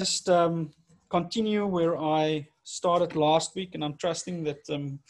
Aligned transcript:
just 0.00 0.30
um, 0.30 0.70
continue 1.10 1.66
where 1.66 1.98
I 1.98 2.46
started 2.62 3.16
last 3.16 3.56
week, 3.56 3.74
and 3.74 3.82
I'm 3.82 3.96
trusting 3.96 4.44
that 4.44 4.60
um, 4.70 5.00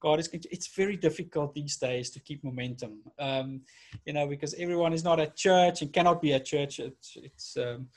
God 0.00 0.18
is. 0.18 0.30
It's 0.32 0.68
very 0.68 0.96
difficult 0.96 1.54
these 1.54 1.76
days 1.76 2.08
to 2.12 2.20
keep 2.20 2.42
momentum, 2.42 3.00
um, 3.18 3.60
you 4.06 4.14
know, 4.14 4.26
because 4.26 4.54
everyone 4.54 4.94
is 4.94 5.04
not 5.04 5.20
at 5.20 5.36
church 5.36 5.82
and 5.82 5.92
cannot 5.92 6.22
be 6.22 6.32
at 6.32 6.46
church. 6.46 6.80
It's 6.80 7.18
it's 7.22 7.56
um, 7.58 7.88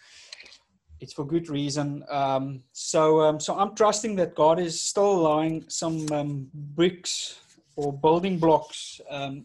it's 1.00 1.14
for 1.14 1.26
good 1.26 1.48
reason. 1.48 2.04
Um, 2.10 2.62
so 2.74 3.22
um, 3.22 3.40
so 3.40 3.58
I'm 3.58 3.74
trusting 3.74 4.18
that 4.18 4.36
God 4.36 4.60
is 4.60 4.84
still 4.84 5.14
allowing 5.14 5.64
some 5.70 6.50
bricks 6.76 7.40
or 7.78 7.94
building 7.94 8.38
blocks 8.38 9.00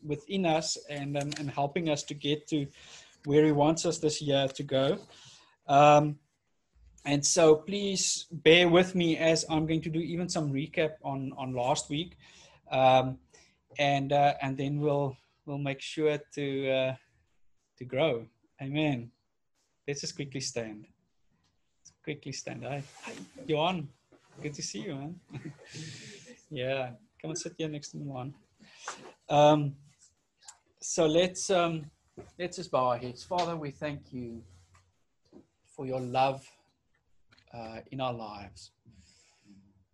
within 0.04 0.46
us 0.46 0.76
and 0.90 1.16
and 1.16 1.48
helping 1.48 1.90
us 1.90 2.02
to 2.02 2.14
get 2.14 2.48
to 2.48 2.66
where 3.24 3.44
He 3.44 3.52
wants 3.52 3.86
us 3.86 3.98
this 3.98 4.20
year 4.20 4.48
to 4.48 4.62
go. 4.64 4.98
And 7.08 7.24
so 7.24 7.56
please 7.56 8.26
bear 8.30 8.68
with 8.68 8.94
me 8.94 9.16
as 9.16 9.46
I'm 9.48 9.64
going 9.66 9.80
to 9.80 9.88
do 9.88 9.98
even 9.98 10.28
some 10.28 10.52
recap 10.52 11.00
on 11.02 11.32
on 11.38 11.54
last 11.54 11.88
week, 11.88 12.18
um, 12.70 13.16
and 13.78 14.12
uh, 14.12 14.34
and 14.42 14.58
then 14.58 14.78
we'll 14.78 15.16
we'll 15.46 15.56
make 15.56 15.80
sure 15.80 16.18
to 16.34 16.70
uh, 16.70 16.94
to 17.78 17.84
grow. 17.86 18.26
Amen. 18.60 19.10
Let's 19.86 20.02
just 20.02 20.16
quickly 20.16 20.42
stand. 20.42 20.84
Let's 20.84 21.92
quickly 22.04 22.32
stand. 22.32 22.64
Hi, 22.64 22.82
hi, 23.00 23.12
Johan. 23.46 23.88
Good 24.42 24.52
to 24.52 24.62
see 24.62 24.80
you, 24.80 24.94
man. 24.94 25.20
yeah, 26.50 26.90
come 27.22 27.30
and 27.30 27.38
sit 27.38 27.54
here 27.56 27.70
next 27.70 27.88
to 27.92 27.96
me, 27.96 28.04
Johan. 28.04 28.34
Um, 29.30 29.76
so 30.78 31.06
let's 31.06 31.48
um, 31.48 31.90
let's 32.38 32.58
just 32.58 32.70
bow 32.70 32.88
our 32.88 32.98
heads. 32.98 33.24
Father, 33.24 33.56
we 33.56 33.70
thank 33.70 34.12
you 34.12 34.42
for 35.74 35.86
your 35.86 36.00
love 36.00 36.44
uh, 37.54 37.80
in 37.90 38.00
our 38.00 38.12
lives. 38.12 38.70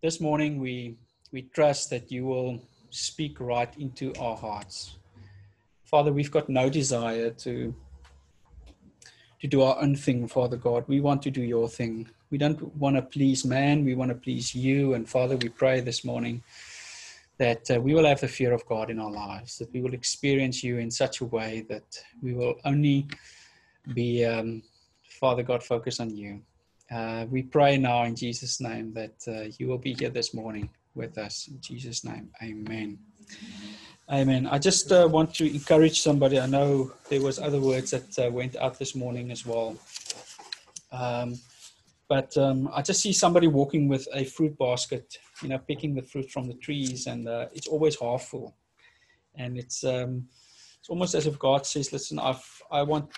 This 0.03 0.21
morning, 0.21 0.61
we, 0.61 0.97
we 1.33 1.43
trust 1.43 1.91
that 1.91 2.11
you 2.11 2.25
will 2.27 2.61
speak 2.91 3.41
right 3.41 3.73
into 3.79 4.15
our 4.19 4.37
hearts. 4.37 4.97
Father, 5.85 6.13
we've 6.13 6.31
got 6.31 6.49
no 6.49 6.69
desire 6.69 7.31
to, 7.31 7.75
to 9.41 9.47
do 9.47 9.63
our 9.63 9.81
own 9.81 9.97
thing, 9.97 10.27
Father 10.29 10.57
God. 10.57 10.85
We 10.89 11.01
want 11.01 11.23
to 11.23 11.31
do 11.31 11.43
your 11.43 11.69
thing. 11.69 12.09
We 12.31 12.39
don't 12.39 12.75
want 12.77 12.97
to 12.97 13.03
please 13.03 13.45
man, 13.45 13.85
we 13.85 13.95
want 13.95 14.11
to 14.11 14.15
please 14.15 14.55
you. 14.55 14.95
And 14.95 15.09
Father, 15.09 15.37
we 15.37 15.49
pray 15.49 15.81
this 15.81 16.05
morning 16.05 16.43
that 17.39 17.71
uh, 17.71 17.81
we 17.81 17.95
will 17.95 18.07
have 18.07 18.21
the 18.21 18.29
fear 18.29 18.53
of 18.53 18.65
God 18.67 18.91
in 18.91 18.99
our 18.99 19.11
lives, 19.11 19.59
that 19.59 19.73
we 19.73 19.81
will 19.81 19.95
experience 19.95 20.63
you 20.63 20.79
in 20.79 20.91
such 20.91 21.21
a 21.21 21.25
way 21.25 21.65
that 21.69 21.99
we 22.23 22.33
will 22.33 22.55
only 22.65 23.07
be, 23.93 24.25
um, 24.25 24.63
Father 25.21 25.43
God, 25.43 25.63
focused 25.63 26.01
on 26.01 26.17
you. 26.17 26.41
Uh, 26.95 27.27
we 27.29 27.43
pray 27.43 27.77
now 27.77 28.05
in 28.05 28.15
Jesus' 28.15 28.61
name 28.61 28.95
that 28.95 29.17
uh, 29.27 29.51
you 29.59 29.67
will 29.67 29.79
be 29.79 29.95
here 29.95 30.11
this 30.11 30.33
morning 30.33 30.71
with 30.95 31.19
us. 31.19 31.49
In 31.49 31.61
Jesus' 31.61 32.05
name, 32.05 32.31
amen. 32.41 32.99
Amen. 34.13 34.47
I 34.47 34.59
just 34.61 34.93
uh, 34.93 35.09
want 35.11 35.35
to 35.35 35.53
encourage 35.53 36.01
somebody. 36.01 36.39
I 36.39 36.47
know 36.47 36.93
there 37.09 37.21
was 37.21 37.41
other 37.41 37.61
words 37.61 37.91
that 37.91 38.17
uh, 38.21 38.31
went 38.31 38.55
out 38.55 38.79
this 38.79 38.95
morning 38.95 39.33
as 39.33 39.45
well. 39.45 39.77
Um, 40.93 41.41
but 42.09 42.37
um, 42.37 42.71
I 42.73 42.81
just 42.81 43.01
see 43.01 43.13
somebody 43.13 43.49
walking 43.49 43.89
with 43.89 44.07
a 44.15 44.25
fruit 44.25 44.57
basket, 44.57 45.19
you 45.43 45.49
know, 45.49 45.59
picking 45.59 45.97
the 45.97 46.03
fruit 46.03 46.31
from 46.31 46.47
the 46.47 46.55
trees, 46.55 47.09
and 47.09 47.27
uh, 47.27 47.47
it's 47.53 47.67
always 47.67 47.99
half 47.99 48.23
full. 48.23 48.55
And 49.35 49.59
it's 49.59 49.83
um, 49.83 50.29
it's 50.79 50.89
almost 50.89 51.17
as 51.17 51.27
if 51.27 51.41
God 51.41 51.67
says, 51.67 51.93
"Listen, 51.93 52.21
I've 52.21 52.45
I 52.71 52.83
want 52.83 53.11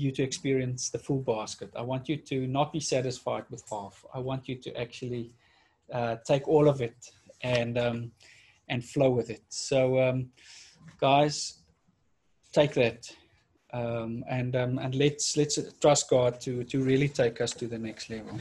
you 0.00 0.10
to 0.12 0.22
experience 0.22 0.90
the 0.90 0.98
full 0.98 1.20
basket. 1.20 1.70
I 1.76 1.82
want 1.82 2.08
you 2.08 2.16
to 2.16 2.46
not 2.46 2.72
be 2.72 2.80
satisfied 2.80 3.44
with 3.50 3.62
half. 3.70 4.04
I 4.14 4.18
want 4.18 4.48
you 4.48 4.56
to 4.56 4.80
actually 4.80 5.32
uh, 5.92 6.16
take 6.26 6.48
all 6.48 6.68
of 6.68 6.80
it 6.80 7.10
and 7.42 7.78
um, 7.78 8.12
and 8.68 8.84
flow 8.84 9.10
with 9.10 9.30
it. 9.30 9.42
So, 9.48 10.00
um, 10.00 10.30
guys, 11.00 11.62
take 12.52 12.74
that 12.74 13.10
um, 13.72 14.24
and 14.28 14.56
um, 14.56 14.78
and 14.78 14.94
let's 14.94 15.36
let's 15.36 15.58
trust 15.80 16.08
God 16.10 16.40
to 16.42 16.64
to 16.64 16.82
really 16.82 17.08
take 17.08 17.40
us 17.40 17.52
to 17.52 17.66
the 17.66 17.78
next 17.78 18.10
level. 18.10 18.38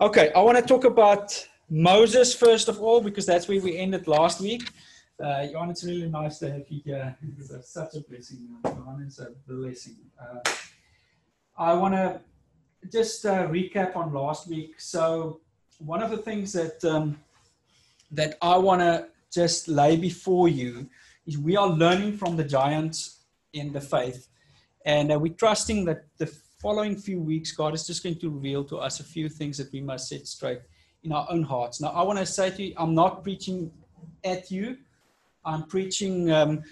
Okay, 0.00 0.30
I 0.34 0.40
want 0.40 0.58
to 0.58 0.64
talk 0.64 0.84
about 0.84 1.46
Moses 1.70 2.34
first 2.34 2.68
of 2.68 2.80
all 2.80 3.00
because 3.00 3.26
that's 3.26 3.48
where 3.48 3.60
we 3.60 3.76
ended 3.76 4.06
last 4.06 4.40
week. 4.40 4.70
Uh, 5.18 5.48
it's 5.70 5.84
really 5.84 6.08
nice 6.08 6.38
to 6.38 6.52
have 6.52 6.64
you 6.68 6.82
here. 6.84 7.16
It's 7.38 7.72
such 7.72 7.94
a 7.94 8.00
blessing. 8.00 8.48
Jan 8.64 9.04
is 9.06 9.18
a 9.18 9.28
blessing. 9.48 9.96
Uh, 10.20 10.40
I 11.58 11.72
want 11.74 11.94
to 11.94 12.20
just 12.90 13.24
uh, 13.24 13.46
recap 13.48 13.96
on 13.96 14.12
last 14.12 14.48
week. 14.48 14.74
So, 14.78 15.40
one 15.78 16.02
of 16.02 16.10
the 16.10 16.18
things 16.18 16.52
that 16.52 16.84
um, 16.84 17.18
that 18.10 18.36
I 18.40 18.56
want 18.56 18.80
to 18.80 19.08
just 19.32 19.68
lay 19.68 19.96
before 19.96 20.48
you 20.48 20.88
is 21.26 21.38
we 21.38 21.56
are 21.56 21.68
learning 21.68 22.16
from 22.16 22.36
the 22.36 22.44
giants 22.44 23.20
in 23.52 23.72
the 23.72 23.80
faith, 23.80 24.28
and 24.84 25.12
uh, 25.12 25.18
we're 25.18 25.34
trusting 25.34 25.84
that 25.86 26.04
the 26.18 26.26
following 26.60 26.96
few 26.96 27.20
weeks, 27.20 27.52
God 27.52 27.74
is 27.74 27.86
just 27.86 28.02
going 28.02 28.18
to 28.18 28.30
reveal 28.30 28.64
to 28.64 28.78
us 28.78 29.00
a 29.00 29.04
few 29.04 29.28
things 29.28 29.58
that 29.58 29.72
we 29.72 29.80
must 29.80 30.08
set 30.08 30.26
straight 30.26 30.60
in 31.04 31.12
our 31.12 31.26
own 31.30 31.42
hearts. 31.42 31.80
Now, 31.80 31.88
I 31.88 32.02
want 32.02 32.18
to 32.18 32.26
say 32.26 32.50
to 32.50 32.62
you, 32.62 32.74
I'm 32.76 32.94
not 32.94 33.22
preaching 33.22 33.70
at 34.24 34.50
you. 34.50 34.78
I'm 35.44 35.64
preaching 35.64 36.30
um, 36.32 36.62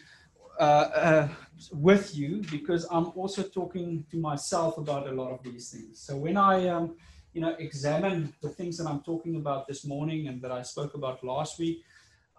uh, 0.59 0.62
uh, 0.62 1.28
with 1.72 2.16
you 2.16 2.42
because 2.50 2.87
I'm 2.91 3.12
also 3.15 3.42
talking 3.42 4.04
to 4.10 4.16
myself 4.16 4.78
about 4.78 5.09
a 5.09 5.12
lot 5.12 5.31
of 5.31 5.42
these 5.42 5.70
things. 5.70 6.00
So 6.00 6.16
when 6.16 6.37
I, 6.37 6.69
um, 6.69 6.97
you 7.32 7.41
know, 7.41 7.54
examine 7.59 8.34
the 8.41 8.48
things 8.48 8.76
that 8.78 8.87
I'm 8.87 9.00
talking 9.00 9.37
about 9.37 9.66
this 9.66 9.84
morning 9.84 10.28
and 10.28 10.41
that 10.42 10.53
I 10.53 10.62
spoke 10.62 10.94
about 10.94 11.25
last 11.25 11.59
week, 11.59 11.84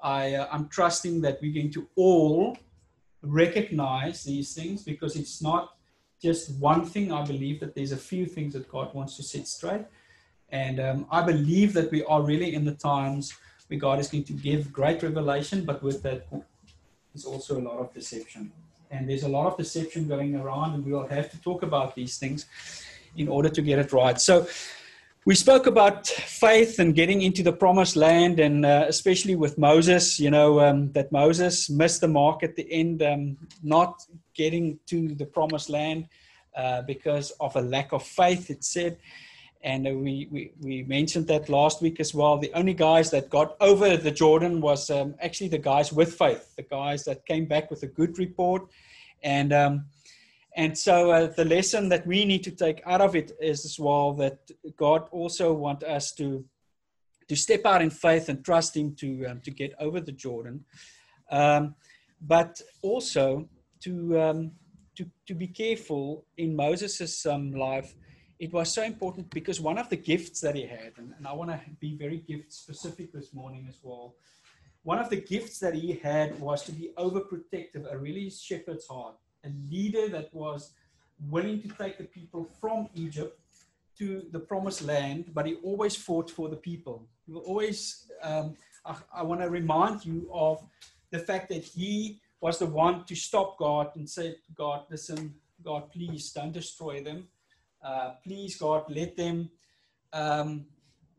I, 0.04 0.36
uh, 0.36 0.48
I'm 0.52 0.68
trusting 0.68 1.22
that 1.22 1.40
we're 1.42 1.54
going 1.54 1.72
to 1.72 1.88
all 1.96 2.58
recognize 3.22 4.24
these 4.24 4.54
things 4.54 4.84
because 4.84 5.16
it's 5.16 5.42
not 5.42 5.76
just 6.22 6.60
one 6.60 6.86
thing. 6.86 7.12
I 7.12 7.26
believe 7.26 7.60
that 7.60 7.76
there's 7.76 7.92
a 7.92 7.98
few 7.98 8.26
things 8.26 8.54
that 8.54 8.70
God 8.70 8.94
wants 8.94 9.16
to 9.18 9.24
set 9.24 9.48
straight. 9.48 9.86
And 10.50 10.80
um, 10.80 11.08
I 11.12 11.22
believe 11.22 11.74
that 11.74 11.92
we 11.92 12.04
are 12.06 12.22
really 12.22 12.54
in 12.54 12.66
the 12.66 12.76
times 12.76 13.34
where 13.68 13.80
God 13.80 14.00
is 14.00 14.08
going 14.08 14.26
to 14.26 14.34
give 14.34 14.72
great 14.72 15.02
revelation, 15.02 15.66
but 15.66 15.82
with 15.82 16.04
that 16.04 16.28
is 17.14 17.26
also 17.26 17.60
a 17.60 17.64
lot 17.64 17.80
of 17.80 17.94
deception. 17.94 18.52
And 18.92 19.10
there's 19.10 19.24
a 19.24 19.30
lot 19.30 19.48
of 19.48 19.58
deception 19.58 20.08
going 20.08 20.36
around, 20.36 20.74
and 20.74 20.86
we 20.86 20.92
will 20.92 21.08
have 21.08 21.30
to 21.32 21.42
talk 21.42 21.64
about 21.64 21.96
these 21.96 22.18
things 22.18 22.46
in 23.18 23.28
order 23.28 23.50
to 23.50 23.62
get 23.62 23.80
it 23.80 23.92
right. 23.94 24.20
So, 24.20 24.48
we 25.28 25.34
spoke 25.34 25.66
about 25.66 26.06
faith 26.06 26.78
and 26.78 26.94
getting 26.94 27.24
into 27.24 27.42
the 27.42 27.52
promised 27.52 27.96
land, 27.96 28.40
and 28.40 28.64
uh, 28.64 28.86
especially 28.88 29.36
with 29.36 29.58
Moses, 29.58 30.20
you 30.20 30.30
know, 30.30 30.60
um, 30.60 30.92
that 30.92 31.12
Moses 31.12 31.68
missed 31.68 32.02
the 32.02 32.08
mark 32.08 32.44
at 32.44 32.56
the 32.56 32.72
end, 32.72 33.02
um, 33.02 33.36
not 33.64 34.04
getting 34.36 34.78
to 34.86 35.16
the 35.16 35.26
promised 35.26 35.72
land 35.72 36.08
uh, 36.56 36.84
because 36.84 37.32
of 37.40 37.56
a 37.56 37.62
lack 37.62 37.92
of 37.92 38.04
faith, 38.04 38.52
it 38.52 38.64
said 38.64 38.98
and 39.66 39.84
we, 40.04 40.28
we, 40.32 40.52
we 40.62 40.84
mentioned 40.84 41.26
that 41.28 41.50
last 41.50 41.82
week 41.82 42.00
as 42.00 42.14
well. 42.14 42.38
The 42.38 42.54
only 42.54 42.76
guys 42.76 43.10
that 43.10 43.32
got 43.32 43.58
over 43.60 43.98
the 43.98 44.12
Jordan 44.12 44.62
was 44.62 44.92
um, 44.92 45.16
actually 45.20 45.48
the 45.48 45.58
guys 45.58 45.92
with 45.92 46.14
faith, 46.14 46.56
the 46.56 46.62
guys 46.62 47.04
that 47.06 47.26
came 47.26 47.46
back 47.46 47.72
with 47.72 47.82
a 47.82 47.88
good 47.88 48.20
report, 48.20 48.68
and 49.24 49.52
um, 49.52 49.86
and 50.56 50.78
so 50.78 51.10
uh, 51.10 51.28
the 51.36 51.44
lesson 51.44 51.90
that 51.90 52.06
we 52.06 52.26
need 52.26 52.44
to 52.44 52.52
take 52.52 52.82
out 52.86 53.02
of 53.02 53.16
it 53.16 53.32
is 53.42 53.66
as 53.66 53.80
well 53.80 54.14
that 54.14 54.38
God 54.78 55.08
also 55.12 55.52
want 55.52 55.84
us 55.84 56.14
to 56.14 56.46
to 57.28 57.36
step 57.36 57.66
out 57.66 57.82
in 57.82 57.90
faith 57.90 58.30
and 58.30 58.46
trust 58.46 58.78
Him 58.78 58.96
to 58.98 59.26
um, 59.26 59.42
to 59.42 59.50
get 59.50 59.74
over 59.80 60.00
the 60.00 60.12
Jordan, 60.12 60.64
um, 61.32 61.74
but 62.22 62.62
also 62.84 63.50
to 63.82 64.22
um, 64.22 64.52
to 64.96 65.10
to 65.26 65.34
be 65.34 65.48
careful 65.48 66.24
in 66.38 66.56
Moses's 66.56 67.26
um, 67.26 67.52
life 67.52 67.96
it 68.40 68.52
was 68.52 68.74
so 68.74 68.84
important 68.84 69.30
because 69.30 69.62
one 69.62 69.78
of 69.78 69.90
the 69.90 69.96
gifts 69.96 70.42
that 70.42 70.56
he 70.56 70.64
had, 70.64 70.92
and, 70.98 71.14
and 71.18 71.28
I 71.28 71.34
want 71.34 71.52
to 71.52 71.60
be 71.80 71.96
very 71.96 72.18
gift 72.18 72.52
specific 72.52 73.14
this 73.14 73.34
morning 73.34 73.66
as 73.70 73.78
well. 73.82 74.16
One 74.84 75.00
of 75.00 75.10
the 75.10 75.18
gifts 75.18 75.60
that 75.60 75.74
he 75.74 75.94
had 75.94 76.40
was 76.40 76.64
to 76.64 76.72
be 76.72 76.92
overprotective, 76.98 77.92
a 77.92 77.98
really 77.98 78.30
shepherd's 78.30 78.88
heart, 78.88 79.16
a 79.44 79.50
leader 79.72 80.10
that 80.10 80.34
was 80.34 80.72
willing 81.30 81.62
to 81.62 81.70
take 81.70 81.98
the 81.98 82.04
people 82.04 82.48
from 82.60 82.90
Egypt 82.94 83.40
to 83.98 84.26
the 84.32 84.40
promised 84.40 84.84
land, 84.84 85.32
but 85.34 85.46
he 85.46 85.56
always 85.64 85.96
fought 85.96 86.30
for 86.30 86.50
the 86.50 86.58
people. 86.58 87.08
He 87.26 87.32
will 87.32 87.42
always, 87.42 88.12
um, 88.22 88.58
I, 88.86 88.96
I 89.16 89.24
want 89.24 89.42
to 89.42 89.50
remind 89.50 90.06
you 90.06 90.30
of 90.34 90.62
the 91.10 91.20
fact 91.20 91.50
that 91.50 91.64
he 91.64 92.20
was 92.42 92.60
the 92.60 92.66
one 92.66 93.06
to 93.06 93.16
stop 93.16 93.58
God 93.58 93.92
and 93.96 94.08
say, 94.08 94.36
God, 94.54 94.84
listen, 94.92 95.34
God, 95.64 95.90
please 95.92 96.32
don't 96.32 96.52
destroy 96.52 97.02
them 97.02 97.30
uh, 97.86 98.12
please, 98.24 98.58
God, 98.58 98.84
let 98.90 99.16
them 99.16 99.50
um, 100.12 100.66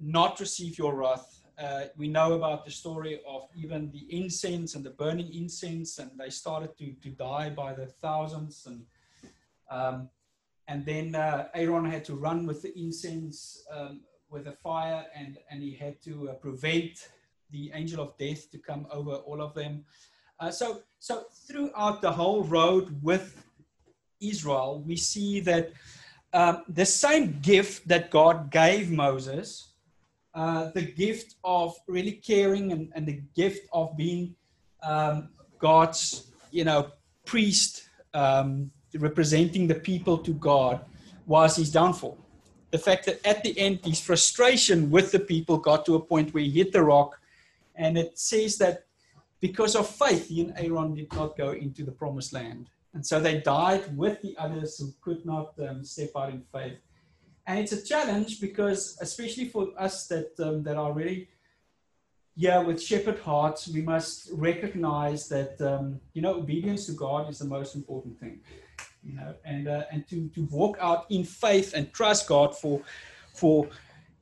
not 0.01 0.41
receive 0.41 0.77
your 0.77 0.95
wrath. 0.95 1.43
Uh, 1.59 1.85
we 1.97 2.09
know 2.09 2.35
about 2.35 2.65
the 2.65 2.71
story 2.71 3.21
of 3.27 3.49
even 3.55 3.91
the 3.93 4.05
incense 4.11 4.75
and 4.75 4.85
the 4.85 4.91
burning 4.91 5.33
incense, 5.33 5.99
and 5.99 6.11
they 6.19 6.29
started 6.29 6.77
to, 6.77 6.93
to 7.03 7.11
die 7.11 7.51
by 7.51 7.73
the 7.73 7.87
thousands. 7.87 8.67
And 8.67 8.85
um, 9.71 10.09
and 10.69 10.85
then 10.85 11.15
uh, 11.15 11.49
Aaron 11.55 11.89
had 11.89 12.05
to 12.07 12.17
run 12.17 12.47
with 12.47 12.63
the 12.63 12.77
incense 12.77 13.65
um, 13.73 14.01
with 14.29 14.49
a 14.49 14.53
fire, 14.53 15.07
and 15.15 15.39
and 15.51 15.63
he 15.63 15.75
had 15.75 16.03
to 16.03 16.31
uh, 16.31 16.35
prevent 16.35 17.09
the 17.51 17.71
angel 17.75 18.03
of 18.03 18.19
death 18.19 18.51
to 18.51 18.59
come 18.59 18.87
over 18.91 19.13
all 19.13 19.41
of 19.41 19.55
them. 19.55 19.85
Uh, 20.41 20.51
so 20.51 20.83
so 20.99 21.27
throughout 21.47 22.03
the 22.03 22.13
whole 22.13 22.43
road 22.43 23.01
with 23.03 23.45
Israel, 24.21 24.83
we 24.85 24.97
see 24.97 25.41
that 25.41 25.73
um, 26.33 26.65
the 26.69 26.85
same 26.85 27.39
gift 27.41 27.89
that 27.89 28.11
God 28.11 28.51
gave 28.51 28.91
Moses, 28.91 29.73
uh, 30.35 30.71
the 30.75 30.83
gift 30.83 31.37
of 31.45 31.75
really 31.89 32.13
caring 32.13 32.73
and, 32.73 32.93
and 32.95 33.07
the 33.07 33.23
gift 33.35 33.69
of 33.73 33.97
being 33.97 34.35
um, 34.83 35.31
God's, 35.59 36.31
you 36.51 36.65
know, 36.65 36.93
priest 37.25 37.89
um, 38.13 38.71
representing 38.95 39.67
the 39.67 39.75
people 39.75 40.19
to 40.19 40.33
God 40.33 40.85
was 41.27 41.57
his 41.57 41.71
downfall. 41.71 42.19
The 42.71 42.79
fact 42.79 43.07
that 43.07 43.27
at 43.27 43.43
the 43.43 43.59
end, 43.59 43.81
his 43.85 44.01
frustration 44.01 44.91
with 44.91 45.13
the 45.13 45.21
people 45.21 45.57
got 45.59 45.87
to 45.87 45.95
a 45.95 46.01
point 46.01 46.35
where 46.35 46.43
he 46.43 46.51
hit 46.51 46.73
the 46.73 46.83
rock. 46.83 47.19
And 47.75 47.97
it 47.97 48.19
says 48.19 48.59
that 48.59 48.85
because 49.41 49.77
of 49.77 49.89
faith, 49.89 50.29
he 50.29 50.43
and 50.43 50.53
Aaron 50.57 50.95
did 50.95 51.13
not 51.13 51.37
go 51.37 51.53
into 51.53 51.85
the 51.85 51.93
promised 51.93 52.33
land. 52.33 52.69
And 52.97 53.07
so 53.07 53.21
they 53.21 53.41
died 53.41 53.97
with 53.97 54.21
the 54.23 54.35
others 54.39 54.79
who 54.79 54.93
could 55.03 55.25
not 55.25 55.53
um, 55.61 55.85
step 55.85 56.11
out 56.17 56.31
in 56.31 56.43
faith. 56.53 56.79
And 57.47 57.61
it's 57.61 57.73
a 57.73 57.83
challenge 57.85 58.41
because, 58.41 58.99
especially 59.01 59.49
for 59.55 59.69
us 59.79 60.09
that, 60.09 60.33
um, 60.41 60.63
that 60.65 60.77
are 60.77 60.93
really 60.93 61.29
yeah, 62.39 62.59
with 62.59 62.83
shepherd 62.83 63.19
hearts, 63.21 63.67
we 63.67 63.81
must 63.81 64.29
recognize 64.33 65.27
that 65.29 65.59
um, 65.63 66.01
you 66.13 66.21
know 66.21 66.35
obedience 66.35 66.85
to 66.87 66.93
God 66.93 67.31
is 67.31 67.39
the 67.39 67.47
most 67.47 67.75
important 67.75 68.21
thing 68.21 68.41
you 69.07 69.15
know, 69.15 69.35
and 69.45 69.69
uh, 69.69 69.85
and 69.91 70.07
to 70.09 70.29
to 70.35 70.43
walk 70.51 70.77
out 70.81 71.07
in 71.11 71.25
faith 71.25 71.75
and 71.75 71.93
trust 71.93 72.27
God 72.27 72.57
for 72.57 72.83
for 73.33 73.69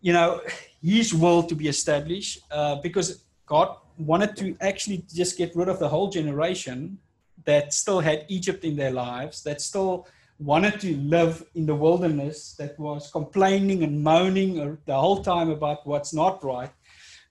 you 0.02 0.12
know 0.12 0.40
His 0.82 1.14
will 1.14 1.42
to 1.44 1.54
be 1.54 1.68
established, 1.68 2.40
uh, 2.50 2.76
because 2.76 3.24
God 3.46 3.76
wanted 3.96 4.36
to 4.36 4.56
actually 4.60 5.04
just 5.12 5.38
get 5.38 5.54
rid 5.56 5.68
of 5.68 5.78
the 5.78 5.88
whole 5.88 6.08
generation 6.10 6.98
that 7.44 7.72
still 7.72 8.00
had 8.00 8.24
Egypt 8.28 8.64
in 8.64 8.76
their 8.76 8.90
lives, 8.90 9.42
that 9.42 9.60
still 9.60 10.06
wanted 10.38 10.80
to 10.80 10.96
live 10.96 11.44
in 11.54 11.66
the 11.66 11.74
wilderness, 11.74 12.54
that 12.54 12.78
was 12.78 13.10
complaining 13.10 13.84
and 13.84 14.02
moaning 14.02 14.60
uh, 14.60 14.76
the 14.86 14.94
whole 14.94 15.22
time 15.22 15.50
about 15.50 15.86
what's 15.86 16.12
not 16.12 16.42
right. 16.44 16.70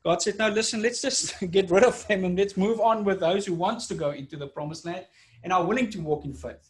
God 0.03 0.21
said, 0.21 0.37
"No, 0.37 0.49
listen. 0.49 0.81
Let's 0.81 1.01
just 1.01 1.39
get 1.51 1.71
rid 1.71 1.83
of 1.83 2.07
them 2.07 2.25
and 2.25 2.37
let's 2.37 2.57
move 2.57 2.79
on 2.79 3.03
with 3.03 3.19
those 3.19 3.45
who 3.45 3.53
wants 3.53 3.87
to 3.87 3.95
go 3.95 4.11
into 4.11 4.37
the 4.37 4.47
promised 4.47 4.85
land 4.85 5.05
and 5.43 5.51
are 5.51 5.65
willing 5.65 5.89
to 5.91 6.01
walk 6.01 6.25
in 6.25 6.33
faith." 6.33 6.69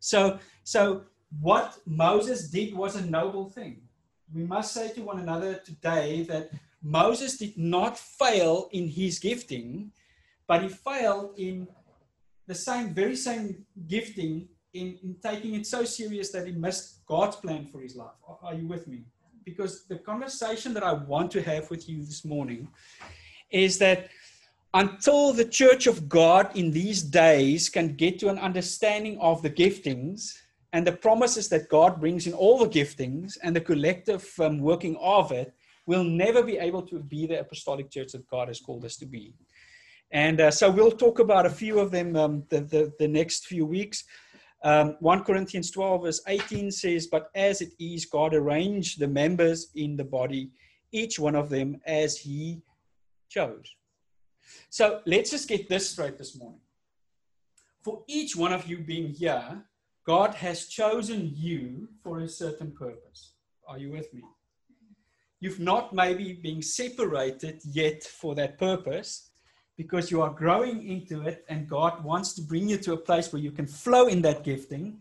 So, 0.00 0.38
so 0.64 1.02
what 1.40 1.78
Moses 1.86 2.48
did 2.48 2.74
was 2.74 2.96
a 2.96 3.04
noble 3.04 3.50
thing. 3.50 3.82
We 4.32 4.44
must 4.44 4.72
say 4.72 4.92
to 4.92 5.02
one 5.02 5.18
another 5.18 5.54
today 5.54 6.22
that 6.24 6.50
Moses 6.82 7.38
did 7.38 7.56
not 7.56 7.98
fail 7.98 8.68
in 8.72 8.88
his 8.88 9.18
gifting, 9.18 9.92
but 10.46 10.62
he 10.62 10.68
failed 10.68 11.34
in 11.36 11.66
the 12.48 12.54
same, 12.54 12.94
very 12.94 13.14
same 13.14 13.64
gifting 13.86 14.48
in, 14.72 14.98
in 15.04 15.16
taking 15.22 15.54
it 15.54 15.66
so 15.66 15.84
serious 15.84 16.30
that 16.30 16.46
he 16.46 16.52
missed 16.52 17.06
God's 17.06 17.36
plan 17.36 17.66
for 17.66 17.80
his 17.80 17.94
life. 17.94 18.16
Are, 18.26 18.38
are 18.42 18.54
you 18.54 18.66
with 18.66 18.88
me? 18.88 19.04
Because 19.44 19.84
the 19.86 19.98
conversation 19.98 20.72
that 20.74 20.82
I 20.82 20.94
want 20.94 21.30
to 21.32 21.42
have 21.42 21.70
with 21.70 21.88
you 21.88 21.98
this 22.04 22.24
morning 22.24 22.68
is 23.50 23.78
that 23.78 24.08
until 24.74 25.32
the 25.32 25.44
church 25.44 25.86
of 25.86 26.08
God 26.08 26.50
in 26.56 26.70
these 26.70 27.02
days 27.02 27.68
can 27.68 27.94
get 27.94 28.18
to 28.20 28.28
an 28.28 28.38
understanding 28.38 29.18
of 29.20 29.42
the 29.42 29.50
giftings 29.50 30.32
and 30.72 30.86
the 30.86 30.92
promises 30.92 31.48
that 31.50 31.68
God 31.68 32.00
brings 32.00 32.26
in 32.26 32.32
all 32.32 32.58
the 32.58 32.68
giftings 32.68 33.38
and 33.42 33.54
the 33.54 33.60
collective 33.60 34.30
um, 34.40 34.58
working 34.58 34.96
of 35.00 35.32
it, 35.32 35.54
we'll 35.86 36.04
never 36.04 36.42
be 36.42 36.58
able 36.58 36.82
to 36.82 37.00
be 37.00 37.26
the 37.26 37.40
apostolic 37.40 37.90
church 37.90 38.12
that 38.12 38.28
God 38.28 38.48
has 38.48 38.60
called 38.60 38.84
us 38.84 38.96
to 38.96 39.06
be. 39.06 39.34
And 40.10 40.40
uh, 40.40 40.50
so 40.50 40.70
we'll 40.70 40.90
talk 40.90 41.18
about 41.18 41.46
a 41.46 41.50
few 41.50 41.78
of 41.78 41.90
them 41.90 42.16
um, 42.16 42.44
the, 42.48 42.60
the, 42.60 42.92
the, 42.98 43.08
next 43.08 43.46
few 43.46 43.66
weeks. 43.66 44.04
Um, 44.64 44.96
1 45.00 45.24
Corinthians 45.24 45.70
12, 45.70 46.02
verse 46.02 46.20
18 46.26 46.70
says, 46.70 47.06
But 47.06 47.30
as 47.34 47.60
it 47.60 47.74
is, 47.78 48.06
God 48.06 48.34
arranged 48.34 48.98
the 48.98 49.08
members 49.08 49.68
in 49.74 49.96
the 49.96 50.04
body, 50.04 50.50
each 50.92 51.18
one 51.18 51.34
of 51.34 51.50
them 51.50 51.80
as 51.86 52.16
he 52.16 52.62
chose. 53.28 53.74
So 54.70 55.00
let's 55.04 55.30
just 55.30 55.48
get 55.48 55.68
this 55.68 55.90
straight 55.90 56.16
this 56.16 56.38
morning. 56.38 56.60
For 57.82 58.02
each 58.08 58.34
one 58.34 58.52
of 58.52 58.66
you 58.66 58.78
being 58.78 59.10
here, 59.10 59.62
God 60.06 60.34
has 60.34 60.66
chosen 60.66 61.32
you 61.34 61.88
for 62.02 62.20
a 62.20 62.28
certain 62.28 62.72
purpose. 62.72 63.34
Are 63.68 63.78
you 63.78 63.92
with 63.92 64.12
me? 64.14 64.22
You've 65.40 65.60
not 65.60 65.94
maybe 65.94 66.32
been 66.32 66.62
separated 66.62 67.60
yet 67.64 68.02
for 68.02 68.34
that 68.34 68.58
purpose 68.58 69.27
because 69.78 70.10
you 70.10 70.20
are 70.20 70.30
growing 70.30 70.86
into 70.86 71.22
it 71.22 71.44
and 71.48 71.68
God 71.68 72.04
wants 72.04 72.32
to 72.34 72.42
bring 72.42 72.68
you 72.68 72.76
to 72.78 72.94
a 72.94 72.96
place 72.96 73.32
where 73.32 73.40
you 73.40 73.52
can 73.52 73.66
flow 73.66 74.08
in 74.08 74.20
that 74.22 74.42
gifting. 74.42 74.98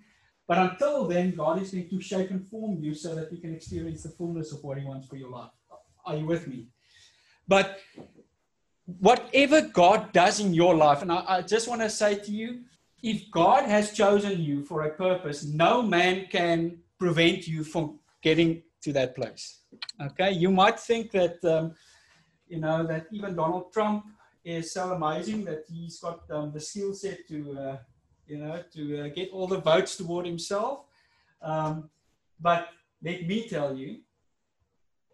But 0.47 0.59
until 0.59 1.07
then, 1.07 1.31
God 1.31 1.59
is 1.61 1.71
going 1.71 1.89
to 1.89 1.99
shape 1.99 2.29
and 2.29 2.47
form 2.47 2.77
you 2.79 2.93
so 2.93 3.15
that 3.15 3.31
you 3.33 3.39
can 3.39 3.53
experience 3.55 4.03
the 4.03 4.09
fullness 4.09 4.53
of 4.53 4.63
what 4.63 4.77
He 4.77 4.85
wants 4.85 5.07
for 5.07 5.15
your 5.15 5.31
life. 5.31 5.49
Are 6.05 6.15
you 6.15 6.27
with 6.27 6.47
me? 6.47 6.67
But 7.47 7.79
whatever 8.99 9.61
God 9.61 10.13
does 10.13 10.39
in 10.39 10.53
your 10.53 10.75
life, 10.75 11.01
and 11.01 11.11
I, 11.11 11.23
I 11.27 11.41
just 11.41 11.67
want 11.67 11.81
to 11.81 11.89
say 11.89 12.15
to 12.15 12.31
you, 12.31 12.61
if 13.01 13.29
God 13.31 13.63
has 13.65 13.91
chosen 13.91 14.39
you 14.41 14.63
for 14.63 14.83
a 14.83 14.91
purpose, 14.91 15.43
no 15.43 15.81
man 15.81 16.27
can 16.31 16.77
prevent 16.99 17.47
you 17.47 17.63
from 17.63 17.99
getting 18.21 18.61
to 18.83 18.93
that 18.93 19.15
place. 19.15 19.61
Okay, 20.01 20.31
you 20.31 20.51
might 20.51 20.79
think 20.79 21.11
that 21.11 21.43
um, 21.43 21.73
you 22.47 22.59
know 22.59 22.85
that 22.85 23.07
even 23.11 23.35
Donald 23.35 23.73
Trump 23.73 24.05
is 24.43 24.71
so 24.71 24.93
amazing 24.93 25.43
that 25.45 25.65
he's 25.69 25.99
got 25.99 26.29
um, 26.31 26.51
the 26.51 26.59
skill 26.59 26.93
set 26.93 27.27
to 27.27 27.57
uh, 27.59 27.77
you 28.27 28.37
know 28.37 28.63
to 28.73 29.01
uh, 29.01 29.07
get 29.09 29.31
all 29.31 29.47
the 29.47 29.59
votes 29.59 29.95
toward 29.97 30.25
himself. 30.25 30.85
Um, 31.41 31.89
but 32.39 32.69
let 33.03 33.27
me 33.27 33.47
tell 33.47 33.75
you, 33.75 33.99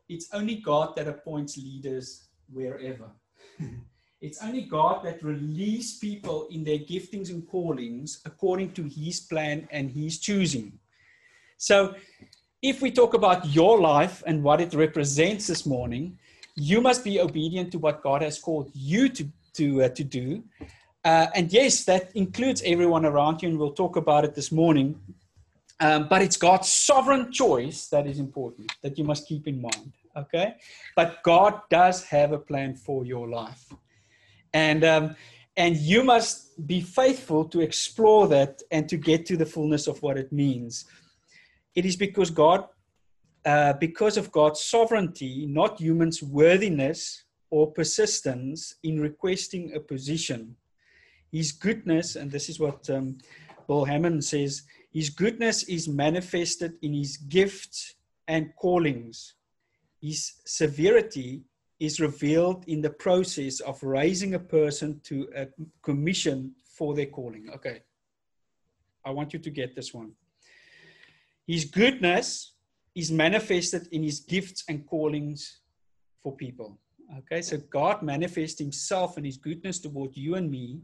it's 0.10 0.30
only 0.34 0.56
God 0.56 0.96
that 0.96 1.08
appoints 1.08 1.58
leaders 1.58 2.28
wherever. 2.52 3.10
it's 4.22 4.42
only 4.42 4.62
God 4.62 5.04
that 5.04 5.24
release 5.24 5.98
people 5.98 6.48
in 6.50 6.64
their 6.64 6.80
giftings 6.80 7.30
and 7.30 7.48
callings 7.48 8.22
according 8.26 8.72
to 8.74 8.84
his 8.84 9.22
plan 9.22 9.68
and 9.72 9.92
his 9.92 10.20
choosing. 10.20 10.80
So 11.58 11.96
if 12.62 12.82
we 12.82 12.92
talk 12.92 13.14
about 13.14 13.46
your 13.48 13.80
life 13.80 14.24
and 14.26 14.44
what 14.44 14.62
it 14.62 14.74
represents 14.74 15.48
this 15.48 15.66
morning, 15.66 16.18
you 16.56 16.82
must 16.82 17.04
be 17.04 17.20
obedient 17.20 17.72
to 17.72 17.80
what 17.80 18.02
God 18.02 18.22
has 18.22 18.40
called 18.40 18.72
you 18.74 19.10
to, 19.10 19.28
to, 19.54 19.84
uh, 19.84 19.90
to 19.90 20.04
do. 20.04 20.44
Uh, 21.04 21.28
and 21.36 21.52
yes, 21.52 21.84
that 21.86 22.12
includes 22.16 22.62
everyone 22.66 23.06
around 23.06 23.42
you, 23.42 23.50
and 23.50 23.60
we'll 23.60 23.74
talk 23.74 23.96
about 23.96 24.24
it 24.24 24.36
this 24.36 24.52
morning. 24.52 25.00
Um, 25.80 26.08
but 26.08 26.22
it's 26.22 26.38
God's 26.38 26.70
sovereign 26.70 27.32
choice 27.32 27.88
that 27.88 28.08
is 28.08 28.20
important, 28.20 28.72
that 28.84 28.98
you 28.98 29.04
must 29.04 29.28
keep 29.28 29.48
in 29.48 29.62
mind 29.62 29.92
okay 30.16 30.56
but 30.96 31.22
god 31.24 31.62
does 31.70 32.04
have 32.04 32.32
a 32.32 32.38
plan 32.38 32.76
for 32.76 33.06
your 33.06 33.28
life 33.28 33.74
and 34.54 34.84
um, 34.84 35.16
and 35.56 35.78
you 35.78 36.04
must 36.04 36.66
be 36.68 36.82
faithful 36.82 37.46
to 37.46 37.62
explore 37.62 38.28
that 38.28 38.62
and 38.72 38.90
to 38.90 38.98
get 38.98 39.26
to 39.26 39.38
the 39.38 39.46
fullness 39.46 39.88
of 39.88 40.02
what 40.02 40.18
it 40.18 40.32
means 40.32 40.86
it 41.76 41.86
is 41.86 41.96
because 41.96 42.30
god 42.30 42.66
uh, 43.46 43.74
because 43.74 44.18
of 44.18 44.32
god's 44.32 44.62
sovereignty 44.62 45.46
not 45.48 45.80
humans 45.80 46.22
worthiness 46.24 47.24
or 47.50 47.72
persistence 47.72 48.76
in 48.84 49.00
requesting 49.00 49.74
a 49.76 49.80
position 49.80 50.56
his 51.32 51.52
goodness 51.52 52.16
and 52.16 52.32
this 52.32 52.50
is 52.50 52.60
what 52.60 52.90
um, 52.90 53.18
bill 53.68 53.86
hamon 53.86 54.22
says 54.22 54.64
his 54.92 55.10
goodness 55.10 55.64
is 55.64 55.88
manifested 55.88 56.74
in 56.82 56.94
his 56.94 57.18
gifts 57.18 57.96
and 58.28 58.54
callings 58.56 59.36
his 60.02 60.34
severity 60.46 61.44
is 61.80 62.00
revealed 62.00 62.64
in 62.68 62.82
the 62.82 62.90
process 62.90 63.60
of 63.60 63.82
raising 63.84 64.36
a 64.36 64.40
person 64.40 65.02
to 65.04 65.28
a 65.36 65.48
commission 65.82 66.54
for 66.64 66.94
their 66.94 67.08
calling. 67.08 67.50
Okay. 67.56 67.82
I 69.06 69.12
want 69.12 69.34
you 69.34 69.40
to 69.40 69.50
get 69.50 69.76
this 69.76 69.94
one. 69.94 70.12
His 71.46 71.66
goodness 71.66 72.53
is 72.96 73.12
manifested 73.12 73.88
in 73.92 74.04
his 74.04 74.20
gifts 74.20 74.64
and 74.70 74.86
callings 74.86 75.60
for 76.22 76.36
people. 76.36 76.78
Okay, 77.20 77.42
so 77.42 77.58
God 77.70 78.02
manifests 78.02 78.60
himself 78.60 79.18
and 79.18 79.26
his 79.26 79.38
goodness 79.38 79.80
toward 79.80 80.16
you 80.16 80.36
and 80.36 80.50
me 80.50 80.82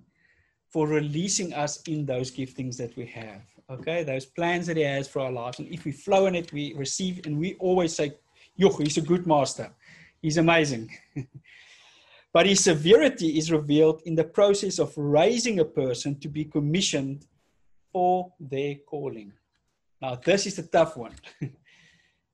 for 0.70 0.88
releasing 0.88 1.54
us 1.54 1.82
in 1.84 2.06
those 2.06 2.32
giftings 2.32 2.78
that 2.78 2.96
we 2.96 3.06
have. 3.08 3.42
Okay, 3.70 4.04
those 4.04 4.26
plans 4.26 4.68
that 4.68 4.78
he 4.78 4.84
has 4.84 5.08
for 5.08 5.20
our 5.20 5.32
lives. 5.32 5.60
And 5.60 5.72
if 5.74 5.86
we 5.86 5.92
flow 5.92 6.26
in 6.26 6.36
it, 6.36 6.52
we 6.52 6.74
receive, 6.74 7.26
and 7.26 7.38
we 7.38 7.56
always 7.56 7.96
say, 7.96 8.14
Joch, 8.60 8.82
he's 8.82 8.98
a 8.98 9.02
good 9.02 9.26
master. 9.26 9.72
He's 10.22 10.38
amazing. 10.38 10.92
but 12.34 12.46
his 12.46 12.64
severity 12.64 13.38
is 13.38 13.52
revealed 13.52 14.02
in 14.06 14.16
the 14.16 14.24
process 14.24 14.80
of 14.80 14.96
raising 14.98 15.60
a 15.60 15.66
person 15.66 16.20
to 16.20 16.28
be 16.28 16.46
commissioned 16.46 17.26
for 17.92 18.34
their 18.40 18.76
calling. 18.88 19.34
Now, 20.02 20.16
this 20.16 20.46
is 20.46 20.56
the 20.56 20.64
tough 20.64 20.98
one. 20.98 21.14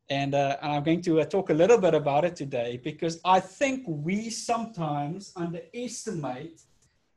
and, 0.09 0.35
uh, 0.35 0.57
and 0.61 0.71
I'm 0.73 0.83
going 0.83 1.01
to 1.01 1.21
uh, 1.21 1.25
talk 1.25 1.49
a 1.49 1.53
little 1.53 1.79
bit 1.79 1.95
about 1.95 2.25
it 2.25 2.35
today 2.35 2.79
because 2.83 3.19
I 3.25 3.39
think 3.39 3.83
we 3.87 4.29
sometimes 4.29 5.33
underestimate 5.35 6.61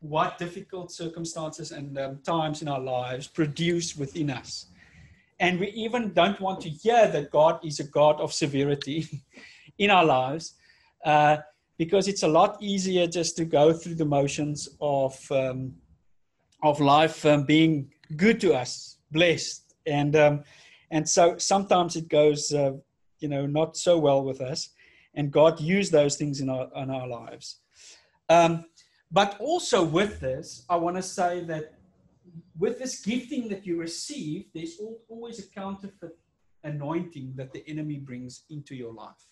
what 0.00 0.38
difficult 0.38 0.90
circumstances 0.92 1.72
and 1.72 1.98
um, 1.98 2.18
times 2.24 2.62
in 2.62 2.68
our 2.68 2.80
lives 2.80 3.26
produce 3.26 3.96
within 3.96 4.30
us. 4.30 4.66
And 5.40 5.60
we 5.60 5.68
even 5.68 6.12
don't 6.12 6.40
want 6.40 6.60
to 6.62 6.70
hear 6.70 7.08
that 7.08 7.30
God 7.30 7.64
is 7.64 7.78
a 7.78 7.84
God 7.84 8.20
of 8.20 8.32
severity 8.32 9.22
in 9.78 9.90
our 9.90 10.04
lives 10.04 10.54
uh, 11.04 11.38
because 11.76 12.08
it's 12.08 12.22
a 12.22 12.28
lot 12.28 12.56
easier 12.60 13.06
just 13.06 13.36
to 13.36 13.44
go 13.44 13.72
through 13.72 13.96
the 13.96 14.04
motions 14.04 14.68
of, 14.80 15.16
um, 15.30 15.74
of 16.62 16.80
life 16.80 17.24
um, 17.26 17.44
being 17.44 17.92
good 18.16 18.40
to 18.40 18.54
us, 18.54 18.96
blessed. 19.10 19.74
And, 19.86 20.16
um, 20.16 20.44
and 20.90 21.08
so 21.08 21.38
sometimes 21.38 21.96
it 21.96 22.08
goes, 22.08 22.52
uh, 22.52 22.72
you 23.20 23.28
know, 23.28 23.46
not 23.46 23.76
so 23.76 23.98
well 23.98 24.22
with 24.24 24.40
us. 24.40 24.70
And 25.14 25.30
God 25.30 25.60
used 25.60 25.92
those 25.92 26.16
things 26.16 26.40
in 26.40 26.48
our, 26.48 26.68
in 26.76 26.90
our 26.90 27.06
lives. 27.08 27.60
Um, 28.28 28.64
but 29.10 29.38
also 29.40 29.82
with 29.82 30.20
this, 30.20 30.64
I 30.68 30.76
want 30.76 30.96
to 30.96 31.02
say 31.02 31.44
that 31.44 31.74
with 32.58 32.78
this 32.78 33.00
gifting 33.00 33.48
that 33.48 33.66
you 33.66 33.78
receive, 33.78 34.46
there's 34.54 34.78
always 35.08 35.38
a 35.38 35.48
counterfeit 35.48 36.16
anointing 36.64 37.32
that 37.36 37.52
the 37.52 37.64
enemy 37.68 37.96
brings 37.96 38.44
into 38.50 38.74
your 38.74 38.92
life. 38.92 39.24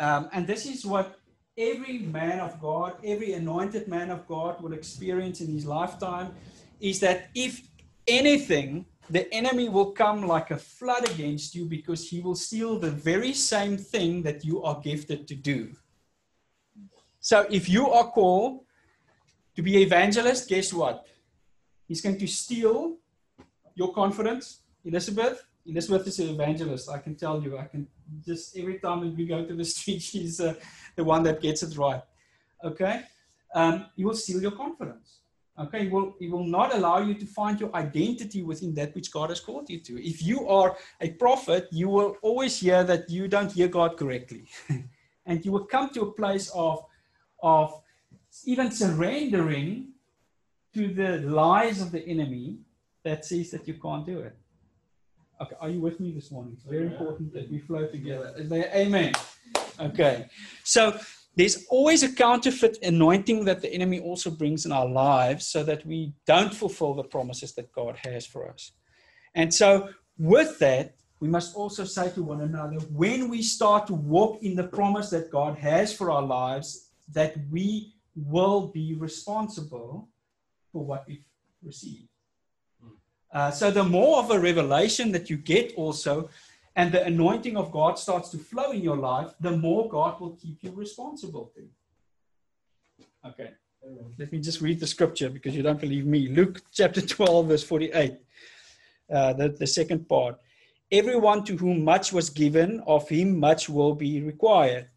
Um, 0.00 0.28
and 0.32 0.46
this 0.46 0.64
is 0.64 0.86
what 0.86 1.18
every 1.56 1.98
man 1.98 2.38
of 2.40 2.60
God, 2.60 2.94
every 3.04 3.32
anointed 3.32 3.88
man 3.88 4.10
of 4.10 4.26
God 4.26 4.62
will 4.62 4.72
experience 4.72 5.40
in 5.40 5.48
his 5.48 5.66
lifetime 5.66 6.32
is 6.80 7.00
that 7.00 7.28
if 7.34 7.68
anything, 8.06 8.86
the 9.10 9.32
enemy 9.32 9.68
will 9.68 9.92
come 9.92 10.26
like 10.26 10.50
a 10.50 10.58
flood 10.58 11.08
against 11.10 11.54
you 11.54 11.64
because 11.64 12.08
he 12.08 12.20
will 12.20 12.34
steal 12.34 12.78
the 12.78 12.90
very 12.90 13.32
same 13.32 13.76
thing 13.76 14.22
that 14.22 14.44
you 14.44 14.62
are 14.62 14.80
gifted 14.80 15.26
to 15.28 15.34
do. 15.34 15.74
So 17.20 17.46
if 17.50 17.68
you 17.68 17.90
are 17.90 18.10
called 18.10 18.64
to 19.56 19.62
be 19.62 19.82
evangelist, 19.82 20.48
guess 20.48 20.72
what? 20.72 21.06
He's 21.86 22.00
going 22.00 22.18
to 22.18 22.26
steal 22.26 22.96
your 23.74 23.92
confidence. 23.92 24.60
Elizabeth, 24.84 25.44
Elizabeth 25.66 26.06
is 26.06 26.18
an 26.20 26.28
evangelist. 26.30 26.88
I 26.88 26.98
can 26.98 27.14
tell 27.14 27.42
you. 27.42 27.58
I 27.58 27.64
can 27.64 27.86
just 28.24 28.56
every 28.56 28.78
time 28.78 29.00
we 29.16 29.26
go 29.26 29.44
to 29.44 29.54
the 29.54 29.64
street, 29.74 30.00
she's 30.00 30.40
uh, 30.40 30.54
the 30.96 31.04
one 31.04 31.22
that 31.24 31.40
gets 31.40 31.62
it 31.62 31.76
right. 31.76 32.02
Okay, 32.64 33.02
um, 33.54 33.86
he 33.96 34.04
will 34.04 34.14
steal 34.14 34.40
your 34.40 34.52
confidence. 34.52 35.17
Okay, 35.60 35.88
will, 35.88 36.14
he 36.20 36.28
will 36.28 36.44
not 36.44 36.72
allow 36.74 36.98
you 37.00 37.14
to 37.14 37.26
find 37.26 37.58
your 37.58 37.74
identity 37.74 38.42
within 38.42 38.74
that 38.74 38.94
which 38.94 39.10
God 39.10 39.30
has 39.30 39.40
called 39.40 39.68
you 39.68 39.80
to. 39.80 40.00
If 40.00 40.22
you 40.22 40.48
are 40.48 40.76
a 41.00 41.10
prophet, 41.10 41.66
you 41.72 41.88
will 41.88 42.16
always 42.22 42.60
hear 42.60 42.84
that 42.84 43.10
you 43.10 43.26
don't 43.26 43.50
hear 43.50 43.66
God 43.66 43.96
correctly. 43.96 44.46
and 45.26 45.44
you 45.44 45.50
will 45.50 45.66
come 45.66 45.90
to 45.90 46.02
a 46.02 46.12
place 46.12 46.50
of 46.54 46.84
of 47.42 47.80
even 48.44 48.70
surrendering 48.70 49.88
to 50.74 50.92
the 50.92 51.18
lies 51.18 51.80
of 51.80 51.92
the 51.92 52.04
enemy 52.06 52.58
that 53.04 53.24
says 53.24 53.50
that 53.50 53.66
you 53.66 53.74
can't 53.74 54.06
do 54.06 54.18
it. 54.20 54.36
Okay, 55.40 55.56
are 55.60 55.70
you 55.70 55.80
with 55.80 56.00
me 56.00 56.12
this 56.12 56.30
morning? 56.32 56.54
It's 56.54 56.64
very 56.64 56.86
important 56.86 57.32
that 57.32 57.50
we 57.50 57.58
flow 57.58 57.86
together. 57.86 58.34
Amen. 58.74 59.12
Okay, 59.80 60.26
so 60.64 60.98
there's 61.38 61.66
always 61.70 62.02
a 62.02 62.12
counterfeit 62.12 62.78
anointing 62.82 63.44
that 63.44 63.62
the 63.62 63.72
enemy 63.72 64.00
also 64.00 64.28
brings 64.28 64.66
in 64.66 64.72
our 64.72 64.88
lives 64.88 65.46
so 65.46 65.62
that 65.62 65.86
we 65.86 66.12
don't 66.26 66.52
fulfill 66.52 66.94
the 66.94 67.04
promises 67.04 67.54
that 67.54 67.70
God 67.70 67.96
has 68.04 68.26
for 68.26 68.50
us. 68.50 68.72
And 69.36 69.54
so, 69.54 69.90
with 70.18 70.58
that, 70.58 70.96
we 71.20 71.28
must 71.28 71.54
also 71.54 71.84
say 71.84 72.10
to 72.10 72.24
one 72.24 72.40
another 72.40 72.78
when 72.90 73.28
we 73.28 73.40
start 73.42 73.86
to 73.86 73.94
walk 73.94 74.42
in 74.42 74.56
the 74.56 74.64
promise 74.64 75.10
that 75.10 75.30
God 75.30 75.56
has 75.58 75.94
for 75.94 76.10
our 76.10 76.22
lives, 76.22 76.90
that 77.12 77.36
we 77.52 77.94
will 78.16 78.66
be 78.66 78.94
responsible 78.94 80.08
for 80.72 80.84
what 80.84 81.04
we've 81.06 81.24
received. 81.62 82.08
Uh, 83.32 83.52
so 83.52 83.70
the 83.70 83.84
more 83.84 84.18
of 84.18 84.32
a 84.32 84.40
revelation 84.40 85.12
that 85.12 85.30
you 85.30 85.36
get 85.36 85.72
also, 85.76 86.30
and 86.78 86.92
the 86.92 87.04
anointing 87.04 87.56
of 87.56 87.72
God 87.72 87.98
starts 87.98 88.28
to 88.30 88.38
flow 88.38 88.70
in 88.70 88.82
your 88.82 88.96
life, 88.96 89.34
the 89.40 89.50
more 89.50 89.88
God 89.88 90.20
will 90.20 90.36
keep 90.40 90.62
you 90.62 90.70
responsible 90.70 91.50
to. 91.56 91.62
Okay, 93.28 93.50
let 94.16 94.30
me 94.30 94.38
just 94.38 94.60
read 94.60 94.78
the 94.78 94.86
scripture 94.86 95.28
because 95.28 95.56
you 95.56 95.64
don't 95.64 95.80
believe 95.80 96.06
me. 96.06 96.28
Luke 96.28 96.62
chapter 96.72 97.00
12, 97.00 97.48
verse 97.48 97.64
48, 97.64 98.14
uh, 99.12 99.32
the, 99.32 99.48
the 99.48 99.66
second 99.66 100.08
part. 100.08 100.38
Everyone 100.92 101.42
to 101.46 101.56
whom 101.56 101.82
much 101.82 102.12
was 102.12 102.30
given, 102.30 102.80
of 102.86 103.08
him 103.08 103.40
much 103.40 103.68
will 103.68 103.96
be 103.96 104.22
required 104.22 104.88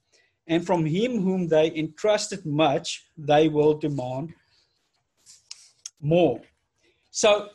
and 0.47 0.63
from 0.63 0.85
him 0.85 1.19
whom 1.21 1.47
they 1.47 1.75
entrusted 1.75 2.45
much, 2.45 3.05
they 3.17 3.47
will 3.47 3.73
demand 3.73 4.33
more. 5.99 6.41
So, 7.09 7.49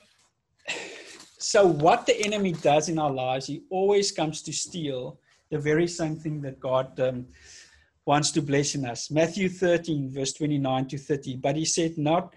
so 1.46 1.64
what 1.64 2.06
the 2.06 2.20
enemy 2.22 2.50
does 2.50 2.88
in 2.88 2.98
our 2.98 3.12
lives, 3.12 3.46
he 3.46 3.62
always 3.70 4.10
comes 4.10 4.42
to 4.42 4.52
steal 4.52 5.20
the 5.48 5.56
very 5.56 5.86
same 5.86 6.16
thing 6.16 6.40
that 6.40 6.58
God 6.58 6.98
um, 6.98 7.24
wants 8.04 8.32
to 8.32 8.42
bless 8.42 8.74
in 8.74 8.84
us. 8.84 9.12
Matthew 9.12 9.48
13, 9.48 10.10
verse 10.10 10.32
29 10.32 10.88
to 10.88 10.98
30. 10.98 11.36
But 11.36 11.54
he 11.54 11.64
said, 11.64 11.98
Not, 11.98 12.34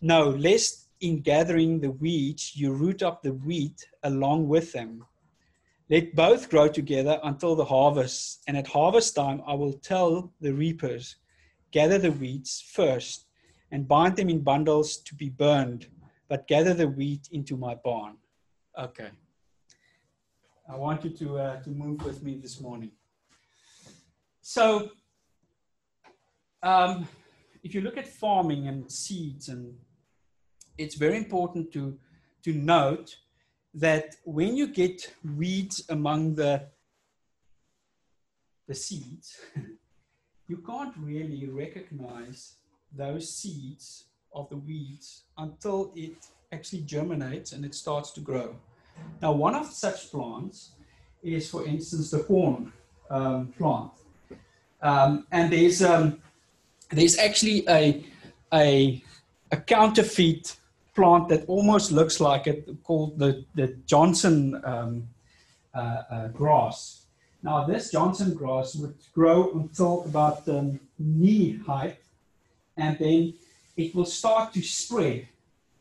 no, 0.00 0.30
lest 0.30 0.88
in 1.02 1.20
gathering 1.20 1.80
the 1.80 1.90
weeds 1.90 2.56
you 2.56 2.72
root 2.72 3.02
up 3.02 3.22
the 3.22 3.34
wheat 3.34 3.86
along 4.04 4.48
with 4.48 4.72
them. 4.72 5.04
Let 5.90 6.14
both 6.14 6.48
grow 6.48 6.66
together 6.66 7.20
until 7.24 7.56
the 7.56 7.66
harvest, 7.66 8.42
and 8.48 8.56
at 8.56 8.68
harvest 8.68 9.14
time 9.14 9.42
I 9.46 9.52
will 9.52 9.74
tell 9.74 10.32
the 10.40 10.54
reapers, 10.54 11.16
gather 11.72 11.98
the 11.98 12.10
weeds 12.10 12.64
first 12.72 13.26
and 13.70 13.86
bind 13.86 14.16
them 14.16 14.30
in 14.30 14.40
bundles 14.40 14.96
to 14.96 15.14
be 15.14 15.28
burned, 15.28 15.88
but 16.26 16.48
gather 16.48 16.72
the 16.72 16.88
wheat 16.88 17.28
into 17.30 17.58
my 17.58 17.74
barn. 17.74 18.16
Okay. 18.78 19.08
I 20.68 20.76
want 20.76 21.02
you 21.02 21.10
to, 21.10 21.38
uh, 21.38 21.62
to 21.62 21.70
move 21.70 22.04
with 22.04 22.22
me 22.22 22.36
this 22.36 22.60
morning. 22.60 22.90
So, 24.42 24.90
um, 26.62 27.08
if 27.62 27.74
you 27.74 27.80
look 27.80 27.96
at 27.96 28.06
farming 28.06 28.68
and 28.68 28.90
seeds, 28.92 29.48
and 29.48 29.78
it's 30.76 30.96
very 30.96 31.16
important 31.16 31.72
to, 31.72 31.98
to 32.42 32.52
note 32.52 33.16
that 33.72 34.16
when 34.24 34.56
you 34.56 34.66
get 34.66 35.10
weeds 35.24 35.82
among 35.88 36.34
the, 36.34 36.66
the 38.68 38.74
seeds, 38.74 39.40
you 40.48 40.58
can't 40.58 40.94
really 40.98 41.48
recognize 41.48 42.56
those 42.92 43.32
seeds 43.32 44.04
of 44.34 44.50
the 44.50 44.56
weeds 44.58 45.22
until 45.38 45.92
it 45.96 46.26
actually 46.52 46.82
germinates 46.82 47.52
and 47.52 47.64
it 47.64 47.74
starts 47.74 48.10
to 48.12 48.20
grow. 48.20 48.54
Now, 49.20 49.32
one 49.32 49.54
of 49.54 49.66
such 49.66 50.10
plants 50.10 50.70
is, 51.22 51.50
for 51.50 51.66
instance, 51.66 52.10
the 52.10 52.20
corn 52.20 52.72
um, 53.10 53.48
plant. 53.58 53.90
Um, 54.80 55.26
and 55.32 55.52
there's, 55.52 55.82
um, 55.82 56.18
there's 56.90 57.18
actually 57.18 57.64
a, 57.68 58.04
a, 58.52 59.02
a 59.50 59.56
counterfeit 59.56 60.56
plant 60.94 61.28
that 61.28 61.44
almost 61.46 61.90
looks 61.92 62.20
like 62.20 62.46
it 62.46 62.68
called 62.84 63.18
the, 63.18 63.44
the 63.54 63.76
Johnson 63.86 64.60
um, 64.64 65.08
uh, 65.74 66.02
uh, 66.10 66.28
grass. 66.28 67.06
Now, 67.42 67.64
this 67.64 67.90
Johnson 67.90 68.34
grass 68.34 68.74
would 68.76 68.94
grow 69.12 69.52
until 69.52 70.04
about 70.04 70.48
um, 70.48 70.80
knee 70.98 71.60
height, 71.66 71.98
and 72.76 72.98
then 72.98 73.34
it 73.76 73.94
will 73.94 74.06
start 74.06 74.54
to 74.54 74.62
spread 74.62 75.28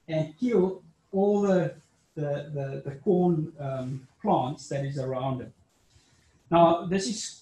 and 0.07 0.33
kill 0.39 0.81
all 1.11 1.41
the, 1.41 1.73
the, 2.15 2.51
the, 2.53 2.81
the 2.85 2.95
corn 3.03 3.51
um, 3.59 4.07
plants 4.21 4.67
that 4.69 4.85
is 4.85 4.99
around 4.99 5.41
it. 5.41 5.51
Now, 6.51 6.85
this 6.85 7.07
is 7.07 7.41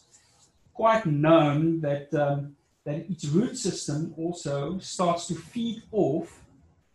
quite 0.73 1.05
known 1.05 1.81
that, 1.81 2.13
um, 2.13 2.55
that 2.85 3.09
its 3.09 3.25
root 3.25 3.57
system 3.57 4.13
also 4.17 4.79
starts 4.79 5.27
to 5.27 5.35
feed 5.35 5.83
off 5.91 6.41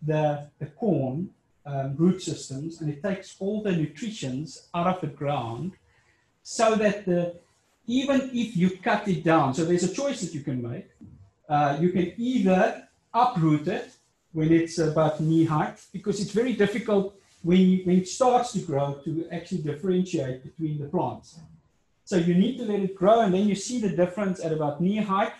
the, 0.02 0.46
the 0.58 0.66
corn 0.66 1.30
um, 1.66 1.94
root 1.96 2.22
systems 2.22 2.80
and 2.80 2.88
it 2.88 3.02
takes 3.02 3.37
all 3.40 3.62
the 3.62 3.72
nutrients 3.72 4.68
out 4.75 4.87
of 4.87 5.00
the 5.00 5.06
ground 5.06 5.72
so 6.42 6.75
that 6.76 7.04
the 7.04 7.34
even 7.88 8.30
if 8.34 8.54
you 8.54 8.70
cut 8.78 9.08
it 9.08 9.25
down, 9.25 9.54
so 9.54 9.64
there's 9.64 9.82
a 9.82 9.92
choice 9.92 10.20
that 10.20 10.34
you 10.34 10.42
can 10.42 10.62
make. 10.62 10.88
Uh, 11.48 11.78
you 11.80 11.90
can 11.90 12.12
either 12.18 12.87
uproot 13.14 13.66
it 13.66 13.90
when 14.32 14.52
it's 14.52 14.78
about 14.78 15.20
knee 15.20 15.44
height, 15.44 15.80
because 15.92 16.20
it's 16.20 16.32
very 16.32 16.52
difficult 16.52 17.14
when, 17.42 17.80
when 17.85 17.99
it 17.99 18.08
starts 18.08 18.52
to 18.52 18.61
grow 18.61 19.00
to 19.04 19.26
actually 19.30 19.62
differentiate 19.62 20.42
between 20.42 20.78
the 20.78 20.88
plants. 20.88 21.38
So 22.04 22.16
you 22.16 22.35
need 22.35 22.58
to 22.58 22.64
let 22.64 22.80
it 22.80 22.94
grow, 22.94 23.20
and 23.20 23.35
then 23.35 23.49
you 23.49 23.54
see 23.54 23.80
the 23.80 23.90
difference 23.90 24.44
at 24.44 24.52
about 24.52 24.80
knee 24.80 24.97
height. 24.97 25.32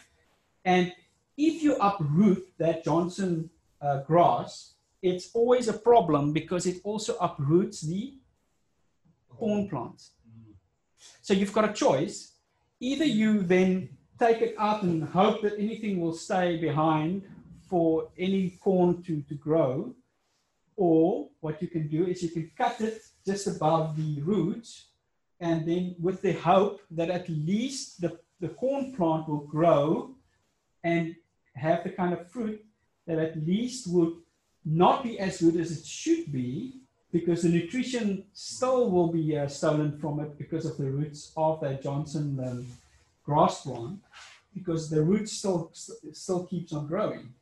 And 0.64 0.92
if 1.37 1.62
you 1.62 1.76
uproot 1.76 2.47
that 2.59 2.85
Johnson 2.85 3.50
uh, 3.80 4.02
grass, 4.02 4.75
it's 5.00 5.30
always 5.33 5.68
a 5.68 5.73
problem 5.73 6.33
because 6.33 6.66
it 6.66 6.80
also 6.85 7.16
uproots 7.21 7.83
the 7.83 8.14
corn 9.30 9.68
plants. 9.68 10.11
So 11.23 11.33
you've 11.33 11.52
got 11.52 11.68
a 11.68 11.73
choice. 11.73 12.33
Either 12.80 13.04
you 13.04 13.42
then 13.42 13.90
take 14.18 14.42
it 14.42 14.54
out 14.59 14.83
and 14.83 15.04
hope 15.04 15.42
that 15.42 15.54
anything 15.59 16.00
will 16.00 16.14
stay 16.14 16.57
behind 16.57 17.23
for 17.68 18.08
any 18.18 18.50
corn 18.60 19.02
to, 19.02 19.22
to 19.22 19.34
grow, 19.34 19.94
or 20.76 21.28
what 21.40 21.60
you 21.60 21.68
can 21.68 21.88
do 21.88 22.06
is 22.06 22.22
you 22.22 22.30
can 22.30 22.50
cut 22.56 22.80
it 22.80 23.02
just 23.26 23.46
above 23.46 23.96
the 23.96 24.20
roots, 24.22 24.87
and 25.40 25.66
then 25.66 25.94
with 26.00 26.22
the 26.22 26.32
hope 26.32 26.80
that 26.90 27.10
at 27.10 27.28
least 27.28 28.00
the, 28.00 28.18
the 28.40 28.48
corn 28.48 28.92
plant 28.94 29.28
will 29.28 29.46
grow 29.46 30.14
and 30.84 31.14
have 31.54 31.84
the 31.84 31.90
kind 31.90 32.12
of 32.12 32.30
fruit 32.30 32.64
that 33.06 33.18
at 33.18 33.37
least 33.46 33.87
would 33.88 34.14
not 34.64 35.02
be 35.02 35.18
as 35.18 35.40
good 35.40 35.56
as 35.56 35.70
it 35.76 35.84
should 35.84 36.30
be 36.32 36.80
because 37.12 37.42
the 37.42 37.48
nutrition 37.48 38.25
still 38.32 38.90
will 38.90 39.08
be 39.08 39.37
uh, 39.37 39.48
stolen 39.48 39.98
from 39.98 40.20
it 40.20 40.37
because 40.38 40.66
of 40.66 40.76
the 40.76 40.90
roots 40.90 41.32
of 41.37 41.60
that 41.60 41.82
Johnson 41.82 42.38
um, 42.46 42.66
grass 43.25 43.62
plant 43.62 44.00
because 44.54 44.90
the 44.90 45.02
roots 45.02 45.32
still 45.32 45.70
still 45.72 46.44
keeps 46.46 46.72
on 46.72 46.87
growing. 46.87 47.32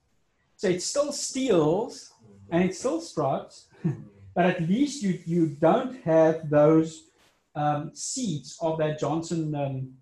So 0.57 0.69
it 0.69 0.83
still 0.83 1.13
steals 1.13 2.13
and 2.51 2.65
it 2.65 2.75
still 2.75 3.01
sprouts, 3.01 3.69
but 4.35 4.47
at 4.47 4.63
least 4.63 5.03
you, 5.03 5.21
you 5.27 5.49
don't 5.49 6.03
have 6.03 6.49
those 6.49 7.11
um, 7.55 7.91
seeds 7.95 8.59
of 8.61 8.79
that 8.79 8.99
Johnson 8.99 9.55
um, 9.55 9.93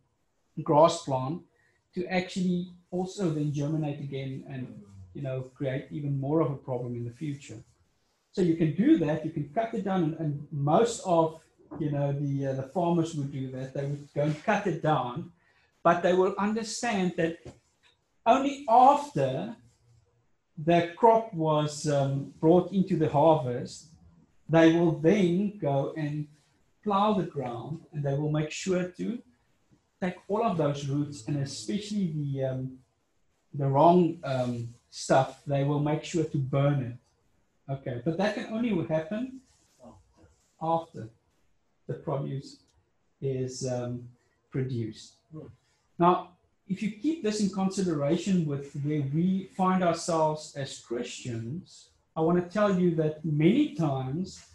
grass 0.62 1.02
plant 1.02 1.42
to 1.94 2.06
actually 2.06 2.72
also 2.90 3.30
then 3.30 3.52
germinate 3.52 4.00
again 4.00 4.44
and 4.48 4.82
you 5.14 5.22
know 5.22 5.42
create 5.54 5.86
even 5.90 6.18
more 6.18 6.40
of 6.40 6.50
a 6.50 6.56
problem 6.56 6.94
in 6.96 7.04
the 7.04 7.10
future. 7.12 7.58
So 8.32 8.42
you 8.42 8.56
can 8.56 8.74
do 8.74 8.98
that. 8.98 9.24
You 9.24 9.30
can 9.30 9.48
cut 9.54 9.74
it 9.74 9.84
down, 9.84 10.02
and, 10.02 10.14
and 10.18 10.46
most 10.50 11.00
of 11.04 11.40
you 11.78 11.90
know 11.92 12.12
the 12.12 12.48
uh, 12.48 12.52
the 12.54 12.64
farmers 12.74 13.14
would 13.14 13.32
do 13.32 13.50
that. 13.52 13.74
They 13.74 13.86
would 13.86 14.08
go 14.14 14.22
and 14.22 14.44
cut 14.44 14.66
it 14.66 14.82
down, 14.82 15.30
but 15.82 16.02
they 16.02 16.14
will 16.14 16.34
understand 16.38 17.14
that 17.16 17.38
only 18.26 18.64
after 18.68 19.56
the 20.56 20.92
crop 20.96 21.32
was 21.34 21.88
um, 21.88 22.32
brought 22.40 22.72
into 22.72 22.96
the 22.96 23.08
harvest, 23.08 23.86
they 24.48 24.72
will 24.72 24.92
then 24.92 25.58
go 25.58 25.94
and 25.96 26.26
plow 26.82 27.14
the 27.14 27.24
ground, 27.24 27.80
and 27.92 28.04
they 28.04 28.14
will 28.14 28.30
make 28.30 28.50
sure 28.50 28.84
to 28.84 29.18
take 30.00 30.16
all 30.28 30.44
of 30.44 30.56
those 30.56 30.86
roots, 30.86 31.24
and 31.26 31.38
especially 31.38 32.12
the 32.14 32.44
um, 32.44 32.78
the 33.54 33.66
wrong 33.66 34.18
um, 34.24 34.74
stuff, 34.90 35.40
they 35.46 35.62
will 35.62 35.78
make 35.80 36.02
sure 36.04 36.24
to 36.24 36.38
burn 36.38 36.82
it 36.82 36.96
Okay, 37.68 38.02
but 38.04 38.18
that 38.18 38.34
can 38.34 38.52
only 38.52 38.70
happen 38.86 39.40
after 40.60 41.08
the 41.86 41.94
produce 41.94 42.58
is 43.22 43.66
um, 43.66 44.06
produced. 44.50 45.14
Hmm. 45.32 45.46
Now, 45.98 46.33
if 46.68 46.82
you 46.82 46.92
keep 46.92 47.22
this 47.22 47.40
in 47.40 47.50
consideration 47.50 48.46
with 48.46 48.72
where 48.82 49.02
we 49.12 49.50
find 49.56 49.82
ourselves 49.82 50.54
as 50.56 50.78
Christians, 50.78 51.88
I 52.16 52.20
want 52.20 52.42
to 52.42 52.52
tell 52.52 52.78
you 52.78 52.94
that 52.96 53.24
many 53.24 53.74
times 53.74 54.46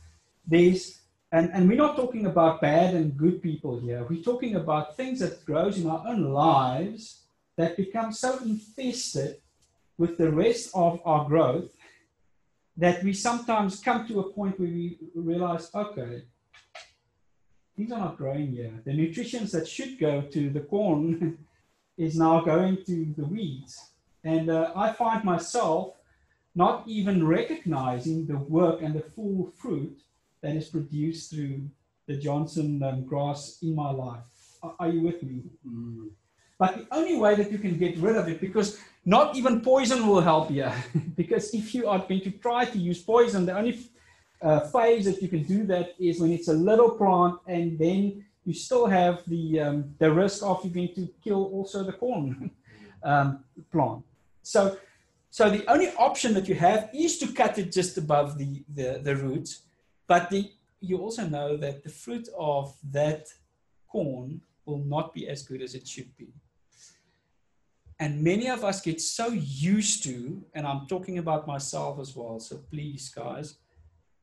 there's, 0.48 1.02
and, 1.32 1.52
and 1.54 1.70
we're 1.70 1.78
not 1.78 1.96
talking 1.96 2.26
about 2.26 2.62
bad 2.62 2.96
and 2.96 3.16
good 3.16 3.44
people 3.44 3.80
here. 3.80 4.06
We're 4.10 4.24
talking 4.24 4.56
about 4.56 4.98
things 4.98 5.20
that 5.20 5.46
grows 5.46 5.78
in 5.78 5.88
our 5.88 6.08
own 6.08 6.34
lives 6.34 7.22
that 7.58 7.78
become 7.78 8.12
so 8.12 8.40
infested 8.40 9.42
with 9.98 10.18
the 10.18 10.32
rest 10.32 10.72
of 10.74 11.02
our 11.06 11.26
growth 11.26 11.70
that 12.78 13.04
we 13.04 13.14
sometimes 13.14 13.82
come 13.82 14.08
to 14.08 14.22
a 14.22 14.32
point 14.32 14.60
where 14.60 14.70
we 14.70 14.98
realize, 15.14 15.70
okay, 15.76 16.24
things 17.76 17.92
are 17.92 18.00
not 18.00 18.18
growing 18.18 18.48
here. 18.48 18.72
The 18.86 18.94
nutrients 18.94 19.52
that 19.52 19.68
should 19.68 20.00
go 20.00 20.22
to 20.22 20.50
the 20.50 20.62
corn 20.62 21.38
is 22.00 22.18
now 22.18 22.40
going 22.42 22.78
to 22.86 23.14
the 23.18 23.26
weeds. 23.26 23.92
And 24.24 24.50
uh, 24.50 24.72
I 24.76 24.94
find 24.94 25.24
myself 25.24 25.96
not 26.56 26.84
even 26.88 27.28
recognizing 27.28 28.26
the 28.26 28.38
work 28.38 28.82
and 28.82 28.96
the 28.96 29.02
full 29.02 29.52
fruit 29.58 30.02
that 30.42 30.56
is 30.56 30.70
produced 30.70 31.30
through 31.30 31.70
the 32.08 32.16
Johnson 32.18 32.82
um, 32.82 33.06
grass 33.06 33.60
in 33.62 33.76
my 33.76 33.92
life. 33.92 34.24
Are, 34.64 34.74
are 34.80 34.90
you 34.90 35.02
with 35.02 35.22
me? 35.22 35.44
Mm. 35.68 36.10
But 36.58 36.78
the 36.78 36.88
only 36.96 37.18
way 37.18 37.36
that 37.36 37.52
you 37.52 37.58
can 37.58 37.78
get 37.78 37.98
rid 37.98 38.16
of 38.16 38.28
it, 38.28 38.42
because 38.42 38.80
not 39.06 39.36
even 39.36 39.62
poison 39.62 40.08
will 40.08 40.22
help 40.22 40.50
you, 40.52 40.70
because 41.16 41.54
if 41.54 41.76
you 41.76 41.88
are 41.88 42.00
going 42.00 42.22
to 42.22 42.32
try 42.32 42.66
to 42.66 42.78
use 42.78 43.02
poison, 43.02 43.46
the 43.46 43.58
only 43.58 43.78
uh, 44.42 44.62
phase 44.62 45.06
that 45.06 45.22
you 45.22 45.28
can 45.28 45.44
do 45.44 45.66
that 45.66 45.96
is 46.00 46.20
when 46.20 46.32
it's 46.32 46.48
a 46.48 46.54
little 46.54 46.92
plant, 46.92 47.36
and 47.48 47.78
then 47.78 48.26
you 48.50 48.56
still 48.56 48.88
have 48.88 49.24
the 49.28 49.60
um, 49.60 49.78
the 50.00 50.12
risk 50.12 50.42
of 50.44 50.66
you 50.66 50.72
going 50.72 50.94
to 50.96 51.08
kill 51.24 51.44
also 51.56 51.84
the 51.84 51.94
corn 51.94 52.50
um, 53.04 53.44
plant. 53.72 54.04
So, 54.42 54.78
so 55.30 55.52
the 55.52 55.64
only 55.72 55.90
option 56.08 56.34
that 56.34 56.48
you 56.50 56.56
have 56.56 56.90
is 56.92 57.20
to 57.20 57.28
cut 57.32 57.60
it 57.60 57.72
just 57.72 57.98
above 58.00 58.40
the 58.40 58.64
the, 58.78 59.02
the 59.04 59.16
roots, 59.16 59.52
but 60.08 60.32
the 60.32 60.52
you 60.82 60.98
also 60.98 61.28
know 61.28 61.58
that 61.58 61.84
the 61.84 61.90
fruit 61.90 62.28
of 62.36 62.76
that 62.92 63.28
corn 63.88 64.42
will 64.66 64.84
not 64.96 65.14
be 65.14 65.28
as 65.28 65.44
good 65.44 65.62
as 65.62 65.76
it 65.76 65.88
should 65.88 66.12
be. 66.18 66.30
And 68.00 68.24
many 68.24 68.48
of 68.50 68.64
us 68.64 68.82
get 68.82 69.00
so 69.02 69.28
used 69.72 70.04
to, 70.04 70.42
and 70.56 70.66
I'm 70.66 70.88
talking 70.88 71.18
about 71.20 71.46
myself 71.46 72.00
as 72.00 72.16
well, 72.16 72.40
so 72.40 72.56
please, 72.72 73.10
guys. 73.10 73.58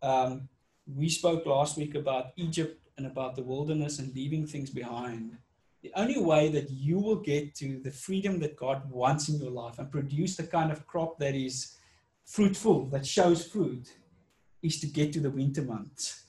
Um, 0.03 0.49
we 0.87 1.09
spoke 1.09 1.45
last 1.47 1.77
week 1.77 1.95
about 1.95 2.33
Egypt 2.37 2.86
and 2.97 3.07
about 3.07 3.37
the 3.37 3.43
wilderness 3.43 3.99
and 3.99 4.15
leaving 4.15 4.47
things 4.47 4.71
behind. 4.71 5.37
The 5.83 5.93
only 5.95 6.19
way 6.19 6.49
that 6.49 6.71
you 6.71 6.99
will 6.99 7.17
get 7.17 7.55
to 7.57 7.79
the 7.79 7.91
freedom 7.91 8.41
that 8.41 8.57
God 8.57 8.91
wants 8.91 9.29
in 9.29 9.41
your 9.41 9.51
life 9.51 9.79
and 9.79 9.91
produce 9.91 10.37
the 10.37 10.45
kind 10.45 10.73
of 10.73 10.87
crop 10.87 11.19
that 11.19 11.35
is 11.35 11.77
fruitful, 12.25 12.87
that 12.87 13.07
shows 13.07 13.47
fruit, 13.47 13.93
is 14.63 14.81
to 14.81 14.87
get 14.87 15.13
to 15.13 15.21
the 15.21 15.31
winter 15.31 15.63
months. 15.63 16.25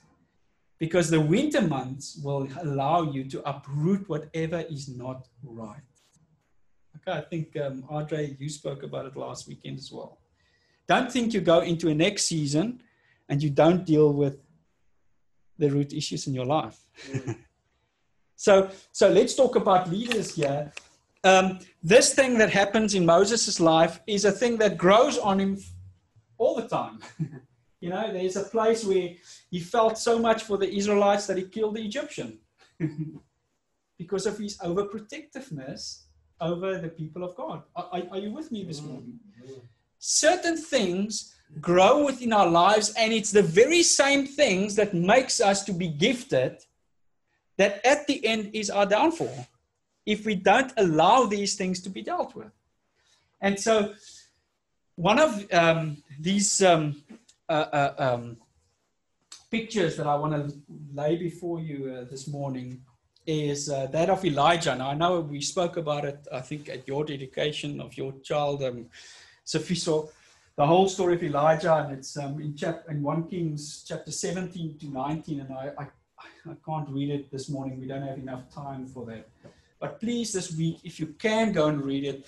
Because 0.78 1.10
the 1.10 1.20
winter 1.20 1.60
months 1.60 2.20
will 2.22 2.46
allow 2.60 3.10
you 3.10 3.24
to 3.30 3.48
uproot 3.48 4.08
whatever 4.08 4.60
is 4.70 4.88
not 4.88 5.26
right. 5.42 5.82
Okay, 6.96 7.18
I 7.18 7.22
think, 7.22 7.56
um, 7.56 7.84
Andre, 7.88 8.36
you 8.38 8.48
spoke 8.48 8.82
about 8.84 9.06
it 9.06 9.16
last 9.16 9.48
weekend 9.48 9.78
as 9.78 9.90
well. 9.90 10.18
Don't 10.86 11.10
think 11.10 11.34
you 11.34 11.40
go 11.40 11.60
into 11.60 11.88
a 11.88 11.94
next 11.94 12.24
season 12.24 12.80
and 13.28 13.42
you 13.42 13.50
don't 13.50 13.84
deal 13.84 14.12
with 14.12 14.38
the 15.58 15.70
root 15.70 15.92
issues 15.92 16.26
in 16.26 16.34
your 16.34 16.46
life. 16.46 16.78
Mm. 17.10 17.36
so, 18.36 18.70
so 18.92 19.08
let's 19.08 19.34
talk 19.34 19.56
about 19.56 19.90
leaders 19.90 20.34
here. 20.34 20.72
Um, 21.24 21.58
this 21.82 22.14
thing 22.14 22.38
that 22.38 22.50
happens 22.50 22.94
in 22.94 23.04
Moses' 23.04 23.58
life 23.60 24.00
is 24.06 24.24
a 24.24 24.32
thing 24.32 24.56
that 24.58 24.78
grows 24.78 25.18
on 25.18 25.40
him 25.40 25.58
all 26.38 26.54
the 26.54 26.68
time. 26.68 27.00
you 27.80 27.90
know, 27.90 28.12
there's 28.12 28.36
a 28.36 28.44
place 28.44 28.84
where 28.84 29.10
he 29.50 29.60
felt 29.60 29.98
so 29.98 30.18
much 30.18 30.44
for 30.44 30.56
the 30.56 30.72
Israelites 30.72 31.26
that 31.26 31.36
he 31.36 31.44
killed 31.44 31.74
the 31.74 31.84
Egyptian 31.84 32.38
because 33.98 34.26
of 34.26 34.38
his 34.38 34.56
overprotectiveness 34.58 36.04
over 36.40 36.78
the 36.78 36.88
people 36.88 37.24
of 37.24 37.34
God. 37.34 37.62
Are, 37.74 38.02
are 38.12 38.18
you 38.18 38.32
with 38.32 38.52
me 38.52 38.62
this 38.62 38.80
morning? 38.80 39.18
Certain 39.98 40.56
things 40.56 41.34
grow 41.60 42.04
within 42.04 42.32
our 42.32 42.48
lives, 42.48 42.92
and 42.96 43.12
it's 43.12 43.32
the 43.32 43.42
very 43.42 43.82
same 43.82 44.26
things 44.26 44.74
that 44.76 44.94
makes 44.94 45.40
us 45.40 45.64
to 45.64 45.72
be 45.72 45.88
gifted 45.88 46.58
that 47.56 47.84
at 47.84 48.06
the 48.06 48.24
end 48.24 48.50
is 48.52 48.70
our 48.70 48.86
downfall 48.86 49.46
if 50.06 50.24
we 50.24 50.34
don't 50.34 50.72
allow 50.76 51.24
these 51.24 51.54
things 51.56 51.80
to 51.80 51.90
be 51.90 52.02
dealt 52.02 52.34
with. 52.34 52.52
And 53.40 53.58
so, 53.58 53.94
one 54.96 55.18
of 55.18 55.52
um, 55.52 56.02
these 56.18 56.62
um, 56.62 57.02
uh, 57.48 57.66
uh, 57.72 57.94
um, 57.98 58.36
pictures 59.50 59.96
that 59.96 60.06
I 60.06 60.16
want 60.16 60.32
to 60.34 60.56
lay 60.92 61.16
before 61.16 61.60
you 61.60 61.94
uh, 61.94 62.04
this 62.10 62.26
morning 62.26 62.82
is 63.26 63.68
uh, 63.68 63.86
that 63.86 64.08
of 64.08 64.24
Elijah. 64.24 64.74
Now, 64.74 64.90
I 64.90 64.94
know 64.94 65.20
we 65.20 65.40
spoke 65.40 65.76
about 65.76 66.04
it, 66.04 66.26
I 66.32 66.40
think, 66.40 66.68
at 66.68 66.88
your 66.88 67.04
dedication 67.04 67.80
of 67.80 67.96
your 67.96 68.12
child, 68.22 68.62
um, 68.62 68.86
Sophiso, 69.46 70.10
the 70.58 70.66
whole 70.66 70.88
story 70.88 71.14
of 71.14 71.22
Elijah, 71.22 71.76
and 71.76 71.96
it's 71.96 72.18
um, 72.18 72.40
in, 72.40 72.56
chap- 72.56 72.84
in 72.90 73.00
1 73.00 73.28
Kings 73.28 73.84
chapter 73.86 74.10
17 74.10 74.76
to 74.78 74.86
19, 74.88 75.40
and 75.40 75.52
I, 75.52 75.70
I, 75.78 75.86
I 76.50 76.54
can't 76.66 76.88
read 76.90 77.10
it 77.10 77.30
this 77.30 77.48
morning. 77.48 77.80
We 77.80 77.86
don't 77.86 78.02
have 78.02 78.18
enough 78.18 78.52
time 78.52 78.86
for 78.88 79.06
that. 79.06 79.28
But 79.80 80.00
please, 80.00 80.32
this 80.32 80.52
week, 80.52 80.80
if 80.82 80.98
you 80.98 81.14
can 81.18 81.52
go 81.52 81.68
and 81.68 81.80
read 81.80 82.04
it, 82.04 82.26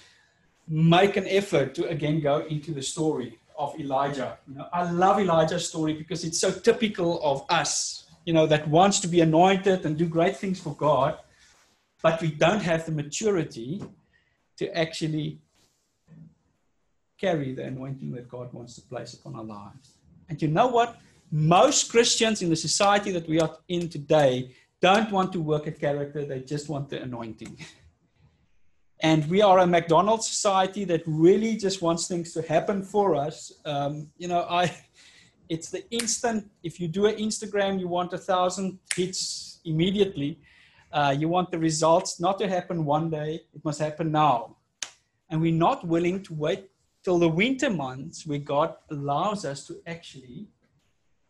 make 0.68 1.16
an 1.16 1.26
effort 1.26 1.74
to 1.74 1.88
again 1.88 2.20
go 2.20 2.46
into 2.46 2.72
the 2.72 2.82
story 2.82 3.40
of 3.58 3.78
Elijah. 3.80 4.38
You 4.46 4.54
know, 4.58 4.68
I 4.72 4.88
love 4.88 5.18
Elijah's 5.18 5.68
story 5.68 5.94
because 5.94 6.22
it's 6.22 6.38
so 6.38 6.52
typical 6.52 7.20
of 7.24 7.44
us 7.50 8.06
you 8.24 8.32
know, 8.32 8.46
that 8.46 8.68
wants 8.68 9.00
to 9.00 9.08
be 9.08 9.22
anointed 9.22 9.84
and 9.84 9.96
do 9.96 10.06
great 10.06 10.36
things 10.36 10.60
for 10.60 10.74
God, 10.76 11.18
but 12.00 12.20
we 12.20 12.30
don't 12.30 12.62
have 12.62 12.86
the 12.86 12.92
maturity 12.92 13.82
to 14.58 14.78
actually 14.78 15.40
carry 17.20 17.54
the 17.54 17.64
anointing 17.64 18.12
that 18.12 18.28
God 18.28 18.52
wants 18.52 18.74
to 18.76 18.82
place 18.82 19.14
upon 19.14 19.34
our 19.36 19.44
lives. 19.44 19.96
And 20.28 20.40
you 20.40 20.48
know 20.48 20.68
what? 20.68 20.96
most 21.30 21.90
Christians 21.90 22.42
in 22.42 22.50
the 22.50 22.56
society 22.56 23.12
that 23.12 23.28
we 23.28 23.40
are 23.40 23.56
in 23.68 23.88
today 23.88 24.52
don't 24.80 25.10
want 25.12 25.32
to 25.32 25.40
work 25.40 25.66
at 25.66 25.78
character, 25.78 26.24
they 26.24 26.40
just 26.40 26.68
want 26.68 26.88
the 26.88 27.02
anointing. 27.02 27.56
And 29.02 29.26
we 29.30 29.40
are 29.40 29.60
a 29.60 29.66
McDonald's 29.66 30.28
society 30.28 30.84
that 30.84 31.02
really 31.06 31.56
just 31.56 31.80
wants 31.80 32.06
things 32.06 32.34
to 32.34 32.42
happen 32.42 32.82
for 32.82 33.16
us. 33.16 33.50
Um, 33.64 34.08
you 34.18 34.28
know, 34.28 34.42
I 34.42 34.76
it's 35.48 35.70
the 35.70 35.90
instant. 35.90 36.50
If 36.62 36.78
you 36.78 36.86
do 36.86 37.06
an 37.06 37.16
Instagram, 37.16 37.80
you 37.80 37.88
want 37.88 38.12
a 38.12 38.18
thousand 38.18 38.78
hits 38.94 39.60
immediately. 39.64 40.38
Uh, 40.92 41.16
you 41.18 41.30
want 41.30 41.50
the 41.50 41.58
results 41.58 42.20
not 42.20 42.38
to 42.40 42.46
happen 42.46 42.84
one 42.84 43.08
day; 43.08 43.40
it 43.54 43.64
must 43.64 43.80
happen 43.80 44.12
now. 44.12 44.58
And 45.30 45.40
we're 45.40 45.60
not 45.68 45.82
willing 45.86 46.22
to 46.24 46.34
wait 46.34 46.68
till 47.02 47.18
the 47.18 47.28
winter 47.28 47.70
months, 47.70 48.26
where 48.26 48.38
God 48.38 48.74
allows 48.90 49.44
us 49.44 49.66
to 49.66 49.80
actually 49.86 50.48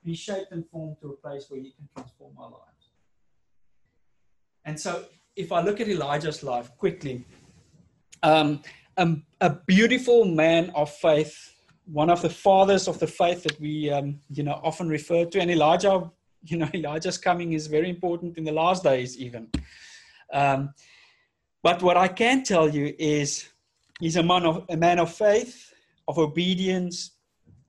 be 0.05 0.15
shaped 0.15 0.53
and 0.53 0.69
formed 0.69 0.97
to 1.01 1.11
a 1.11 1.17
place 1.17 1.47
where 1.49 1.61
He 1.61 1.73
can 1.73 1.89
transform 1.95 2.33
our 2.39 2.51
lives. 2.51 2.91
And 4.65 4.79
so, 4.79 5.05
if 5.37 5.53
I 5.53 5.63
look 5.63 5.81
at 5.81 5.89
Elijah's 5.89 6.43
life 6.43 6.77
quickly, 6.77 7.25
um, 8.23 8.63
a, 9.41 9.51
beautiful 9.67 10.25
man 10.25 10.71
of 10.75 10.91
faith, 10.91 11.55
one 11.87 12.11
of 12.11 12.21
the 12.21 12.29
fathers 12.29 12.89
of 12.89 12.99
the 12.99 13.07
faith 13.07 13.43
that 13.45 13.59
we, 13.61 13.91
um, 13.91 14.21
you 14.31 14.43
know, 14.43 14.61
often 14.63 14.89
refer 14.89 15.25
to. 15.25 15.41
And 15.41 15.51
Elijah, 15.51 16.11
you 16.45 16.59
know, 16.59 16.69
Elijah's 16.75 17.19
coming 17.19 17.53
is 17.53 17.67
very 17.67 17.89
important 17.89 18.37
in 18.37 18.45
the 18.45 18.53
last 18.53 18.83
days, 18.83 19.19
even. 19.19 19.49
Um, 20.33 20.75
but 21.63 21.83
what 21.83 21.97
I 21.97 22.09
can 22.09 22.43
tell 22.43 22.69
you 22.69 22.95
is, 22.99 23.49
he's 24.01 24.17
a 24.17 24.23
man 24.23 24.45
of 24.45 24.65
a 24.69 24.77
man 24.77 24.99
of 24.99 25.13
faith, 25.13 25.73
of 26.09 26.19
obedience 26.19 27.13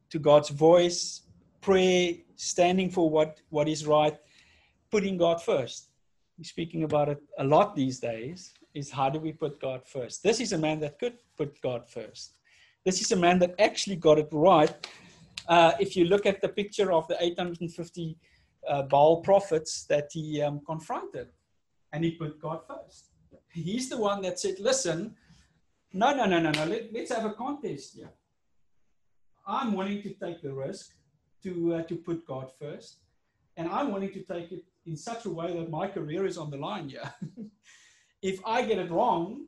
to 0.09 0.19
God's 0.19 0.49
voice, 0.49 1.21
prayer, 1.61 2.13
standing 2.35 2.89
for 2.89 3.09
what 3.09 3.39
what 3.49 3.67
is 3.67 3.85
right, 3.85 4.17
putting 4.89 5.17
God 5.17 5.41
first. 5.41 5.89
We're 6.37 6.45
speaking 6.45 6.83
about 6.83 7.09
it 7.09 7.21
a 7.37 7.43
lot 7.43 7.75
these 7.75 7.99
days 7.99 8.53
is 8.73 8.89
how 8.89 9.09
do 9.09 9.19
we 9.19 9.33
put 9.33 9.59
God 9.59 9.81
first? 9.85 10.23
This 10.23 10.39
is 10.39 10.53
a 10.53 10.57
man 10.57 10.79
that 10.79 10.97
could 10.97 11.17
put 11.37 11.61
God 11.61 11.89
first. 11.89 12.37
This 12.85 13.01
is 13.01 13.11
a 13.11 13.15
man 13.15 13.37
that 13.39 13.53
actually 13.59 13.97
got 13.97 14.17
it 14.17 14.29
right. 14.31 14.73
Uh, 15.47 15.73
if 15.79 15.95
you 15.97 16.05
look 16.05 16.25
at 16.25 16.41
the 16.41 16.47
picture 16.47 16.91
of 16.91 17.05
the 17.09 17.21
850 17.21 18.17
uh, 18.67 18.83
Baal 18.83 19.21
prophets 19.21 19.83
that 19.85 20.09
he 20.13 20.41
um, 20.41 20.61
confronted, 20.65 21.27
and 21.93 22.03
he 22.03 22.11
put 22.11 22.39
God 22.39 22.61
first. 22.67 23.05
He's 23.51 23.89
the 23.89 23.97
one 23.97 24.21
that 24.21 24.39
said, 24.39 24.59
Listen, 24.59 25.15
no, 25.93 26.15
no, 26.15 26.25
no, 26.25 26.39
no, 26.39 26.51
no, 26.51 26.65
Let, 26.65 26.95
us 26.95 27.09
have 27.09 27.25
a 27.25 27.33
contest 27.33 27.95
here. 27.95 28.11
I'm 29.45 29.73
wanting 29.73 30.01
to 30.03 30.09
take 30.13 30.41
the 30.41 30.53
risk 30.53 30.91
to, 31.43 31.75
uh, 31.75 31.83
to 31.83 31.95
put 31.95 32.25
God 32.25 32.51
first, 32.59 32.99
and 33.57 33.67
I'm 33.67 33.91
wanting 33.91 34.13
to 34.13 34.23
take 34.23 34.51
it 34.51 34.63
in 34.85 34.95
such 34.95 35.25
a 35.25 35.29
way 35.29 35.53
that 35.57 35.69
my 35.69 35.87
career 35.87 36.25
is 36.25 36.37
on 36.37 36.49
the 36.49 36.57
line 36.57 36.89
here. 36.89 37.11
if 38.21 38.39
I 38.45 38.63
get 38.63 38.79
it 38.79 38.91
wrong, 38.91 39.47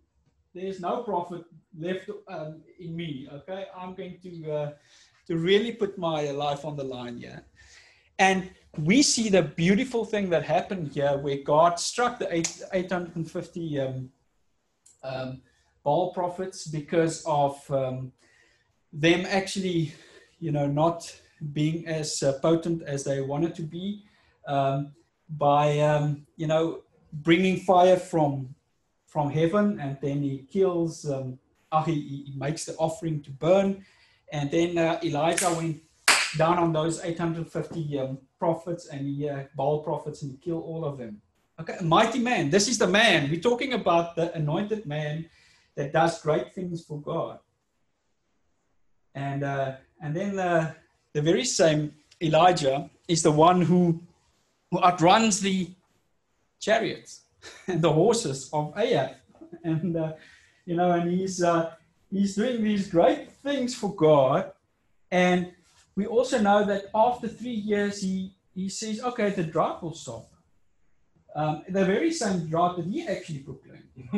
there's 0.54 0.80
no 0.80 1.04
prophet 1.04 1.44
left 1.78 2.10
um, 2.28 2.62
in 2.80 2.96
me. 2.96 3.28
Okay, 3.32 3.66
I'm 3.76 3.96
going 3.96 4.20
to 4.24 4.52
uh, 4.52 4.72
to 5.28 5.38
really 5.38 5.72
put 5.72 5.98
my 5.98 6.32
life 6.32 6.66
on 6.66 6.76
the 6.76 6.84
line 6.84 7.18
here, 7.18 7.44
and 8.20 8.52
we 8.78 9.02
see 9.02 9.30
the 9.30 9.42
beautiful 9.42 10.06
thing 10.06 10.30
that 10.30 10.44
happened 10.44 10.92
here, 10.94 11.18
where 11.18 11.38
God 11.44 11.80
struck 11.80 12.20
the 12.20 12.34
eight, 12.34 12.62
850 12.74 13.80
um, 13.80 14.10
um, 15.04 15.42
Baal 15.84 16.14
prophets 16.14 16.68
because 16.68 17.24
of 17.26 17.60
um, 17.72 18.12
them 18.92 19.26
actually, 19.28 19.94
you 20.40 20.52
know, 20.52 20.68
not 20.68 21.14
being 21.52 21.88
as 21.88 22.24
uh, 22.24 22.34
potent 22.42 22.84
as 22.84 23.04
they 23.04 23.22
wanted 23.22 23.54
to 23.56 23.64
be 23.64 24.06
um, 24.48 24.94
by 25.30 25.80
um, 25.80 26.26
you 26.38 26.48
know 26.48 26.84
bringing 27.12 27.58
fire 27.58 27.98
from 27.98 28.56
from 29.08 29.30
heaven, 29.30 29.80
and 29.80 29.98
then 30.02 30.22
he 30.24 30.48
kills. 30.52 31.10
Um, 31.10 31.40
uh, 31.72 31.84
he, 31.84 32.26
he, 32.28 32.34
makes 32.38 32.66
the 32.66 32.76
offering 32.76 33.20
to 33.24 33.32
burn, 33.32 33.84
and 34.32 34.52
then 34.52 34.78
uh, 34.78 35.00
Elijah 35.04 35.52
went 35.54 35.82
down 36.38 36.58
on 36.58 36.74
those 36.74 37.04
850 37.04 38.00
um, 38.00 38.18
prophets 38.40 38.88
and 38.88 39.08
he 39.08 39.30
uh, 39.30 39.44
Baal 39.56 39.84
prophets 39.84 40.22
and 40.22 40.32
he 40.32 40.38
killed 40.38 40.64
all 40.64 40.86
of 40.86 40.98
them. 40.98 41.22
Okay, 41.60 41.78
mighty 41.82 42.20
man. 42.20 42.50
This 42.50 42.68
is 42.68 42.78
the 42.78 42.88
man. 42.88 43.30
We're 43.30 43.40
talking 43.40 43.74
about 43.74 44.16
the 44.16 44.34
anointed 44.34 44.86
man 44.86 45.30
that 45.76 45.94
does 45.94 46.22
great 46.22 46.54
things 46.54 46.84
for 46.84 47.02
God. 47.02 47.40
And 49.16 49.44
uh, 49.44 49.74
and 50.02 50.16
then 50.16 50.36
the 50.36 50.76
the 51.14 51.22
very 51.22 51.46
same 51.46 51.94
Elijah 52.22 52.90
is 53.08 53.22
the 53.22 53.32
one 53.32 53.62
who 53.62 54.02
who 54.72 54.82
outruns 54.84 55.40
the 55.40 55.70
chariots 56.60 57.22
and 57.68 57.82
the 57.82 57.92
horses 57.92 58.50
of 58.54 58.74
Ahab, 58.78 59.16
and 59.64 59.96
uh, 59.96 60.14
you 60.66 60.76
know, 60.76 60.92
and 60.92 61.12
he's 61.12 61.44
uh, 61.44 61.76
he's 62.10 62.36
doing 62.36 62.64
these 62.64 62.88
great 62.88 63.32
things 63.32 63.76
for 63.76 63.94
God, 63.96 64.52
and 65.12 65.52
we 65.96 66.06
also 66.08 66.40
know 66.40 66.66
that 66.66 66.86
after 66.96 67.28
three 67.28 67.52
years, 67.52 68.02
he 68.02 68.34
he 68.56 68.70
says, 68.70 69.02
okay, 69.02 69.30
the 69.32 69.44
drought 69.44 69.82
will 69.84 69.96
stop. 69.96 70.30
Um, 71.36 71.64
the 71.68 71.86
very 71.86 72.12
same 72.12 72.48
drought 72.48 72.78
that 72.78 72.86
he 72.86 73.08
actually 73.08 73.40
proclaimed. 73.40 73.73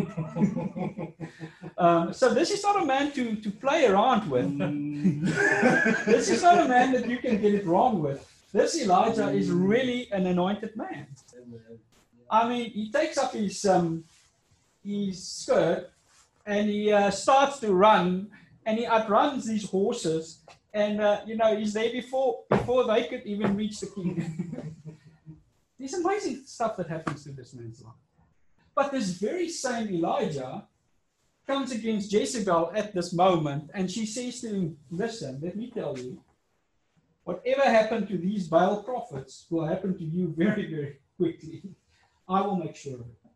um, 1.77 2.13
so 2.13 2.33
this 2.33 2.51
is 2.51 2.63
not 2.63 2.81
a 2.81 2.85
man 2.85 3.11
to, 3.11 3.35
to 3.35 3.51
play 3.51 3.85
around 3.85 4.29
with. 4.29 4.57
this 6.05 6.29
is 6.29 6.43
not 6.43 6.59
a 6.59 6.67
man 6.67 6.93
that 6.93 7.09
you 7.09 7.17
can 7.17 7.41
get 7.41 7.53
it 7.53 7.65
wrong 7.65 8.01
with. 8.01 8.25
This 8.53 8.81
Elijah 8.81 9.29
is 9.31 9.51
really 9.51 10.09
an 10.11 10.27
anointed 10.27 10.75
man. 10.77 11.07
I 12.29 12.47
mean, 12.47 12.71
he 12.71 12.89
takes 12.89 13.17
up 13.17 13.33
his 13.33 13.65
um, 13.65 14.05
his 14.83 15.27
skirt 15.27 15.91
and 16.45 16.69
he 16.69 16.91
uh, 16.91 17.09
starts 17.09 17.59
to 17.59 17.73
run, 17.73 18.29
and 18.65 18.77
he 18.77 18.88
outruns 18.88 19.45
these 19.45 19.67
horses, 19.69 20.39
and 20.73 21.01
uh, 21.01 21.21
you 21.25 21.35
know 21.35 21.57
he's 21.57 21.73
there 21.73 21.91
before 21.91 22.43
before 22.49 22.85
they 22.85 23.03
could 23.07 23.23
even 23.25 23.55
reach 23.57 23.79
the 23.79 23.88
king. 23.88 24.75
There's 25.79 25.93
amazing 25.93 26.43
stuff 26.45 26.77
that 26.77 26.88
happens 26.88 27.23
to 27.25 27.31
this 27.31 27.53
man's 27.53 27.83
life. 27.83 27.93
But 28.75 28.91
this 28.91 29.11
very 29.11 29.47
same 29.47 29.88
Elijah 29.88 30.65
comes 31.47 31.71
against 31.71 32.11
Jezebel 32.11 32.71
at 32.75 32.93
this 32.93 33.13
moment, 33.13 33.69
and 33.73 33.89
she 33.89 34.05
says 34.05 34.41
to 34.41 34.49
him, 34.49 34.77
Listen, 34.91 35.39
let 35.41 35.55
me 35.55 35.71
tell 35.71 35.97
you, 35.97 36.21
whatever 37.23 37.63
happened 37.63 38.07
to 38.09 38.17
these 38.17 38.47
Baal 38.47 38.83
prophets 38.83 39.45
will 39.49 39.65
happen 39.65 39.97
to 39.97 40.03
you 40.03 40.33
very, 40.38 40.65
very 40.69 40.97
quickly. 41.15 41.63
I 42.27 42.41
will 42.41 42.57
make 42.57 42.75
sure 42.75 42.95
of 42.95 43.01
it. 43.01 43.31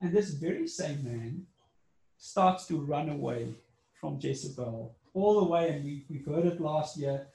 And 0.00 0.12
this 0.12 0.30
very 0.30 0.66
same 0.66 1.04
man 1.04 1.46
starts 2.18 2.66
to 2.66 2.80
run 2.80 3.08
away 3.08 3.54
from 4.00 4.18
Jezebel 4.20 4.94
all 5.14 5.40
the 5.40 5.46
way, 5.46 5.70
and 5.70 5.84
we, 5.84 6.04
we've 6.08 6.26
heard 6.26 6.46
it 6.46 6.60
last 6.60 6.96
year. 6.98 7.26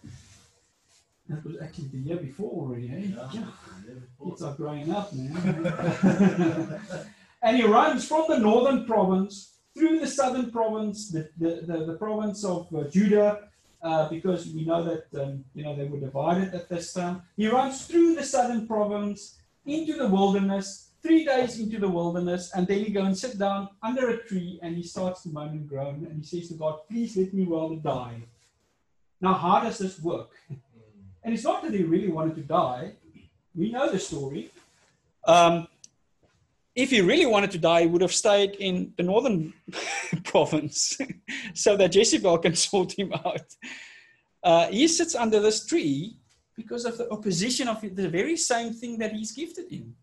That 1.28 1.44
was 1.44 1.56
actually 1.60 1.88
the 1.88 1.98
year 1.98 2.18
before 2.18 2.52
already, 2.52 2.90
eh? 2.90 3.16
Yeah. 3.16 3.30
yeah. 3.34 3.94
Kids 4.24 4.44
are 4.44 4.54
growing 4.54 4.92
up, 4.92 5.12
man. 5.14 6.82
and 7.46 7.58
he 7.58 7.64
runs 7.64 8.08
from 8.08 8.26
the 8.28 8.40
northern 8.40 8.86
province 8.86 9.54
through 9.78 10.00
the 10.00 10.08
southern 10.08 10.52
province, 10.52 11.10
the, 11.12 11.30
the, 11.38 11.62
the, 11.62 11.86
the 11.86 11.94
province 11.94 12.44
of 12.44 12.68
uh, 12.74 12.86
Judah, 12.90 13.50
uh, 13.84 14.10
because 14.10 14.48
we 14.48 14.66
know 14.66 14.84
that 14.84 15.06
um, 15.22 15.46
you 15.54 15.64
know 15.64 15.76
they 15.76 15.86
were 15.86 16.00
divided 16.00 16.56
at 16.56 16.68
this 16.68 16.92
time. 16.92 17.22
He 17.38 17.48
runs 17.48 17.86
through 17.86 18.16
the 18.16 18.24
southern 18.24 18.68
province 18.68 19.38
into 19.64 19.94
the 19.94 20.08
wilderness, 20.08 20.90
three 21.04 21.24
days 21.24 21.60
into 21.60 21.78
the 21.78 21.88
wilderness, 21.88 22.52
and 22.56 22.66
then 22.66 22.84
he 22.84 22.92
goes 22.92 23.06
and 23.06 23.18
sits 23.18 23.36
down 23.36 23.70
under 23.84 24.10
a 24.10 24.24
tree 24.24 24.60
and 24.64 24.76
he 24.76 24.82
starts 24.82 25.22
to 25.24 25.30
moan 25.30 25.50
and 25.50 25.70
groan 25.70 26.08
and 26.10 26.18
he 26.18 26.26
says 26.26 26.50
to 26.50 26.56
God, 26.56 26.80
Please 26.90 27.16
let 27.16 27.32
me 27.32 27.46
rather 27.46 27.76
die. 27.76 28.24
Now, 29.22 29.34
how 29.36 29.60
does 29.60 29.78
this 29.78 30.02
work? 30.02 30.32
And 31.24 31.34
it's 31.34 31.44
not 31.44 31.62
that 31.64 31.74
he 31.74 31.84
really 31.84 32.10
wanted 32.10 32.36
to 32.36 32.42
die. 32.42 32.94
We 33.54 33.72
know 33.72 33.92
the 33.92 34.00
story. 34.00 34.52
Um, 35.28 35.68
if 36.76 36.90
he 36.90 37.02
really 37.02 37.26
wanted 37.26 37.52
to 37.52 37.58
die, 37.58 37.82
he 37.82 37.88
would 37.88 38.02
have 38.02 38.12
stayed 38.12 38.56
in 38.56 38.94
the 38.98 39.04
northern 39.04 39.54
province 40.26 40.98
so 41.54 41.78
that 41.78 41.96
Jezebel 41.96 42.38
can 42.40 42.56
sort 42.70 42.98
him 42.98 43.14
out. 43.14 43.56
Uh, 44.44 44.68
he 44.68 44.88
sits 44.88 45.16
under 45.16 45.40
this 45.40 45.66
tree 45.66 46.18
because 46.56 46.86
of 46.86 46.98
the 46.98 47.10
opposition 47.10 47.68
of 47.68 47.82
the 47.82 48.10
very 48.10 48.38
same 48.38 48.74
thing 48.74 48.98
that 49.00 49.14
he's 49.14 49.32
gifted 49.32 49.72
in. 49.72 49.94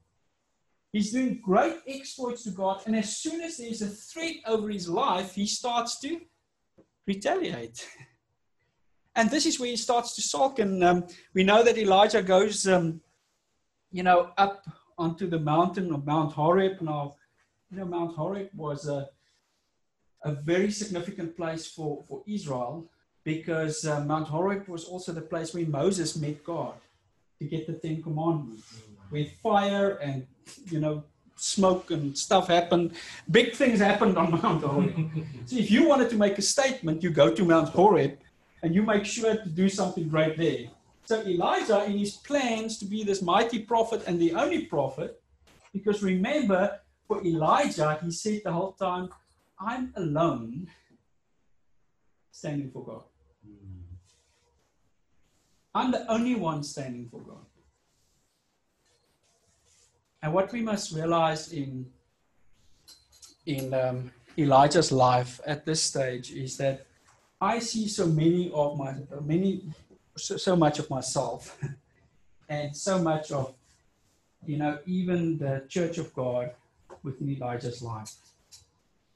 He's 0.93 1.13
doing 1.13 1.41
great 1.43 1.77
exploits 1.87 2.45
to 2.45 2.51
God, 2.51 2.83
and 2.85 2.95
as 2.95 3.17
soon 3.17 3.41
as 3.41 3.57
there's 3.57 3.81
a 3.81 3.87
threat 3.87 4.37
over 4.47 4.69
his 4.69 4.89
life, 4.89 5.35
he 5.35 5.47
starts 5.47 5.99
to 6.01 6.21
retaliate. 7.07 7.89
And 9.15 9.31
this 9.31 9.47
is 9.47 9.59
where 9.59 9.71
he 9.71 9.77
starts 9.77 10.15
to 10.17 10.23
sulk. 10.23 10.59
And 10.59 10.83
um, 10.85 11.07
we 11.35 11.45
know 11.45 11.63
that 11.63 11.79
Elijah 11.79 12.23
goes, 12.23 12.67
um, 12.67 13.01
you 13.91 14.03
know, 14.03 14.31
up 14.37 14.67
onto 15.03 15.27
the 15.29 15.43
mountain 15.55 15.93
of 15.93 16.07
Mount 16.07 16.33
Horeb. 16.33 16.81
Now, 16.81 17.17
you 17.71 17.79
know, 17.79 17.85
Mount 17.97 18.15
Horeb 18.15 18.51
was 18.55 18.89
a, 18.89 19.09
a 20.25 20.33
very 20.33 20.71
significant 20.71 21.37
place 21.37 21.67
for, 21.67 22.05
for 22.09 22.23
Israel 22.27 22.89
because 23.25 23.85
uh, 23.85 24.05
Mount 24.05 24.29
Horeb 24.29 24.69
was 24.69 24.85
also 24.85 25.11
the 25.13 25.27
place 25.33 25.53
where 25.55 25.67
Moses 25.67 26.17
met 26.17 26.39
God. 26.45 26.79
to 27.41 27.45
get 27.55 27.67
the 27.67 27.77
Ten 27.85 27.97
Commandments, 28.07 28.67
where 29.11 29.27
fire 29.43 29.91
and 30.07 30.19
you 30.73 30.79
know 30.85 30.97
smoke 31.37 31.91
and 31.91 32.17
stuff 32.27 32.45
happened. 32.57 32.87
Big 33.39 33.49
things 33.61 33.79
happened 33.81 34.17
on 34.17 34.27
Mount 34.43 34.63
Horeb. 34.63 34.95
so 35.49 35.57
if 35.65 35.69
you 35.75 35.83
wanted 35.91 36.09
to 36.11 36.17
make 36.25 36.37
a 36.39 36.47
statement, 36.57 37.03
you 37.05 37.11
go 37.23 37.29
to 37.39 37.43
Mount 37.53 37.71
Horeb 37.79 38.15
and 38.63 38.69
you 38.77 38.83
make 38.93 39.05
sure 39.17 39.35
to 39.45 39.49
do 39.63 39.69
something 39.69 40.07
right 40.11 40.37
there. 40.45 40.65
So 41.05 41.21
Elijah, 41.23 41.85
in 41.85 41.99
his 41.99 42.17
plans 42.17 42.79
to 42.79 42.85
be 42.85 43.05
this 43.05 43.23
mighty 43.23 43.61
prophet 43.61 44.05
and 44.07 44.21
the 44.21 44.35
only 44.35 44.67
prophet, 44.67 45.21
because 45.73 46.03
remember, 46.03 46.79
for 47.09 47.25
Elijah, 47.25 47.99
he 48.03 48.11
said 48.11 48.43
the 48.45 48.53
whole 48.53 48.73
time, 48.73 49.09
I'm 49.59 49.93
alone 49.97 50.69
standing 52.31 52.71
for 52.71 52.85
God. 52.85 53.03
I'm 55.75 55.91
the 55.91 56.11
only 56.11 56.35
one 56.35 56.63
standing 56.63 57.09
for 57.09 57.21
God. 57.21 57.47
And 60.23 60.33
what 60.33 60.53
we 60.53 60.63
must 60.63 60.93
realize 60.93 61.53
in 61.53 61.91
in 63.47 63.75
um, 63.75 64.13
Elijah's 64.39 64.93
life 64.93 65.41
at 65.47 65.67
this 65.67 65.83
stage 65.83 66.31
is 66.31 66.57
that 66.59 66.87
I 67.41 67.59
see 67.59 67.89
so 67.89 68.07
many 68.07 68.53
of 68.55 68.79
my 68.79 68.95
many 69.25 69.63
so, 70.17 70.37
so 70.37 70.57
much 70.57 70.79
of 70.79 70.89
myself 70.91 71.59
and 72.49 72.75
so 72.77 72.99
much 72.99 73.33
of 73.33 73.55
you 74.47 74.57
know 74.57 74.79
even 74.87 75.39
the 75.39 75.65
church 75.69 75.99
of 75.99 76.13
God 76.15 76.51
within 77.03 77.31
Elijah's 77.31 77.83
life. 77.83 78.15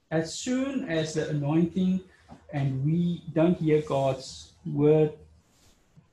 As 0.09 0.33
soon 0.33 0.89
as 0.89 1.13
the 1.13 1.29
anointing 1.29 2.01
and 2.53 2.83
we 2.85 3.23
don't 3.33 3.57
hear 3.57 3.81
God's 3.81 4.53
word, 4.65 5.11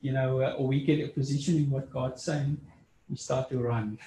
you 0.01 0.11
know, 0.11 0.41
uh, 0.41 0.55
or 0.57 0.67
we 0.67 0.83
get 0.83 1.03
a 1.03 1.07
position 1.07 1.55
in 1.55 1.69
what 1.69 1.91
God's 1.91 2.21
saying, 2.21 2.57
we 3.09 3.15
start 3.15 3.49
to 3.49 3.59
run. 3.59 3.97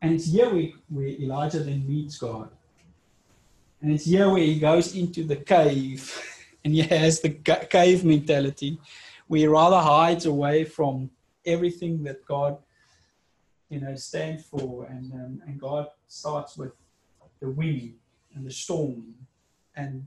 And 0.00 0.14
it's 0.14 0.26
here 0.26 0.50
we, 0.50 0.74
where 0.88 1.08
Elijah 1.08 1.60
then 1.60 1.86
meets 1.88 2.18
God. 2.18 2.48
And 3.80 3.92
it's 3.92 4.04
here 4.04 4.28
where 4.30 4.42
he 4.42 4.58
goes 4.58 4.94
into 4.94 5.24
the 5.24 5.36
cave 5.36 6.00
and 6.64 6.72
he 6.74 6.82
has 6.82 7.20
the 7.20 7.30
cave 7.30 8.04
mentality 8.04 8.78
he 9.30 9.46
rather 9.46 9.78
hides 9.78 10.26
away 10.26 10.64
from 10.64 11.10
everything 11.44 12.02
that 12.04 12.24
God, 12.26 12.58
you 13.68 13.80
know, 13.80 13.94
stands 13.94 14.44
for. 14.44 14.86
And, 14.86 15.12
um, 15.12 15.42
and 15.46 15.60
God 15.60 15.88
starts 16.06 16.56
with 16.56 16.72
the 17.40 17.50
wind 17.50 17.94
and 18.34 18.46
the 18.46 18.50
storm 18.50 19.14
and 19.74 20.06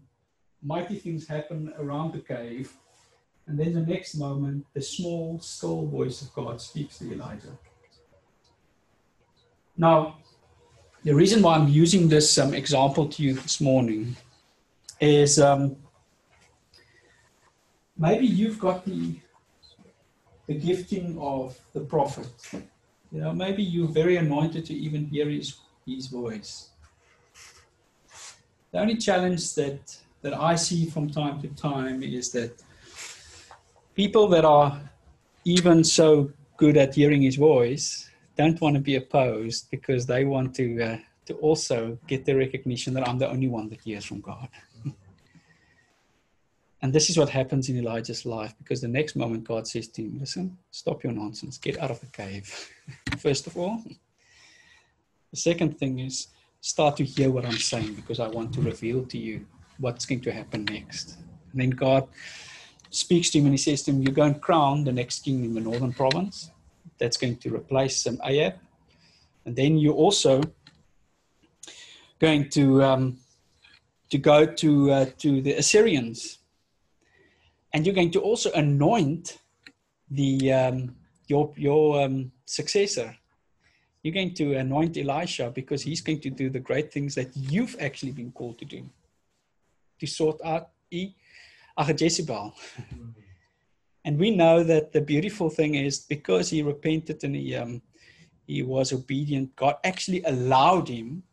mighty 0.62 0.96
things 0.96 1.28
happen 1.28 1.74
around 1.78 2.14
the 2.14 2.20
cave. 2.20 2.74
And 3.48 3.60
then 3.60 3.74
the 3.74 3.82
next 3.82 4.16
moment, 4.16 4.66
the 4.74 4.82
small, 4.82 5.40
still 5.40 5.86
voice 5.86 6.22
of 6.22 6.34
God 6.34 6.62
speaks 6.62 7.00
to 7.00 7.12
Elijah. 7.12 7.58
Now, 9.78 10.18
the 11.04 11.16
reason 11.16 11.42
why 11.42 11.56
I'm 11.56 11.68
using 11.68 12.10
this 12.10 12.38
um, 12.38 12.54
example 12.54 13.08
to 13.08 13.24
you 13.24 13.34
this 13.34 13.62
morning 13.62 14.16
is 15.00 15.40
um, 15.40 15.78
maybe 18.00 18.26
you've 18.26 18.60
got 18.60 18.86
the 18.86 19.16
the 20.48 20.56
gifting 20.56 21.16
of 21.20 21.56
the 21.74 21.82
prophet. 21.82 22.32
You 23.12 23.22
know, 23.22 23.34
maybe 23.34 23.62
you're 23.62 23.88
very 24.02 24.16
anointed 24.18 24.66
to 24.66 24.74
even 24.74 25.06
hear 25.06 25.30
his 25.30 25.58
his 25.86 26.08
voice. 26.08 26.70
The 28.72 28.80
only 28.80 28.98
challenge 28.98 29.54
that 29.56 29.98
that 30.22 30.34
I 30.34 30.56
see 30.56 30.86
from 30.90 31.10
time 31.10 31.42
to 31.42 31.48
time 31.50 32.02
is 32.02 32.32
that 32.32 32.52
people 33.96 34.28
that 34.30 34.46
are 34.46 34.80
even 35.46 35.84
so 35.84 36.32
good 36.58 36.78
at 36.78 36.96
hearing 36.96 37.22
his 37.22 37.36
voice 37.36 38.10
don't 38.38 38.60
want 38.62 38.76
to 38.76 38.82
be 38.82 38.96
opposed 38.96 39.70
because 39.72 40.06
they 40.06 40.26
want 40.26 40.56
to 40.56 40.82
uh, 40.82 40.98
to 41.26 41.34
also 41.36 41.98
get 42.08 42.26
the 42.26 42.36
recognition 42.36 42.94
that 42.96 43.08
I'm 43.08 43.20
the 43.20 43.30
only 43.30 43.48
one 43.48 43.70
that 43.70 43.82
hears 43.82 44.06
from 44.06 44.20
God. 44.22 44.50
And 46.82 46.94
this 46.94 47.10
is 47.10 47.18
what 47.18 47.30
happens 47.30 47.70
in 47.70 47.78
Elijah's 47.78 48.26
life 48.26 48.54
because 48.58 48.82
the 48.82 48.88
next 48.88 49.16
moment 49.16 49.44
God 49.44 49.68
says 49.68 49.88
to 49.90 50.02
him, 50.02 50.20
"Listen, 50.20 50.58
stop 50.72 51.04
your 51.04 51.14
nonsense. 51.14 51.58
Get 51.58 51.80
out 51.80 51.92
of 51.92 52.00
the 52.00 52.08
cave." 52.08 52.48
First 53.18 53.48
of 53.48 53.58
all, 53.58 53.84
the 55.32 55.38
second 55.38 55.78
thing 55.78 56.00
is 56.00 56.28
start 56.62 56.98
to 56.98 57.06
hear 57.06 57.30
what 57.32 57.46
I'm 57.46 57.58
saying 57.58 57.94
because 57.94 58.20
I 58.20 58.28
want 58.28 58.54
to 58.54 58.62
reveal 58.62 59.06
to 59.06 59.18
you 59.18 59.46
what's 59.78 60.06
going 60.06 60.22
to 60.22 60.32
happen 60.32 60.66
next. 60.66 61.18
And 61.52 61.62
then 61.62 61.70
God 61.72 62.08
speaks 62.90 63.30
to 63.32 63.40
him 63.40 63.46
and 63.46 63.54
he 63.54 63.58
says 63.58 63.84
to 63.84 63.92
him, 63.92 64.02
"You're 64.02 64.14
going 64.14 64.36
to 64.36 64.40
crown 64.40 64.84
the 64.84 64.92
next 64.92 65.20
king 65.26 65.44
in 65.46 65.54
the 65.54 65.62
northern 65.62 65.94
province." 65.94 66.52
that's 67.00 67.18
going 67.18 67.38
to 67.38 67.56
replace 67.56 68.04
some 68.04 68.20
Ahab. 68.24 68.56
And 69.46 69.56
then 69.56 69.78
you're 69.78 69.96
also 69.96 70.42
going 72.20 72.50
to 72.50 72.84
um, 72.84 73.18
to 74.12 74.18
go 74.18 74.46
to 74.46 74.92
uh, 74.92 75.06
to 75.18 75.42
the 75.42 75.54
Assyrians, 75.54 76.39
and 77.74 77.86
you're 77.86 77.96
going 77.96 78.12
to 78.12 78.22
also 78.22 78.52
anoint 78.54 79.38
the 80.10 80.52
um, 80.52 80.96
your 81.28 81.54
your 81.56 82.04
um, 82.04 82.32
successor. 82.46 83.16
You're 84.04 84.14
going 84.14 84.34
to 84.36 84.56
anoint 84.56 84.98
Elisha 84.98 85.52
because 85.52 85.82
he's 85.82 86.02
going 86.02 86.22
to 86.22 86.30
do 86.30 86.50
the 86.50 86.60
great 86.60 86.92
things 86.92 87.16
that 87.16 87.36
you've 87.36 87.76
actually 87.82 88.14
been 88.14 88.32
called 88.32 88.58
to 88.60 88.66
do, 88.66 88.90
to 90.00 90.08
sort 90.08 90.40
out 90.44 90.70
E. 90.90 91.14
Jezebel. 91.98 92.54
And 94.06 94.18
we 94.18 94.32
know 94.32 94.64
that 94.64 94.92
the 94.92 95.02
beautiful 95.02 95.50
thing 95.50 95.76
is 95.76 96.00
because 96.00 96.50
he 96.50 96.64
repented 96.64 97.24
and 97.24 97.36
he, 97.36 97.56
um, 97.56 97.82
he 98.48 98.64
was 98.64 98.94
obedient, 98.94 99.56
God 99.56 99.76
actually 99.84 100.24
allowed 100.24 100.88
him 100.88 101.24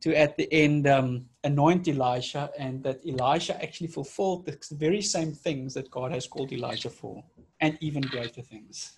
to, 0.00 0.14
at 0.14 0.36
the 0.36 0.52
end, 0.52 0.86
um, 0.86 1.26
anoint 1.44 1.88
Elisha, 1.88 2.50
and 2.58 2.82
that 2.84 3.00
Elisha 3.06 3.60
actually 3.62 3.88
fulfilled 3.88 4.46
the 4.46 4.58
very 4.72 5.02
same 5.02 5.32
things 5.32 5.74
that 5.74 5.90
God 5.90 6.12
has 6.12 6.26
called 6.26 6.52
Elijah 6.52 6.90
for, 6.90 7.24
and 7.60 7.76
even 7.80 8.02
greater 8.02 8.42
things. 8.42 8.92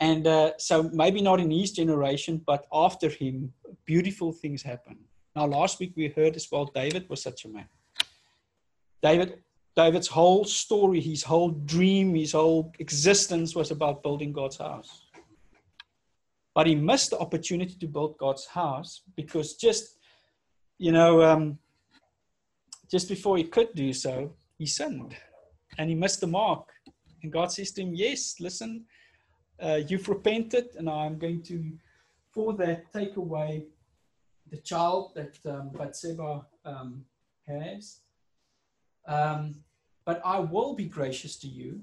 And 0.00 0.26
uh, 0.26 0.52
so, 0.58 0.84
maybe 0.92 1.22
not 1.22 1.40
in 1.40 1.50
his 1.50 1.72
generation, 1.72 2.42
but 2.44 2.66
after 2.72 3.08
him, 3.08 3.52
beautiful 3.84 4.32
things 4.32 4.62
happen. 4.62 4.98
Now, 5.36 5.46
last 5.46 5.78
week 5.78 5.92
we 5.96 6.08
heard 6.08 6.36
as 6.36 6.48
well, 6.50 6.66
David 6.66 7.08
was 7.08 7.22
such 7.22 7.44
a 7.44 7.48
man. 7.48 7.68
David 9.02 9.42
David's 9.76 10.06
whole 10.06 10.44
story, 10.44 11.00
his 11.00 11.24
whole 11.24 11.50
dream, 11.50 12.14
his 12.14 12.32
whole 12.32 12.72
existence 12.78 13.56
was 13.56 13.70
about 13.72 14.02
building 14.02 14.32
God's 14.32 14.58
house. 14.58 15.02
But 16.54 16.68
he 16.68 16.76
missed 16.76 17.10
the 17.10 17.18
opportunity 17.18 17.74
to 17.80 17.88
build 17.88 18.16
God's 18.18 18.46
house 18.46 19.02
because 19.16 19.54
just, 19.54 19.98
you 20.78 20.92
know, 20.92 21.22
um, 21.22 21.58
just 22.90 23.08
before 23.08 23.36
he 23.36 23.44
could 23.44 23.74
do 23.74 23.92
so, 23.92 24.32
he 24.58 24.66
sinned 24.66 25.16
and 25.78 25.88
he 25.88 25.94
missed 25.94 26.20
the 26.20 26.26
mark. 26.26 26.68
And 27.22 27.32
God 27.32 27.50
says 27.50 27.72
to 27.72 27.82
him, 27.82 27.94
Yes, 27.94 28.36
listen, 28.40 28.84
uh, 29.60 29.80
you've 29.86 30.08
repented, 30.08 30.68
and 30.76 30.88
I'm 30.88 31.18
going 31.18 31.42
to, 31.44 31.72
for 32.32 32.52
that, 32.54 32.92
take 32.92 33.16
away 33.16 33.66
the 34.50 34.58
child 34.58 35.12
that 35.14 35.38
um, 35.46 35.70
Bathsheba 35.70 36.46
um, 36.64 37.04
has 37.46 38.00
um, 39.06 39.56
but 40.04 40.20
I 40.24 40.38
will 40.38 40.74
be 40.74 40.86
gracious 40.86 41.36
to 41.36 41.48
you, 41.48 41.80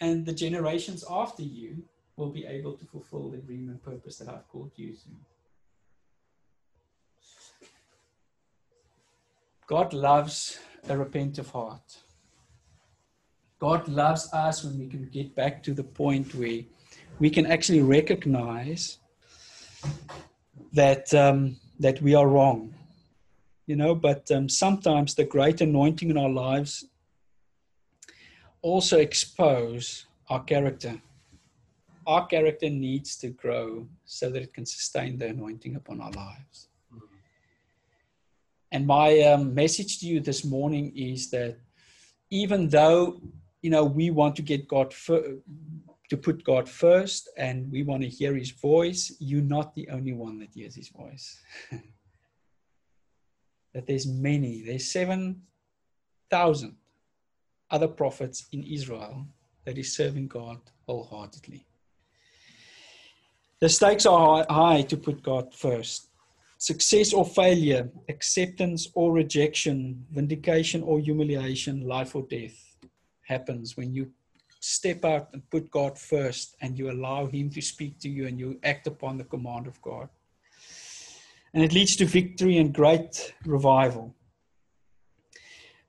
and 0.00 0.26
the 0.26 0.32
generations 0.32 1.04
after 1.08 1.42
you 1.42 1.82
will 2.16 2.30
be 2.30 2.44
able 2.44 2.74
to 2.74 2.84
fulfill 2.84 3.30
the 3.30 3.38
and 3.48 3.82
purpose 3.82 4.18
that 4.18 4.28
I've 4.28 4.48
called 4.48 4.72
you 4.76 4.92
to. 4.92 5.08
God 9.72 9.94
loves 9.94 10.58
a 10.90 10.98
repentant 10.98 11.48
heart. 11.48 11.96
God 13.58 13.88
loves 13.88 14.30
us 14.34 14.62
when 14.62 14.78
we 14.78 14.86
can 14.86 15.06
get 15.06 15.34
back 15.34 15.62
to 15.62 15.72
the 15.72 15.82
point 15.82 16.34
where 16.34 16.60
we 17.18 17.30
can 17.30 17.46
actually 17.46 17.80
recognize 17.80 18.98
that 20.74 21.14
um, 21.14 21.56
that 21.80 22.02
we 22.02 22.14
are 22.14 22.28
wrong 22.28 22.74
you 23.66 23.74
know 23.74 23.94
but 23.94 24.30
um, 24.30 24.46
sometimes 24.46 25.14
the 25.14 25.24
great 25.24 25.62
anointing 25.62 26.10
in 26.10 26.18
our 26.18 26.34
lives 26.46 26.84
also 28.60 28.98
expose 28.98 30.04
our 30.28 30.44
character 30.44 31.00
our 32.06 32.26
character 32.26 32.68
needs 32.68 33.16
to 33.16 33.28
grow 33.30 33.86
so 34.04 34.28
that 34.28 34.42
it 34.42 34.52
can 34.52 34.66
sustain 34.66 35.18
the 35.18 35.28
anointing 35.28 35.76
upon 35.76 35.98
our 36.02 36.12
lives 36.12 36.68
and 38.72 38.86
my 38.86 39.20
um, 39.20 39.54
message 39.54 40.00
to 40.00 40.06
you 40.06 40.18
this 40.18 40.44
morning 40.44 40.92
is 40.96 41.30
that 41.30 41.56
even 42.30 42.68
though 42.68 43.20
you 43.62 43.70
know 43.70 43.84
we 43.84 44.10
want 44.10 44.34
to 44.36 44.42
get 44.42 44.66
god 44.66 44.92
fir- 44.92 45.36
to 46.10 46.16
put 46.16 46.42
god 46.44 46.68
first 46.68 47.30
and 47.36 47.70
we 47.70 47.82
want 47.82 48.02
to 48.02 48.08
hear 48.08 48.34
his 48.34 48.50
voice 48.50 49.14
you're 49.20 49.50
not 49.56 49.74
the 49.74 49.88
only 49.90 50.12
one 50.12 50.38
that 50.38 50.50
hears 50.52 50.74
his 50.74 50.88
voice 50.88 51.40
that 53.74 53.86
there's 53.86 54.06
many, 54.06 54.62
there's 54.62 54.90
7,000 54.90 56.76
other 57.70 57.88
prophets 57.88 58.46
in 58.52 58.62
Israel 58.64 59.26
that 59.64 59.78
is 59.78 59.96
serving 59.96 60.28
God 60.28 60.60
wholeheartedly. 60.86 61.66
The 63.60 63.68
stakes 63.68 64.06
are 64.06 64.44
high 64.48 64.82
to 64.82 64.96
put 64.96 65.22
God 65.22 65.54
first. 65.54 66.08
Success 66.62 67.12
or 67.12 67.24
failure, 67.24 67.90
acceptance 68.08 68.86
or 68.94 69.10
rejection, 69.10 70.06
vindication 70.12 70.80
or 70.84 71.00
humiliation, 71.00 71.88
life 71.88 72.14
or 72.14 72.22
death 72.30 72.76
happens 73.26 73.76
when 73.76 73.92
you 73.92 74.12
step 74.60 75.04
out 75.04 75.30
and 75.32 75.42
put 75.50 75.68
God 75.72 75.98
first 75.98 76.54
and 76.60 76.78
you 76.78 76.88
allow 76.88 77.26
Him 77.26 77.50
to 77.50 77.60
speak 77.60 77.98
to 77.98 78.08
you 78.08 78.28
and 78.28 78.38
you 78.38 78.60
act 78.62 78.86
upon 78.86 79.18
the 79.18 79.24
command 79.24 79.66
of 79.66 79.82
God. 79.82 80.08
And 81.52 81.64
it 81.64 81.72
leads 81.72 81.96
to 81.96 82.06
victory 82.06 82.58
and 82.58 82.72
great 82.72 83.34
revival. 83.44 84.14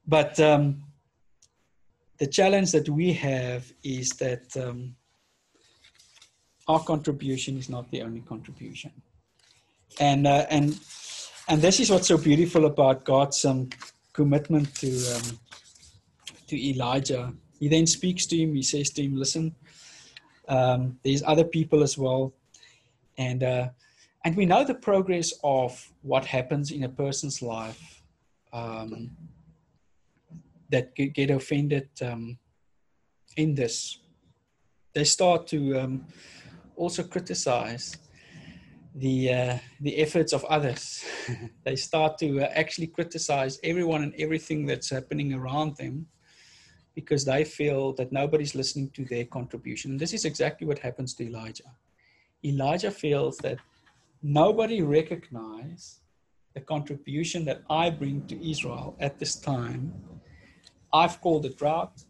But 0.08 0.40
um, 0.40 0.86
the 2.18 2.26
challenge 2.26 2.72
that 2.72 2.90
we 2.90 3.14
have 3.14 3.72
is 3.84 4.10
that 4.14 4.58
um, 4.58 4.96
our 6.68 6.84
contribution 6.84 7.60
is 7.60 7.70
not 7.70 7.92
the 7.92 8.02
only 8.02 8.22
contribution. 8.22 8.92
And, 10.00 10.28
uh, 10.28 10.46
and, 10.50 10.80
and 11.48 11.62
this 11.62 11.80
is 11.80 11.90
what's 11.90 12.08
so 12.08 12.18
beautiful 12.18 12.66
about 12.66 13.06
God's 13.06 13.44
um, 13.46 13.70
commitment 14.14 14.74
to, 14.76 14.88
um, 15.16 15.40
to 16.48 16.70
Elijah. 16.70 17.34
He 17.60 17.68
then 17.68 17.88
speaks 17.88 18.26
to 18.28 18.38
him, 18.38 18.56
he 18.56 18.64
says 18.64 18.90
to 18.92 19.04
him, 19.04 19.16
Listen, 19.16 19.56
um, 20.48 21.00
there's 21.04 21.24
other 21.24 21.44
people 21.44 21.84
as 21.84 21.98
well. 21.98 22.34
And, 23.18 23.44
uh, 23.44 23.70
and 24.26 24.36
we 24.36 24.46
know 24.46 24.64
the 24.64 24.74
progress 24.74 25.34
of 25.44 25.92
what 26.02 26.26
happens 26.26 26.72
in 26.72 26.84
a 26.84 26.90
person's 26.90 27.42
life 27.42 28.02
um, 28.52 29.12
that 30.70 30.96
get 30.96 31.30
offended 31.30 31.90
um, 32.02 32.38
in 33.38 33.54
this. 33.54 34.00
They 34.94 35.04
start 35.04 35.48
to 35.48 35.80
um, 35.80 36.06
also 36.76 37.04
criticize 37.04 37.98
the 38.96 39.34
uh, 39.34 39.58
the 39.82 39.98
efforts 39.98 40.34
of 40.34 40.44
others. 40.46 41.04
they 41.64 41.76
start 41.76 42.18
to 42.20 42.42
uh, 42.42 42.50
actually 42.54 42.88
criticize 42.88 43.60
everyone 43.64 44.04
and 44.04 44.14
everything 44.18 44.66
that's 44.66 44.90
happening 44.90 45.34
around 45.34 45.76
them 45.78 46.08
because 46.96 47.26
they 47.26 47.44
feel 47.44 47.94
that 47.94 48.12
nobody's 48.12 48.54
listening 48.54 48.90
to 48.92 49.04
their 49.06 49.26
contribution. 49.26 49.92
And 49.92 50.00
this 50.00 50.14
is 50.14 50.26
exactly 50.26 50.68
what 50.68 50.80
happens 50.80 51.16
to 51.16 51.26
Elijah. 51.26 51.72
Elijah 52.46 52.92
feels 52.92 53.38
that 53.38 53.58
nobody 54.22 54.82
recognizes 54.82 56.02
the 56.54 56.62
contribution 56.62 57.46
that 57.46 57.64
I 57.70 57.90
bring 57.90 58.28
to 58.28 58.50
Israel 58.50 58.96
at 59.00 59.18
this 59.18 59.36
time. 59.36 59.92
I've 60.94 61.20
called 61.20 61.46
it 61.48 61.58
drought. 61.58 62.04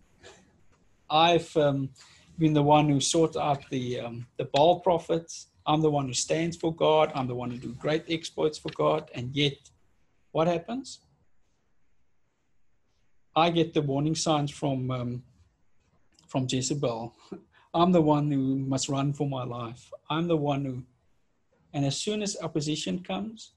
I've 1.10 1.56
um, 1.56 1.90
been 2.38 2.54
the 2.54 2.64
one 2.64 2.90
who 2.90 3.00
sought 3.00 3.36
out 3.36 3.70
the 3.70 4.00
um, 4.00 4.26
the 4.38 4.46
Baal 4.46 4.80
prophets. 4.80 5.48
I'm 5.66 5.82
the 5.82 5.92
one 5.92 6.08
who 6.08 6.14
stands 6.14 6.58
for 6.58 6.74
God. 6.76 7.12
I'm 7.16 7.28
the 7.28 7.36
one 7.36 7.52
who 7.52 7.58
do 7.58 7.74
great 7.74 8.06
exploits 8.10 8.58
for 8.58 8.70
God. 8.70 9.10
And 9.14 9.34
yet, 9.36 9.54
what 10.32 10.48
happens? 10.48 11.00
I 13.36 13.50
get 13.50 13.74
the 13.74 13.82
warning 13.82 14.16
signs 14.16 14.52
from 14.52 14.92
um, 14.92 15.24
from 16.28 16.48
Jezebel. 16.50 17.14
I'm 17.74 17.92
the 17.92 18.02
one 18.02 18.32
who 18.32 18.58
must 18.58 18.90
run 18.90 19.14
for 19.14 19.28
my 19.28 19.44
life. 19.44 19.92
I'm 20.10 20.28
the 20.28 20.38
one 20.38 20.64
who, 20.64 20.84
and 21.74 21.86
as 21.86 21.98
soon 21.98 22.22
as 22.22 22.38
opposition 22.42 23.00
comes, 23.00 23.54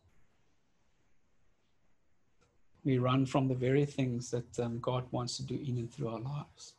we 2.83 2.99
run 2.99 3.27
from 3.27 3.49
the 3.49 3.55
very 3.55 3.85
things 3.85 4.31
that 4.31 4.59
um, 4.59 4.79
God 4.79 5.05
wants 5.11 5.37
to 5.37 5.43
do 5.43 5.55
in 5.55 5.77
and 5.77 5.93
through 5.93 6.09
our 6.09 6.21
lives. 6.21 6.75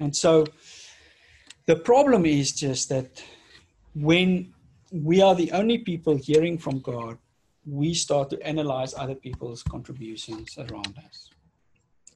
And 0.00 0.14
so, 0.16 0.46
the 1.68 1.76
problem 1.76 2.24
is 2.24 2.52
just 2.52 2.88
that 2.88 3.22
when 3.94 4.54
we 4.90 5.20
are 5.20 5.34
the 5.34 5.52
only 5.52 5.76
people 5.76 6.16
hearing 6.16 6.56
from 6.56 6.80
God, 6.80 7.18
we 7.66 7.92
start 7.92 8.30
to 8.30 8.40
analyze 8.40 8.94
other 8.94 9.14
people's 9.14 9.62
contributions 9.62 10.56
around 10.56 10.94
us. 11.06 11.28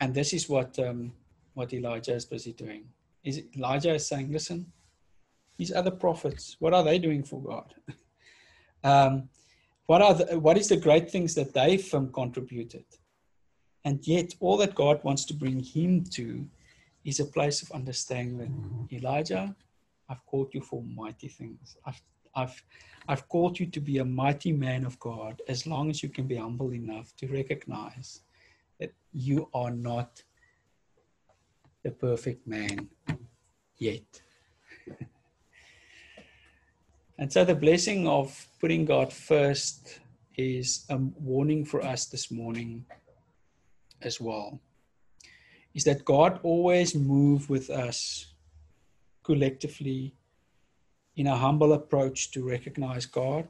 And 0.00 0.14
this 0.14 0.32
is 0.32 0.48
what, 0.48 0.78
um, 0.78 1.12
what 1.52 1.74
Elijah 1.74 2.14
is 2.14 2.24
busy 2.24 2.54
doing. 2.54 2.84
Is 3.24 3.42
Elijah 3.54 3.92
is 3.92 4.06
saying, 4.06 4.32
listen, 4.32 4.72
these 5.58 5.70
other 5.70 5.90
prophets, 5.90 6.56
what 6.58 6.72
are 6.72 6.82
they 6.82 6.98
doing 6.98 7.22
for 7.22 7.42
God? 7.42 7.74
um, 8.84 9.28
what, 9.84 10.00
are 10.00 10.14
the, 10.14 10.38
what 10.38 10.56
is 10.56 10.68
the 10.68 10.78
great 10.78 11.10
things 11.10 11.34
that 11.34 11.52
they've 11.52 11.92
um, 11.92 12.10
contributed? 12.10 12.86
And 13.84 14.00
yet, 14.08 14.34
all 14.40 14.56
that 14.56 14.74
God 14.74 15.04
wants 15.04 15.26
to 15.26 15.34
bring 15.34 15.62
him 15.62 16.04
to 16.12 16.46
is 17.04 17.20
a 17.20 17.24
place 17.24 17.62
of 17.62 17.70
understanding 17.72 18.38
that 18.38 18.50
mm-hmm. 18.50 18.94
Elijah, 18.94 19.54
I've 20.08 20.24
called 20.26 20.50
you 20.52 20.60
for 20.60 20.82
mighty 20.82 21.28
things. 21.28 21.76
I've, 21.84 22.00
I've, 22.34 22.62
I've 23.08 23.28
called 23.28 23.58
you 23.58 23.66
to 23.66 23.80
be 23.80 23.98
a 23.98 24.04
mighty 24.04 24.52
man 24.52 24.84
of 24.84 24.98
God 24.98 25.42
as 25.48 25.66
long 25.66 25.90
as 25.90 26.02
you 26.02 26.08
can 26.08 26.26
be 26.26 26.36
humble 26.36 26.72
enough 26.72 27.14
to 27.16 27.26
recognize 27.26 28.20
that 28.78 28.92
you 29.12 29.48
are 29.54 29.70
not 29.70 30.22
the 31.82 31.90
perfect 31.90 32.46
man 32.46 32.88
yet. 33.76 34.22
and 37.18 37.32
so 37.32 37.44
the 37.44 37.54
blessing 37.54 38.06
of 38.06 38.46
putting 38.60 38.84
God 38.84 39.12
first 39.12 39.98
is 40.36 40.86
a 40.88 40.96
warning 40.96 41.64
for 41.64 41.82
us 41.82 42.06
this 42.06 42.30
morning 42.30 42.84
as 44.00 44.20
well 44.20 44.60
is 45.74 45.84
that 45.84 46.04
God 46.04 46.40
always 46.42 46.94
move 46.94 47.48
with 47.48 47.70
us 47.70 48.26
collectively 49.22 50.14
in 51.16 51.26
a 51.26 51.36
humble 51.36 51.72
approach 51.72 52.30
to 52.32 52.48
recognize 52.48 53.06
God 53.06 53.48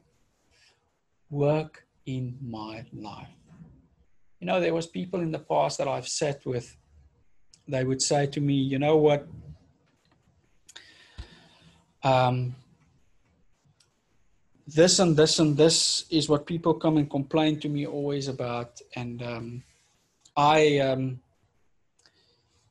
work 1.30 1.87
in 2.06 2.37
my 2.42 2.85
life. 2.92 3.28
You 4.40 4.46
know, 4.46 4.61
there 4.61 4.74
was 4.74 4.87
people 4.87 5.20
in 5.20 5.30
the 5.30 5.38
past 5.38 5.78
that 5.78 5.88
I've 5.88 6.08
sat 6.08 6.44
with, 6.44 6.76
they 7.68 7.85
would 7.85 8.02
say 8.02 8.26
to 8.26 8.40
me, 8.40 8.54
you 8.54 8.78
know 8.78 8.96
what? 8.96 9.26
Um, 12.02 12.56
this 14.66 14.98
and 14.98 15.16
this 15.16 15.38
and 15.38 15.56
this 15.56 16.04
is 16.11 16.28
what 16.28 16.46
people 16.46 16.74
come 16.74 16.96
and 16.96 17.08
complain 17.08 17.61
to 17.61 17.68
me 17.68 17.87
always 17.87 18.28
about. 18.28 18.80
And 18.96 19.22
um, 19.22 19.62
I, 20.37 20.78
um, 20.78 21.20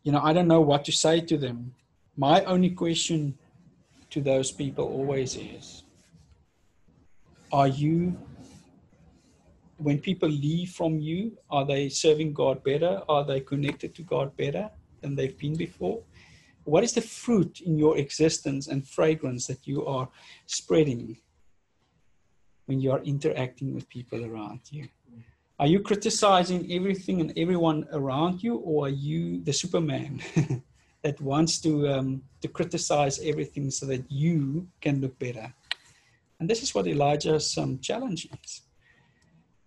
you 0.03 0.11
know, 0.11 0.21
I 0.21 0.33
don't 0.33 0.47
know 0.47 0.61
what 0.61 0.85
to 0.85 0.91
say 0.91 1.21
to 1.21 1.37
them. 1.37 1.73
My 2.17 2.43
only 2.45 2.71
question 2.71 3.37
to 4.09 4.21
those 4.21 4.51
people 4.51 4.85
always 4.85 5.35
is 5.35 5.83
Are 7.51 7.67
you, 7.67 8.17
when 9.77 9.99
people 9.99 10.29
leave 10.29 10.71
from 10.71 10.99
you, 10.99 11.37
are 11.49 11.65
they 11.65 11.89
serving 11.89 12.33
God 12.33 12.63
better? 12.63 13.01
Are 13.07 13.23
they 13.23 13.41
connected 13.41 13.95
to 13.95 14.01
God 14.01 14.35
better 14.37 14.69
than 15.01 15.15
they've 15.15 15.37
been 15.37 15.55
before? 15.55 16.01
What 16.63 16.83
is 16.83 16.93
the 16.93 17.01
fruit 17.01 17.61
in 17.61 17.77
your 17.77 17.97
existence 17.97 18.67
and 18.67 18.87
fragrance 18.87 19.47
that 19.47 19.67
you 19.67 19.85
are 19.85 20.09
spreading 20.45 21.17
when 22.65 22.79
you 22.79 22.91
are 22.91 23.01
interacting 23.01 23.73
with 23.73 23.89
people 23.89 24.23
around 24.25 24.61
you? 24.69 24.87
Are 25.61 25.67
you 25.67 25.79
criticizing 25.79 26.71
everything 26.71 27.21
and 27.21 27.31
everyone 27.37 27.87
around 27.93 28.41
you, 28.41 28.55
or 28.55 28.87
are 28.87 28.89
you 28.89 29.43
the 29.43 29.53
Superman 29.53 30.19
that 31.03 31.21
wants 31.21 31.59
to 31.59 31.87
um, 31.87 32.23
to 32.41 32.47
criticize 32.47 33.19
everything 33.19 33.69
so 33.69 33.85
that 33.85 34.11
you 34.11 34.67
can 34.81 35.01
look 35.01 35.19
better? 35.19 35.53
And 36.39 36.49
this 36.49 36.63
is 36.63 36.73
what 36.73 36.87
Elijah's 36.87 37.55
um, 37.59 37.77
challenge 37.77 38.27
is: 38.43 38.61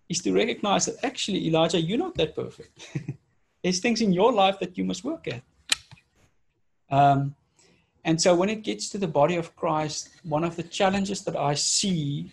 is 0.09 0.21
to 0.23 0.33
recognize 0.33 0.85
that 0.87 0.97
actually, 1.01 1.47
Elijah, 1.47 1.79
you're 1.79 2.05
not 2.05 2.15
that 2.15 2.35
perfect. 2.35 2.89
There's 3.63 3.79
things 3.79 4.01
in 4.01 4.11
your 4.11 4.33
life 4.33 4.59
that 4.59 4.77
you 4.77 4.83
must 4.83 5.05
work 5.05 5.29
at. 5.29 5.43
Um, 6.91 7.35
and 8.03 8.21
so, 8.21 8.35
when 8.35 8.49
it 8.49 8.63
gets 8.63 8.89
to 8.89 8.97
the 8.97 9.07
body 9.07 9.37
of 9.37 9.55
Christ, 9.55 10.09
one 10.23 10.43
of 10.43 10.57
the 10.57 10.63
challenges 10.63 11.23
that 11.23 11.37
I 11.37 11.53
see 11.53 12.31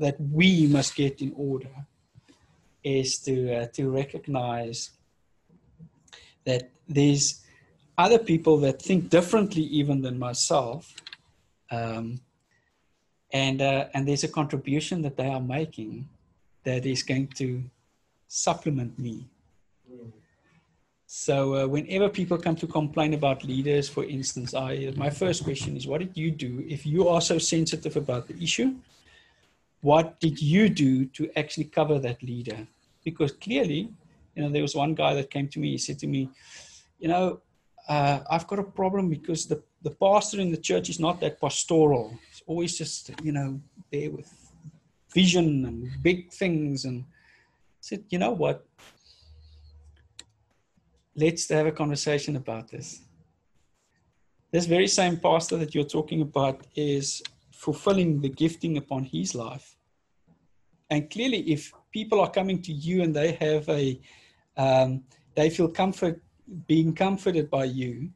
that 0.00 0.20
we 0.20 0.66
must 0.66 0.96
get 0.96 1.22
in 1.22 1.32
order 1.36 1.86
is 2.84 3.18
to 3.20 3.54
uh, 3.54 3.66
to 3.68 3.90
recognize 3.90 4.90
that 6.44 6.70
there's 6.88 7.44
other 7.96 8.18
people 8.18 8.56
that 8.58 8.82
think 8.82 9.08
differently 9.08 9.62
even 9.62 10.02
than 10.02 10.18
myself 10.18 10.94
um, 11.70 12.20
and 13.32 13.62
uh, 13.62 13.86
and 13.94 14.06
there's 14.06 14.24
a 14.24 14.28
contribution 14.28 15.02
that 15.02 15.16
they 15.16 15.28
are 15.28 15.40
making 15.40 16.08
that 16.64 16.86
is 16.86 17.02
going 17.02 17.28
to 17.28 17.62
supplement 18.28 18.98
me. 18.98 19.26
So 21.06 21.54
uh, 21.54 21.66
whenever 21.66 22.08
people 22.08 22.38
come 22.38 22.56
to 22.56 22.66
complain 22.66 23.12
about 23.12 23.44
leaders 23.44 23.86
for 23.86 24.02
instance 24.02 24.54
i 24.54 24.94
my 24.96 25.10
first 25.10 25.44
question 25.44 25.76
is 25.76 25.86
what 25.86 26.00
did 26.00 26.16
you 26.16 26.30
do 26.30 26.64
if 26.66 26.86
you 26.86 27.06
are 27.06 27.20
so 27.20 27.36
sensitive 27.36 27.96
about 27.98 28.28
the 28.28 28.36
issue 28.42 28.74
what 29.82 30.20
did 30.20 30.40
you 30.40 30.68
do 30.68 31.04
to 31.06 31.30
actually 31.36 31.64
cover 31.64 31.98
that 31.98 32.22
leader? 32.22 32.66
Because 33.04 33.32
clearly, 33.32 33.90
you 34.34 34.42
know, 34.42 34.48
there 34.48 34.62
was 34.62 34.74
one 34.74 34.94
guy 34.94 35.12
that 35.14 35.30
came 35.30 35.48
to 35.48 35.58
me, 35.58 35.72
he 35.72 35.78
said 35.78 35.98
to 35.98 36.06
me, 36.06 36.30
you 36.98 37.08
know, 37.08 37.40
uh, 37.88 38.20
I've 38.30 38.46
got 38.46 38.60
a 38.60 38.62
problem 38.62 39.10
because 39.10 39.46
the, 39.46 39.60
the 39.82 39.90
pastor 39.90 40.40
in 40.40 40.52
the 40.52 40.56
church 40.56 40.88
is 40.88 41.00
not 41.00 41.20
that 41.20 41.40
pastoral. 41.40 42.16
It's 42.30 42.42
always 42.46 42.78
just, 42.78 43.10
you 43.22 43.32
know, 43.32 43.60
there 43.90 44.10
with 44.10 44.32
vision 45.12 45.66
and 45.66 46.02
big 46.02 46.32
things. 46.32 46.84
And 46.84 47.02
I 47.02 47.80
said, 47.80 48.04
you 48.08 48.18
know 48.18 48.30
what? 48.30 48.64
Let's 51.16 51.48
have 51.48 51.66
a 51.66 51.72
conversation 51.72 52.36
about 52.36 52.70
this. 52.70 53.02
This 54.52 54.66
very 54.66 54.86
same 54.86 55.16
pastor 55.16 55.56
that 55.56 55.74
you're 55.74 55.84
talking 55.84 56.22
about 56.22 56.66
is 56.76 57.22
fulfilling 57.62 58.20
the 58.20 58.28
gifting 58.28 58.76
upon 58.76 59.04
his 59.04 59.36
life. 59.36 59.76
And 60.90 61.08
clearly, 61.08 61.40
if 61.52 61.72
people 61.92 62.18
are 62.20 62.30
coming 62.38 62.60
to 62.62 62.72
you 62.72 63.02
and 63.04 63.14
they 63.14 63.32
have 63.46 63.68
a, 63.68 64.00
um, 64.56 65.04
they 65.36 65.48
feel 65.48 65.68
comfort 65.68 66.20
being 66.66 66.92
comforted 66.92 67.48
by 67.48 67.64
you, 67.64 68.10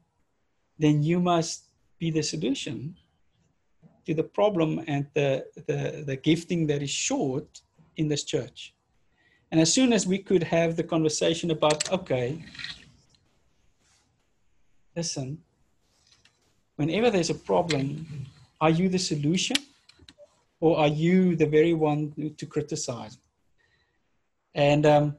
then 0.77 1.01
you 1.01 1.21
must 1.21 1.69
be 1.97 2.11
the 2.11 2.21
solution 2.21 2.97
to 4.05 4.13
the 4.13 4.23
problem 4.39 4.83
and 4.85 5.07
the, 5.13 5.45
the, 5.67 6.03
the 6.05 6.17
gifting 6.17 6.67
that 6.67 6.81
is 6.83 6.89
short 6.89 7.61
in 7.95 8.09
this 8.09 8.25
church. 8.25 8.75
And 9.51 9.61
as 9.61 9.73
soon 9.73 9.93
as 9.93 10.05
we 10.05 10.19
could 10.19 10.43
have 10.43 10.75
the 10.75 10.83
conversation 10.83 11.51
about, 11.51 11.89
okay, 11.89 12.43
listen, 14.93 15.37
whenever 16.75 17.09
there's 17.09 17.29
a 17.29 17.41
problem, 17.51 18.27
are 18.59 18.69
you 18.69 18.89
the 18.89 18.99
solution 18.99 19.57
or 20.59 20.77
are 20.79 20.87
you 20.87 21.35
the 21.35 21.45
very 21.45 21.73
one 21.73 22.33
to 22.37 22.45
criticize? 22.45 23.17
And, 24.55 24.85
um, 24.85 25.17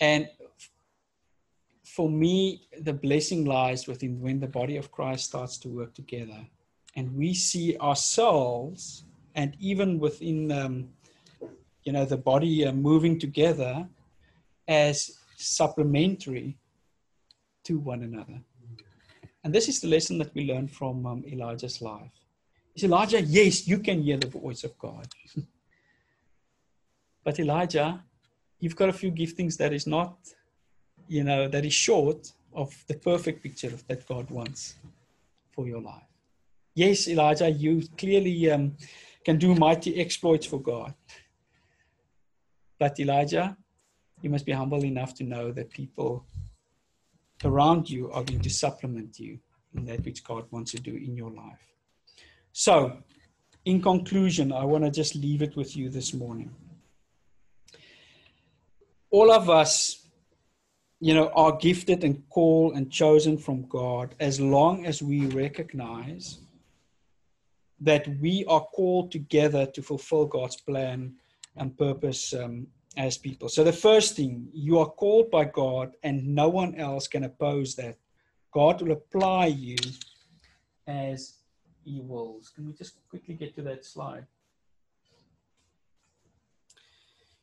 and 0.00 0.28
for 1.84 2.08
me, 2.08 2.68
the 2.80 2.92
blessing 2.92 3.44
lies 3.44 3.86
within 3.86 4.20
when 4.20 4.40
the 4.40 4.46
body 4.46 4.76
of 4.76 4.92
Christ 4.92 5.24
starts 5.24 5.56
to 5.58 5.68
work 5.68 5.94
together 5.94 6.46
and 6.96 7.14
we 7.14 7.32
see 7.32 7.76
ourselves 7.78 9.04
and 9.34 9.56
even 9.60 9.98
within, 9.98 10.50
um, 10.52 10.88
you 11.84 11.92
know, 11.92 12.04
the 12.04 12.16
body 12.16 12.66
uh, 12.66 12.72
moving 12.72 13.18
together 13.18 13.88
as 14.66 15.18
supplementary 15.36 16.58
to 17.64 17.78
one 17.78 18.02
another. 18.02 18.40
And 19.44 19.54
this 19.54 19.68
is 19.68 19.80
the 19.80 19.88
lesson 19.88 20.18
that 20.18 20.34
we 20.34 20.44
learn 20.44 20.68
from 20.68 21.06
um, 21.06 21.24
Elijah's 21.26 21.80
life. 21.80 22.12
Is 22.78 22.84
Elijah, 22.84 23.20
yes, 23.20 23.66
you 23.66 23.80
can 23.80 24.02
hear 24.02 24.18
the 24.18 24.28
voice 24.28 24.62
of 24.62 24.78
God. 24.78 25.08
but 27.24 27.40
Elijah, 27.40 28.04
you've 28.60 28.76
got 28.76 28.88
a 28.88 28.92
few 28.92 29.10
giftings 29.10 29.56
that 29.56 29.72
is 29.72 29.84
not 29.86 30.16
you 31.08 31.24
know, 31.24 31.48
that 31.48 31.64
is 31.64 31.72
short 31.72 32.32
of 32.52 32.72
the 32.86 32.94
perfect 32.94 33.42
picture 33.42 33.72
that 33.88 34.06
God 34.06 34.30
wants 34.30 34.74
for 35.50 35.66
your 35.66 35.80
life. 35.80 36.02
Yes, 36.74 37.08
Elijah, 37.08 37.50
you 37.50 37.82
clearly 37.96 38.50
um, 38.50 38.76
can 39.24 39.38
do 39.38 39.54
mighty 39.54 40.00
exploits 40.00 40.46
for 40.46 40.60
God. 40.60 40.94
But 42.78 43.00
Elijah, 43.00 43.56
you 44.22 44.30
must 44.30 44.46
be 44.46 44.52
humble 44.52 44.84
enough 44.84 45.14
to 45.14 45.24
know 45.24 45.50
that 45.50 45.70
people 45.70 46.24
around 47.42 47.90
you 47.90 48.12
are 48.12 48.22
going 48.22 48.42
to 48.42 48.50
supplement 48.50 49.18
you 49.18 49.40
in 49.74 49.86
that 49.86 50.04
which 50.04 50.22
God 50.22 50.46
wants 50.52 50.70
to 50.72 50.78
do 50.78 50.94
in 50.94 51.16
your 51.16 51.30
life. 51.30 51.68
So, 52.58 52.98
in 53.66 53.80
conclusion, 53.80 54.52
I 54.52 54.64
want 54.64 54.82
to 54.82 54.90
just 54.90 55.14
leave 55.14 55.42
it 55.42 55.54
with 55.54 55.76
you 55.76 55.90
this 55.90 56.12
morning. 56.12 56.50
All 59.12 59.30
of 59.30 59.48
us 59.48 60.08
you 60.98 61.14
know, 61.14 61.28
are 61.36 61.56
gifted 61.56 62.02
and 62.02 62.28
called 62.30 62.74
and 62.74 62.90
chosen 62.90 63.38
from 63.38 63.68
God 63.68 64.16
as 64.18 64.40
long 64.40 64.86
as 64.86 65.00
we 65.00 65.26
recognize 65.26 66.40
that 67.80 68.08
we 68.20 68.44
are 68.48 68.66
called 68.74 69.12
together 69.12 69.64
to 69.64 69.80
fulfill 69.80 70.26
God's 70.26 70.56
plan 70.56 71.14
and 71.54 71.78
purpose 71.78 72.34
um, 72.34 72.66
as 72.96 73.16
people. 73.16 73.48
So, 73.48 73.62
the 73.62 73.72
first 73.72 74.16
thing, 74.16 74.48
you 74.52 74.80
are 74.80 74.90
called 74.90 75.30
by 75.30 75.44
God, 75.44 75.92
and 76.02 76.26
no 76.26 76.48
one 76.48 76.74
else 76.74 77.06
can 77.06 77.22
oppose 77.22 77.76
that. 77.76 77.98
God 78.52 78.82
will 78.82 78.90
apply 78.90 79.46
you 79.46 79.76
as 80.88 81.37
He 81.88 82.00
wills. 82.00 82.50
Can 82.54 82.66
we 82.66 82.72
just 82.72 82.94
quickly 83.08 83.34
get 83.34 83.56
to 83.56 83.62
that 83.62 83.84
slide? 83.84 84.26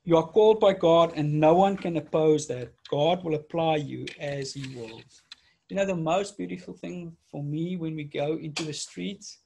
You 0.03 0.17
are 0.17 0.27
called 0.27 0.59
by 0.59 0.73
God, 0.73 1.13
and 1.15 1.39
no 1.39 1.55
one 1.55 1.75
can 1.75 1.97
oppose 1.97 2.45
that. 2.47 2.71
God 2.89 3.23
will 3.23 3.33
apply 3.33 3.77
you 3.77 4.05
as 4.19 4.53
He 4.53 4.75
wills. 4.75 5.23
You 5.67 5.77
know, 5.77 5.85
the 5.85 5.95
most 5.95 6.37
beautiful 6.37 6.75
thing 6.75 7.17
for 7.31 7.43
me 7.43 7.75
when 7.75 7.95
we 7.95 8.03
go 8.03 8.37
into 8.37 8.63
the 8.63 8.73
streets 8.73 9.39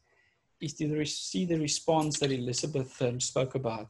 is 0.59 0.73
to 0.73 1.05
see 1.05 1.45
the 1.45 1.57
response 1.57 2.19
that 2.19 2.31
Elizabeth 2.31 3.01
um, 3.01 3.21
spoke 3.21 3.55
about. 3.55 3.87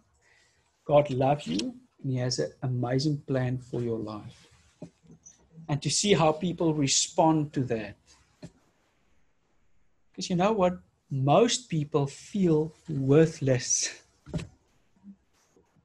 God 0.86 1.10
loves 1.10 1.48
you, 1.48 1.74
and 2.04 2.12
He 2.12 2.18
has 2.20 2.38
an 2.38 2.52
amazing 2.62 3.24
plan 3.26 3.58
for 3.58 3.82
your 3.82 3.98
life. 3.98 4.48
And 5.68 5.82
to 5.82 5.90
see 5.90 6.14
how 6.14 6.32
people 6.34 6.76
respond 6.76 7.52
to 7.54 7.64
that. 7.64 7.96
Because 10.12 10.30
you 10.30 10.36
know 10.36 10.52
what? 10.52 10.78
Most 11.12 11.70
people 11.70 12.08
feel 12.08 12.74
worthless 12.88 14.02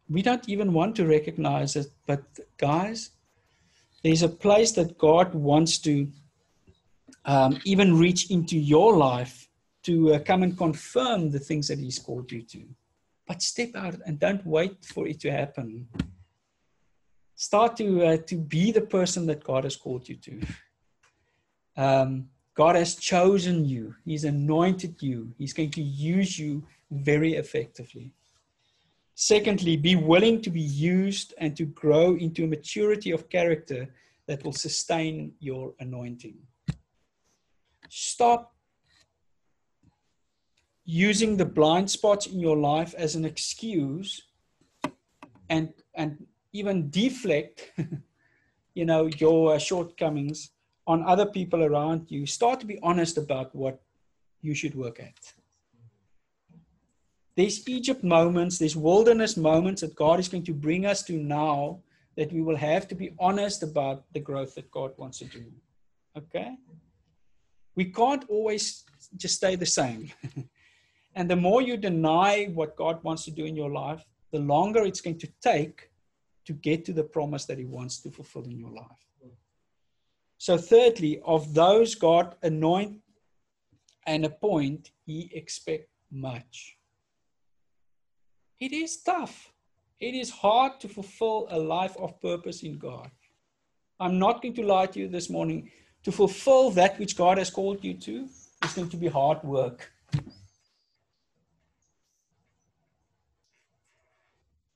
we 0.09 0.23
don't 0.23 0.49
even 0.49 0.73
want 0.73 0.97
to 0.97 1.07
recognize 1.07 1.77
it. 1.77 1.87
But 2.07 2.23
guys, 2.57 3.11
there's 4.03 4.23
a 4.23 4.29
place 4.29 4.73
that 4.73 4.99
God 4.99 5.35
wants 5.35 5.79
to 5.79 6.09
um, 7.25 7.59
even 7.65 7.99
reach 7.99 8.31
into 8.31 8.59
your 8.59 8.97
life 8.97 9.49
to 9.85 10.15
uh, 10.15 10.19
come 10.19 10.43
and 10.43 10.57
confirm 10.57 11.31
the 11.31 11.39
things 11.39 11.69
that 11.69 11.79
He's 11.79 11.99
called 11.99 12.31
you 12.31 12.43
to. 12.43 12.63
But 13.27 13.43
step 13.43 13.71
out 13.75 13.97
and 14.07 14.19
don't 14.19 14.47
wait 14.47 14.85
for 14.85 15.07
it 15.07 15.21
to 15.21 15.31
happen. 15.31 15.89
Start 17.37 17.77
to 17.79 18.07
uh, 18.07 18.17
to 18.29 18.37
be 18.37 18.71
the 18.71 18.83
person 18.83 19.27
that 19.27 19.43
God 19.43 19.65
has 19.65 19.77
called 19.77 20.09
you 20.09 20.17
to. 20.17 20.41
Um, 21.77 22.29
God 22.55 22.77
has 22.77 22.95
chosen 22.95 23.65
you. 23.65 23.95
He's 24.05 24.25
anointed 24.25 25.03
you. 25.03 25.33
He's 25.39 25.53
going 25.53 25.73
to 25.73 25.83
use 25.83 26.39
you 26.39 26.65
very 26.91 27.35
effectively. 27.35 28.13
Secondly, 29.17 29.77
be 29.77 29.97
willing 29.97 30.41
to 30.43 30.51
be 30.51 30.61
used 30.61 31.35
and 31.39 31.57
to 31.57 31.65
grow 31.65 32.17
into 32.17 32.45
a 32.45 32.49
maturity 32.49 33.11
of 33.11 33.29
character 33.29 33.89
that 34.27 34.45
will 34.45 34.53
sustain 34.53 35.33
your 35.41 35.75
anointing. 35.81 36.37
Stop 37.89 38.55
using 40.85 41.37
the 41.37 41.45
blind 41.45 41.91
spots 41.91 42.27
in 42.27 42.39
your 42.39 42.57
life 42.57 42.95
as 42.97 43.15
an 43.15 43.25
excuse 43.25 44.23
and 45.49 45.73
and 45.95 46.27
even 46.53 46.91
deflect 46.91 47.73
you 48.75 48.85
know 48.85 49.07
your 49.19 49.55
uh, 49.55 49.59
shortcomings 49.59 50.51
on 50.87 51.03
other 51.05 51.27
people 51.27 51.63
around 51.63 52.11
you 52.11 52.27
start 52.27 52.61
to 52.61 52.67
be 52.67 52.79
honest 52.83 53.17
about 53.19 53.55
what 53.55 53.81
you 54.43 54.55
should 54.55 54.75
work 54.75 55.01
at 55.01 55.35
there's 57.37 57.69
Egypt 57.69 58.05
moments, 58.05 58.59
there's 58.59 58.77
wilderness 58.77 59.37
moments 59.37 59.81
that 59.81 59.95
God 59.97 60.21
is 60.21 60.29
going 60.29 60.45
to 60.45 60.55
bring 60.55 60.87
us 60.87 61.03
to 61.05 61.15
now 61.15 61.81
that 62.17 62.33
we 62.33 62.43
will 62.43 62.57
have 62.57 62.87
to 62.89 62.95
be 62.95 63.13
honest 63.19 63.63
about 63.63 64.05
the 64.13 64.21
growth 64.21 64.55
that 64.55 64.71
God 64.71 64.93
wants 64.97 65.19
to 65.19 65.25
do. 65.25 65.45
Okay? 66.17 66.57
We 67.75 67.87
can't 67.87 68.25
always 68.29 68.85
just 69.17 69.35
stay 69.35 69.57
the 69.57 69.67
same. 69.67 70.13
and 71.17 71.29
the 71.29 71.35
more 71.35 71.61
you 71.61 71.77
deny 71.77 72.47
what 72.55 72.77
God 72.77 73.03
wants 73.03 73.25
to 73.25 73.33
do 73.33 73.45
in 73.47 73.57
your 73.57 73.71
life, 73.71 74.05
the 74.31 74.39
longer 74.39 74.85
it's 74.85 75.01
going 75.01 75.19
to 75.19 75.29
take 75.43 75.91
to 76.45 76.53
get 76.53 76.85
to 76.85 76.93
the 76.93 77.03
promise 77.03 77.47
that 77.47 77.59
He 77.59 77.65
wants 77.65 77.99
to 78.03 78.11
fulfill 78.13 78.45
in 78.45 78.59
your 78.59 78.71
life. 78.71 79.09
So, 80.39 80.59
thirdly, 80.59 81.21
of 81.25 81.55
those 81.55 81.95
God 81.95 82.37
anoint 82.43 83.01
and 84.07 84.25
appoint, 84.25 84.91
He 85.07 85.31
expect 85.33 85.89
much. 86.11 86.77
It 88.61 88.73
is 88.73 89.03
tough. 89.03 89.53
It 90.01 90.15
is 90.15 90.31
hard 90.31 90.81
to 90.81 90.89
fulfill 90.89 91.47
a 91.51 91.59
life 91.59 91.97
of 91.99 92.21
purpose 92.21 92.63
in 92.63 92.79
God. 92.79 93.11
I'm 93.99 94.19
not 94.19 94.43
going 94.43 94.55
to 94.55 94.67
lie 94.67 94.87
to 94.87 95.01
you 95.01 95.09
this 95.09 95.31
morning. 95.31 95.71
To 96.05 96.13
fulfill 96.13 96.71
that 96.73 96.99
which 96.99 97.17
God 97.17 97.39
has 97.39 97.49
called 97.49 97.83
you 97.83 97.95
to 97.95 98.29
is 98.63 98.73
going 98.75 98.91
to 98.91 98.97
be 98.97 99.09
hard 99.09 99.43
work. 99.43 99.91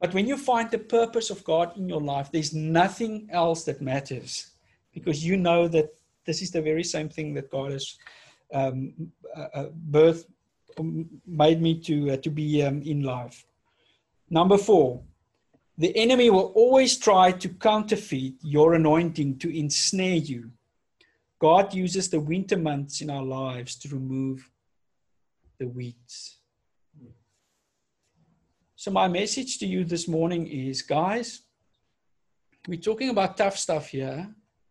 But 0.01 0.15
when 0.15 0.27
you 0.27 0.39
find 0.39 0.71
the 0.71 0.79
purpose 0.79 1.29
of 1.29 1.45
God 1.45 1.77
in 1.77 1.89
your 1.89 2.01
life, 2.01 2.31
there's 2.33 2.55
nothing 2.55 3.29
else 3.31 3.65
that 3.65 3.83
matters 3.83 4.51
because 4.99 5.25
you 5.25 5.37
know 5.37 5.69
that 5.69 5.89
this 6.27 6.43
is 6.43 6.51
the 6.51 6.63
very 6.63 6.85
same 6.85 7.09
thing 7.09 7.35
that 7.35 7.51
God 7.51 7.73
has 7.73 7.97
um, 8.53 8.93
uh, 9.37 9.49
uh 9.55 9.69
birth 9.73 10.25
um, 10.79 11.09
made 11.27 11.61
me 11.61 11.79
to 11.81 12.13
uh, 12.13 12.17
to 12.19 12.31
be 12.31 12.63
um, 12.63 12.83
in 12.83 13.03
life. 13.03 13.45
Number 14.31 14.59
four, 14.59 15.03
the 15.79 15.97
enemy 15.97 16.29
will 16.31 16.53
always 16.55 16.97
try 16.99 17.33
to 17.33 17.49
counterfeit 17.49 18.35
your 18.43 18.75
anointing 18.75 19.39
to 19.39 19.49
ensnare 19.57 20.17
you. 20.17 20.51
God 21.39 21.73
uses 21.73 22.11
the 22.11 22.21
winter 22.21 22.57
months 22.57 23.01
in 23.01 23.11
our 23.11 23.23
lives 23.23 23.77
to 23.77 23.89
remove 23.89 24.51
the 25.59 25.69
weeds. 25.69 26.39
So, 28.75 28.91
my 28.91 29.09
message 29.09 29.59
to 29.59 29.67
you 29.67 29.85
this 29.85 30.09
morning 30.09 30.47
is 30.47 30.83
guys, 30.83 31.43
we're 32.67 32.81
talking 32.81 33.11
about 33.11 33.37
tough 33.37 33.57
stuff 33.57 33.89
here, 33.89 34.29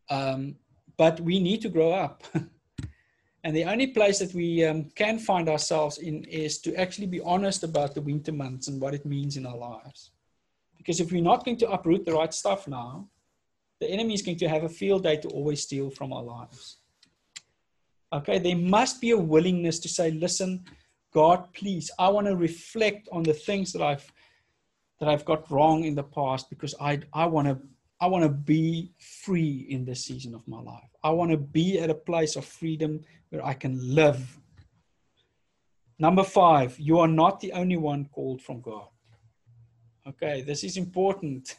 um, 0.09 0.55
but 0.97 1.19
we 1.19 1.39
need 1.39 1.61
to 1.61 1.69
grow 1.69 1.91
up. 1.91 2.23
and 3.43 3.55
the 3.55 3.65
only 3.65 3.87
place 3.87 4.19
that 4.19 4.33
we 4.33 4.65
um, 4.65 4.85
can 4.95 5.19
find 5.19 5.47
ourselves 5.47 5.97
in 5.99 6.23
is 6.25 6.59
to 6.59 6.75
actually 6.75 7.07
be 7.07 7.21
honest 7.21 7.63
about 7.63 7.93
the 7.93 8.01
winter 8.01 8.31
months 8.31 8.67
and 8.67 8.81
what 8.81 8.93
it 8.93 9.05
means 9.05 9.37
in 9.37 9.45
our 9.45 9.57
lives. 9.57 10.11
Because 10.77 10.99
if 10.99 11.11
we're 11.11 11.21
not 11.21 11.45
going 11.45 11.57
to 11.57 11.69
uproot 11.69 12.05
the 12.05 12.13
right 12.13 12.33
stuff 12.33 12.67
now, 12.67 13.07
the 13.79 13.89
enemy 13.89 14.13
is 14.13 14.21
going 14.21 14.37
to 14.37 14.49
have 14.49 14.63
a 14.63 14.69
field 14.69 15.03
day 15.03 15.17
to 15.17 15.27
always 15.29 15.61
steal 15.61 15.89
from 15.89 16.11
our 16.13 16.23
lives. 16.23 16.77
Okay, 18.11 18.39
there 18.39 18.55
must 18.55 19.01
be 19.01 19.11
a 19.11 19.17
willingness 19.17 19.79
to 19.79 19.89
say, 19.89 20.11
listen, 20.11 20.63
God, 21.13 21.53
please, 21.53 21.91
I 21.99 22.09
want 22.09 22.27
to 22.27 22.35
reflect 22.35 23.09
on 23.11 23.23
the 23.23 23.33
things 23.33 23.73
that 23.73 23.81
I've 23.81 24.11
that 24.99 25.09
I've 25.09 25.25
got 25.25 25.49
wrong 25.51 25.83
in 25.83 25.93
the 25.93 26.03
past 26.03 26.49
because 26.49 26.73
I 26.79 27.01
I 27.13 27.25
want 27.25 27.47
to 27.47 27.59
I 27.99 28.07
want 28.07 28.23
to 28.23 28.29
be 28.29 28.91
free 28.99 29.65
in 29.69 29.85
this 29.85 30.05
season 30.05 30.35
of 30.35 30.47
my 30.47 30.61
life. 30.61 30.89
I 31.03 31.09
want 31.09 31.31
to 31.31 31.37
be 31.37 31.79
at 31.79 31.89
a 31.89 31.95
place 31.95 32.35
of 32.35 32.45
freedom 32.45 33.01
where 33.29 33.43
I 33.43 33.53
can 33.53 33.95
live. 33.95 34.37
Number 35.97 36.23
five, 36.23 36.79
you 36.79 36.99
are 36.99 37.07
not 37.07 37.39
the 37.39 37.53
only 37.53 37.77
one 37.77 38.05
called 38.05 38.41
from 38.41 38.61
God. 38.61 38.87
Okay, 40.07 40.41
this 40.41 40.63
is 40.63 40.77
important. 40.77 41.55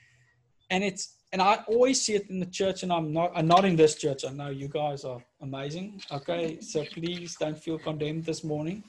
and 0.70 0.82
it's 0.82 1.14
and 1.32 1.42
I 1.42 1.60
always 1.68 2.00
see 2.00 2.14
it 2.14 2.30
in 2.30 2.40
the 2.40 2.46
church, 2.46 2.82
and 2.82 2.92
I'm 2.92 3.12
not 3.12 3.32
I'm 3.34 3.46
not 3.46 3.64
in 3.64 3.76
this 3.76 3.94
church. 3.94 4.24
I 4.24 4.30
know 4.30 4.48
you 4.48 4.68
guys 4.68 5.04
are 5.04 5.22
amazing. 5.40 6.02
Okay, 6.10 6.60
so 6.60 6.84
please 6.84 7.36
don't 7.36 7.58
feel 7.58 7.78
condemned 7.78 8.24
this 8.24 8.42
morning. 8.42 8.82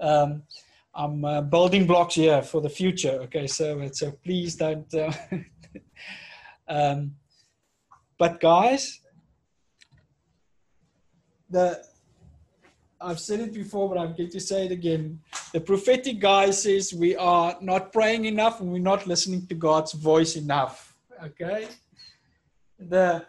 Um, 0.00 0.44
I'm 0.94 1.24
uh, 1.24 1.40
building 1.40 1.86
blocks 1.86 2.14
here 2.14 2.42
for 2.42 2.60
the 2.60 2.68
future. 2.68 3.20
Okay, 3.22 3.46
so 3.46 3.88
so 3.92 4.12
please 4.24 4.56
don't. 4.56 4.92
Uh, 4.94 5.12
um, 6.68 7.14
but 8.18 8.40
guys, 8.40 9.00
the 11.50 11.84
I've 13.00 13.18
said 13.18 13.40
it 13.40 13.52
before, 13.52 13.88
but 13.88 13.98
I'm 13.98 14.14
going 14.14 14.30
to 14.30 14.38
say 14.40 14.66
it 14.66 14.72
again. 14.72 15.20
The 15.52 15.60
prophetic 15.60 16.20
guy 16.20 16.50
says 16.50 16.94
we 16.94 17.16
are 17.16 17.56
not 17.60 17.92
praying 17.92 18.26
enough 18.26 18.60
and 18.60 18.72
we're 18.72 18.78
not 18.78 19.08
listening 19.08 19.44
to 19.48 19.56
God's 19.56 19.92
voice 19.92 20.36
enough 20.36 20.92
okay? 21.24 21.68
The 22.78 23.24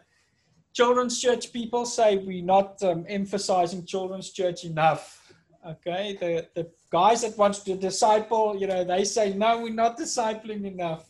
children's 0.74 1.20
church 1.20 1.54
people 1.54 1.86
say 1.86 2.18
we're 2.18 2.44
not 2.44 2.82
um, 2.84 3.06
emphasizing 3.08 3.86
children's 3.86 4.32
church 4.32 4.64
enough, 4.64 5.34
okay? 5.68 6.18
The, 6.20 6.48
the 6.56 6.70
guys 6.92 7.22
that 7.22 7.38
wants 7.38 7.60
to 7.60 7.76
disciple, 7.76 8.56
you 8.58 8.68
know, 8.68 8.84
they 8.84 9.04
say, 9.04 9.34
no, 9.34 9.62
we're 9.62 9.74
not 9.74 9.98
discipling 9.98 10.66
enough. 10.66 11.10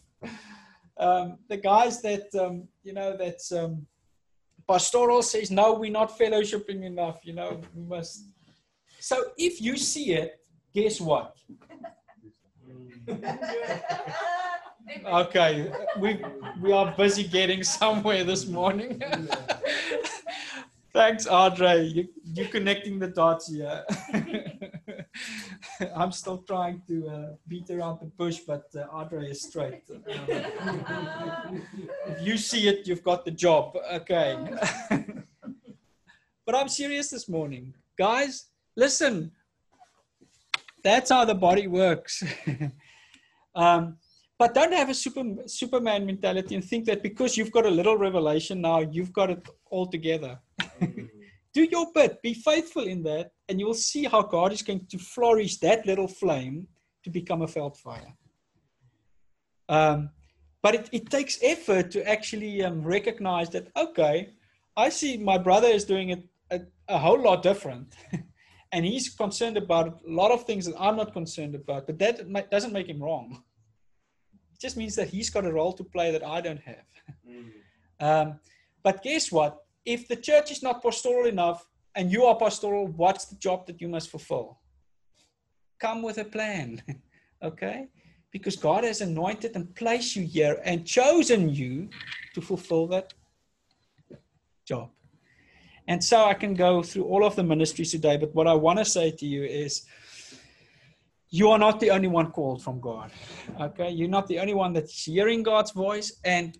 Um, 1.03 1.37
the 1.49 1.57
guys 1.57 2.01
that, 2.01 2.33
um, 2.35 2.67
you 2.83 2.93
know, 2.93 3.17
that's 3.17 3.51
um, 3.51 3.85
pastoral 4.67 5.21
says, 5.21 5.51
no, 5.51 5.73
we're 5.73 5.91
not 5.91 6.17
fellowshipping 6.17 6.83
enough, 6.83 7.19
you 7.23 7.33
know, 7.33 7.59
we 7.75 7.83
must. 7.83 8.29
So 8.99 9.15
if 9.37 9.61
you 9.61 9.75
see 9.75 10.13
it, 10.13 10.39
guess 10.73 11.01
what? 11.01 11.35
Okay, 15.05 15.71
we 15.97 16.19
we 16.61 16.71
are 16.71 16.93
busy 16.95 17.23
getting 17.23 17.63
somewhere 17.63 18.23
this 18.23 18.45
morning. 18.45 19.01
Thanks, 20.93 21.25
Andre. 21.25 21.85
You, 21.85 22.07
you're 22.23 22.49
connecting 22.49 22.99
the 22.99 23.07
dots 23.07 23.47
here. 23.47 23.83
I'm 25.95 26.11
still 26.11 26.37
trying 26.39 26.81
to 26.87 27.07
uh, 27.07 27.29
beat 27.47 27.69
around 27.71 27.99
the 27.99 28.05
bush, 28.05 28.41
but 28.45 28.65
uh, 28.75 28.81
Audrey 28.91 29.31
is 29.31 29.41
straight. 29.41 29.81
If 29.89 31.31
you 32.21 32.37
see 32.37 32.67
it, 32.67 32.87
you've 32.87 33.03
got 33.03 33.25
the 33.25 33.31
job. 33.31 33.75
Okay. 33.91 34.37
but 36.45 36.55
I'm 36.55 36.69
serious 36.69 37.09
this 37.09 37.27
morning. 37.27 37.73
Guys, 37.97 38.49
listen. 38.75 39.31
That's 40.83 41.09
how 41.09 41.25
the 41.25 41.33
body 41.33 41.65
works. 41.65 42.21
um, 43.55 43.97
but 44.37 44.53
don't 44.53 44.73
have 44.73 44.89
a 44.89 44.93
super, 44.93 45.23
Superman 45.47 46.05
mentality 46.05 46.53
and 46.53 46.63
think 46.63 46.85
that 46.85 47.01
because 47.01 47.35
you've 47.35 47.51
got 47.51 47.65
a 47.65 47.69
little 47.69 47.97
revelation 47.97 48.61
now, 48.61 48.81
you've 48.81 49.13
got 49.13 49.31
it 49.31 49.47
all 49.71 49.87
together. 49.87 50.39
Do 51.53 51.63
your 51.63 51.91
bit, 51.93 52.19
be 52.23 52.33
faithful 52.33 52.83
in 52.83 53.03
that, 53.03 53.31
and 53.47 53.59
you 53.59 53.67
will 53.67 53.75
see 53.75 54.05
how 54.05 54.23
God 54.23 54.51
is 54.51 54.63
going 54.63 54.87
to 54.89 54.97
flourish 54.97 55.57
that 55.57 55.85
little 55.85 56.07
flame 56.07 56.67
to 57.03 57.11
become 57.11 57.43
a 57.43 57.47
felt 57.47 57.77
fire. 57.77 58.13
Um, 59.69 60.09
but 60.63 60.75
it, 60.75 60.89
it, 60.91 61.09
takes 61.09 61.37
effort 61.43 61.91
to 61.91 62.07
actually 62.09 62.63
um, 62.63 62.81
recognize 62.81 63.49
that, 63.51 63.67
okay, 63.75 64.29
I 64.75 64.89
see 64.89 65.17
my 65.17 65.37
brother 65.37 65.67
is 65.67 65.85
doing 65.85 66.09
it 66.09 66.23
a, 66.49 66.61
a 66.87 66.97
whole 66.97 67.21
lot 67.21 67.43
different. 67.43 67.93
and 68.71 68.85
he's 68.85 69.09
concerned 69.09 69.57
about 69.57 70.01
a 70.07 70.11
lot 70.11 70.31
of 70.31 70.45
things 70.45 70.65
that 70.65 70.75
I'm 70.79 70.97
not 70.97 71.13
concerned 71.13 71.53
about, 71.53 71.85
but 71.85 71.99
that 71.99 72.49
doesn't 72.49 72.73
make 72.73 72.87
him 72.87 73.01
wrong 73.01 73.43
It 74.53 74.59
just 74.59 74.77
means 74.77 74.95
that 74.95 75.09
he's 75.09 75.29
got 75.29 75.45
a 75.45 75.53
role 75.53 75.73
to 75.73 75.83
play 75.83 76.11
that 76.11 76.25
I 76.25 76.41
don't 76.41 76.61
have. 76.61 76.85
Mm. 77.29 77.51
Um, 77.99 78.39
but 78.81 79.03
guess 79.03 79.31
what? 79.31 79.62
If 79.85 80.07
the 80.07 80.15
church 80.15 80.51
is 80.51 80.63
not 80.63 80.81
pastoral 80.81 81.27
enough 81.27 81.67
and 81.95 82.11
you 82.11 82.23
are 82.25 82.37
pastoral, 82.37 82.87
what's 82.87 83.25
the 83.25 83.35
job 83.35 83.67
that 83.67 83.81
you 83.81 83.87
must 83.87 84.09
fulfill? 84.09 84.59
Come 85.79 86.01
with 86.01 86.17
a 86.17 86.25
plan, 86.25 86.81
okay? 87.43 87.87
Because 88.31 88.55
God 88.55 88.83
has 88.83 89.01
anointed 89.01 89.55
and 89.55 89.75
placed 89.75 90.15
you 90.15 90.23
here 90.23 90.61
and 90.63 90.85
chosen 90.85 91.49
you 91.49 91.89
to 92.33 92.41
fulfill 92.41 92.87
that 92.87 93.13
job. 94.65 94.89
And 95.87 96.01
so 96.01 96.23
I 96.25 96.33
can 96.33 96.53
go 96.53 96.81
through 96.81 97.03
all 97.03 97.25
of 97.25 97.35
the 97.35 97.43
ministries 97.43 97.91
today, 97.91 98.15
but 98.17 98.33
what 98.33 98.47
I 98.47 98.53
want 98.53 98.79
to 98.79 98.85
say 98.85 99.11
to 99.11 99.25
you 99.25 99.43
is 99.43 99.85
you 101.29 101.49
are 101.49 101.59
not 101.59 101.79
the 101.79 101.89
only 101.89 102.07
one 102.07 102.31
called 102.31 102.63
from 102.63 102.79
God. 102.79 103.11
Okay, 103.59 103.89
you're 103.89 104.07
not 104.07 104.27
the 104.27 104.39
only 104.39 104.53
one 104.53 104.71
that's 104.71 105.03
hearing 105.03 105.43
God's 105.43 105.71
voice. 105.71 106.19
And 106.23 106.57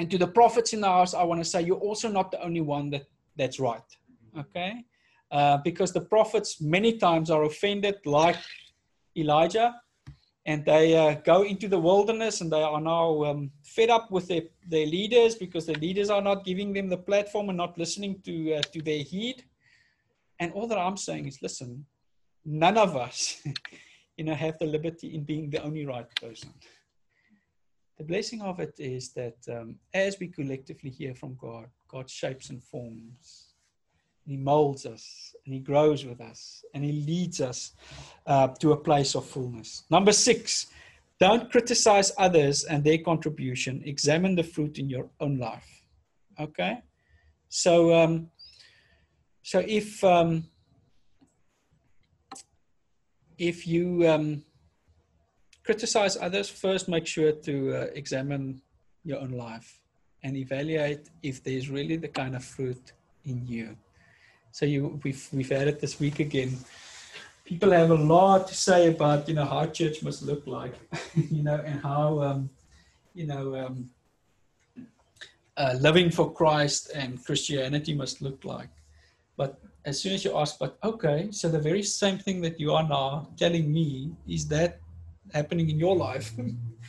and 0.00 0.10
to 0.10 0.16
the 0.16 0.26
prophets 0.26 0.72
in 0.72 0.80
the 0.80 0.88
house, 0.88 1.12
I 1.12 1.22
want 1.24 1.42
to 1.42 1.44
say 1.44 1.60
you're 1.60 1.84
also 1.88 2.08
not 2.08 2.30
the 2.30 2.42
only 2.42 2.62
one 2.62 2.88
that 2.88 3.04
that's 3.36 3.60
right. 3.60 3.88
Okay, 4.38 4.82
uh, 5.30 5.58
because 5.58 5.92
the 5.92 6.00
prophets 6.00 6.58
many 6.58 6.96
times 6.96 7.30
are 7.30 7.44
offended, 7.44 7.96
like 8.06 8.38
Elijah, 9.14 9.74
and 10.46 10.64
they 10.64 10.96
uh, 10.96 11.16
go 11.32 11.42
into 11.42 11.68
the 11.68 11.78
wilderness 11.78 12.40
and 12.40 12.50
they 12.50 12.62
are 12.62 12.80
now 12.80 13.24
um, 13.24 13.50
fed 13.62 13.90
up 13.90 14.10
with 14.10 14.26
their, 14.26 14.44
their 14.66 14.86
leaders 14.86 15.34
because 15.34 15.66
the 15.66 15.78
leaders 15.78 16.08
are 16.08 16.22
not 16.22 16.46
giving 16.46 16.72
them 16.72 16.88
the 16.88 16.96
platform 16.96 17.50
and 17.50 17.58
not 17.58 17.76
listening 17.76 18.22
to 18.24 18.54
uh, 18.54 18.62
to 18.72 18.80
their 18.80 19.02
heed. 19.02 19.44
And 20.38 20.50
all 20.54 20.66
that 20.68 20.78
I'm 20.78 20.96
saying 20.96 21.26
is, 21.26 21.42
listen, 21.42 21.84
none 22.46 22.78
of 22.78 22.96
us, 22.96 23.42
you 24.16 24.24
know, 24.24 24.34
have 24.34 24.58
the 24.58 24.64
liberty 24.64 25.14
in 25.14 25.24
being 25.24 25.50
the 25.50 25.62
only 25.62 25.84
right 25.84 26.08
person. 26.16 26.54
The 28.00 28.06
blessing 28.06 28.40
of 28.40 28.60
it 28.60 28.72
is 28.78 29.10
that 29.10 29.36
um, 29.50 29.74
as 29.92 30.18
we 30.18 30.28
collectively 30.28 30.88
hear 30.88 31.14
from 31.14 31.36
God, 31.38 31.66
God 31.86 32.08
shapes 32.08 32.48
and 32.48 32.64
forms. 32.64 33.52
And 34.24 34.38
he 34.38 34.42
molds 34.42 34.86
us 34.86 35.34
and 35.44 35.52
he 35.52 35.60
grows 35.60 36.06
with 36.06 36.18
us 36.22 36.64
and 36.72 36.82
he 36.82 36.92
leads 36.92 37.42
us 37.42 37.72
uh, 38.26 38.48
to 38.60 38.72
a 38.72 38.76
place 38.78 39.14
of 39.14 39.26
fullness. 39.26 39.84
Number 39.90 40.12
six, 40.12 40.68
don't 41.18 41.50
criticize 41.52 42.10
others 42.16 42.64
and 42.64 42.82
their 42.82 42.96
contribution. 42.96 43.82
Examine 43.84 44.34
the 44.34 44.44
fruit 44.44 44.78
in 44.78 44.88
your 44.88 45.10
own 45.20 45.36
life. 45.36 45.82
Okay? 46.40 46.78
So, 47.50 47.94
um, 47.94 48.30
so 49.42 49.58
if 49.58 50.02
um, 50.02 50.46
if 53.36 53.66
you 53.66 54.08
um, 54.08 54.42
criticize 55.70 56.16
others, 56.16 56.48
first 56.48 56.88
make 56.88 57.06
sure 57.06 57.30
to 57.30 57.54
uh, 57.72 57.86
examine 57.94 58.60
your 59.04 59.20
own 59.20 59.30
life 59.30 59.68
and 60.24 60.36
evaluate 60.36 61.02
if 61.22 61.44
there's 61.44 61.70
really 61.70 61.96
the 61.96 62.08
kind 62.08 62.34
of 62.34 62.42
fruit 62.44 62.84
in 63.24 63.46
you. 63.46 63.76
So 64.50 64.66
you, 64.66 64.98
we've 65.04 65.24
we've 65.32 65.52
had 65.58 65.68
it 65.68 65.78
this 65.78 65.94
week 66.00 66.18
again. 66.18 66.52
People 67.44 67.70
have 67.70 67.90
a 67.92 68.02
lot 68.16 68.48
to 68.48 68.54
say 68.68 68.80
about 68.94 69.28
you 69.28 69.34
know 69.38 69.44
how 69.54 69.62
church 69.66 70.02
must 70.02 70.20
look 70.30 70.44
like, 70.58 70.74
you 71.36 71.44
know, 71.44 71.60
and 71.68 71.80
how 71.80 72.20
um, 72.26 72.50
you 73.14 73.26
know 73.30 73.44
um, 73.62 73.76
uh, 75.56 75.74
living 75.86 76.10
for 76.10 76.26
Christ 76.40 76.90
and 77.00 77.24
Christianity 77.24 77.94
must 77.94 78.16
look 78.26 78.44
like. 78.44 78.72
But 79.36 79.52
as 79.84 80.02
soon 80.02 80.14
as 80.14 80.24
you 80.24 80.36
ask, 80.36 80.58
but 80.58 80.78
okay, 80.82 81.28
so 81.30 81.48
the 81.48 81.64
very 81.70 81.84
same 81.84 82.18
thing 82.18 82.38
that 82.46 82.58
you 82.58 82.74
are 82.74 82.86
now 82.98 83.28
telling 83.36 83.72
me, 83.72 84.10
is 84.26 84.48
that 84.48 84.80
happening 85.32 85.70
in 85.70 85.78
your 85.78 85.96
life? 85.96 86.32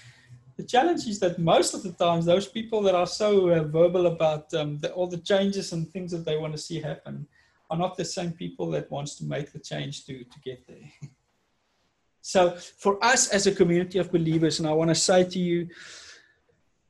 the 0.58 0.64
challenge 0.64 1.08
is 1.08 1.20
that 1.20 1.40
most 1.40 1.74
of 1.74 1.84
the 1.84 1.92
times 1.94 2.26
those 2.26 2.48
people 2.48 2.82
that 2.84 2.96
are 2.96 3.08
so 3.08 3.50
uh, 3.50 3.64
verbal 3.64 4.08
about 4.08 4.54
um, 4.54 4.78
the, 4.80 4.92
all 4.94 5.08
the 5.08 5.18
changes 5.18 5.74
and 5.74 5.90
things 5.90 6.12
that 6.12 6.26
they 6.26 6.38
want 6.38 6.54
to 6.54 6.60
see 6.60 6.80
happen 6.80 7.28
are 7.70 7.78
not 7.78 7.98
the 7.98 8.06
same 8.06 8.32
people 8.32 8.70
that 8.72 8.92
wants 8.92 9.16
to 9.16 9.24
make 9.24 9.52
the 9.52 9.60
change 9.60 10.06
to, 10.06 10.24
to 10.26 10.40
get 10.44 10.68
there. 10.68 10.90
so 12.22 12.52
for 12.52 13.04
us 13.04 13.30
as 13.30 13.48
a 13.48 13.52
community 13.52 13.98
of 13.98 14.12
believers, 14.12 14.60
and 14.60 14.68
I 14.68 14.74
want 14.74 14.90
to 14.90 14.96
say 14.96 15.24
to 15.24 15.40
you 15.40 15.68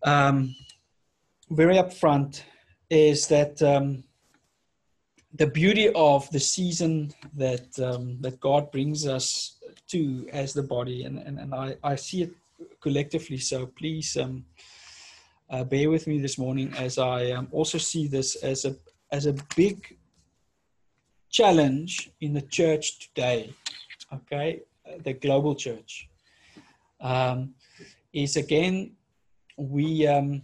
um, 0.04 0.56
very 1.50 1.76
upfront, 1.76 2.42
is 2.90 3.28
that 3.28 3.62
um, 3.62 4.04
the 5.36 5.48
beauty 5.48 5.90
of 5.94 6.30
the 6.32 6.40
season 6.40 7.14
that 7.36 7.80
um, 7.80 8.18
that 8.22 8.40
God 8.40 8.72
brings 8.72 9.08
us 9.08 9.58
to 9.92 10.28
as 10.32 10.54
the 10.54 10.64
body, 10.64 11.04
and, 11.04 11.20
and, 11.20 11.40
and 11.40 11.54
I, 11.54 11.76
I 11.84 11.96
see 11.96 12.24
it 12.24 12.32
collectively. 12.80 13.38
So 13.38 13.68
please 13.68 14.18
um, 14.18 14.46
uh, 15.50 15.64
bear 15.64 15.90
with 15.90 16.08
me 16.08 16.20
this 16.20 16.38
morning 16.38 16.74
as 16.78 16.98
I 16.98 17.32
um, 17.32 17.48
also 17.52 17.78
see 17.78 18.08
this 18.08 18.36
as 18.36 18.66
a 18.66 18.76
as 19.12 19.26
a 19.26 19.36
big 19.56 19.98
challenge 21.30 22.12
in 22.22 22.34
the 22.34 22.42
church 22.42 23.00
today. 23.00 23.54
Okay, 24.14 24.62
the 25.04 25.14
global 25.14 25.56
church 25.56 26.10
um, 27.00 27.54
is 28.14 28.36
again 28.38 28.92
we 29.58 30.08
um, 30.08 30.42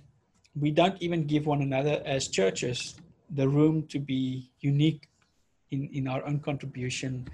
we 0.59 0.71
don't 0.71 1.01
even 1.01 1.25
give 1.25 1.45
one 1.45 1.61
another 1.61 2.01
as 2.05 2.27
churches 2.27 2.95
the 3.31 3.47
room 3.47 3.85
to 3.87 3.99
be 3.99 4.49
unique 4.61 5.07
in, 5.71 5.89
in 5.93 6.07
our 6.07 6.25
own 6.25 6.39
contribution 6.39 7.27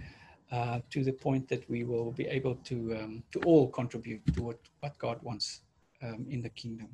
uh, 0.53 0.79
to 0.91 1.03
the 1.03 1.11
point 1.11 1.49
that 1.49 1.67
we 1.67 1.83
will 1.83 2.11
be 2.11 2.27
able 2.27 2.55
to 2.63 2.75
um, 2.95 3.23
to 3.31 3.39
all 3.39 3.67
contribute 3.69 4.21
to 4.35 4.43
what, 4.43 4.59
what 4.81 4.95
God 4.99 5.17
wants 5.23 5.61
um, 6.03 6.27
in 6.29 6.43
the 6.43 6.49
kingdom. 6.49 6.89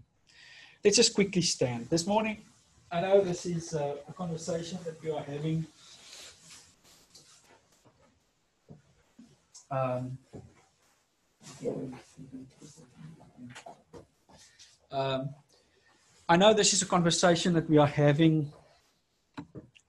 Let's 0.83 0.95
just 0.95 1.13
quickly 1.13 1.41
stand. 1.41 1.89
This 1.89 2.07
morning, 2.07 2.37
I 2.89 3.01
know 3.01 3.19
this 3.21 3.45
is 3.45 3.73
a, 3.73 3.97
a 4.07 4.13
conversation 4.13 4.79
that 4.85 5.03
we 5.03 5.11
are 5.11 5.23
having. 5.23 5.67
Um, 9.69 10.17
um, 14.89 15.29
I 16.29 16.37
know 16.37 16.53
this 16.53 16.71
is 16.73 16.81
a 16.81 16.85
conversation 16.85 17.53
that 17.55 17.69
we 17.69 17.77
are 17.77 17.87
having, 17.87 18.53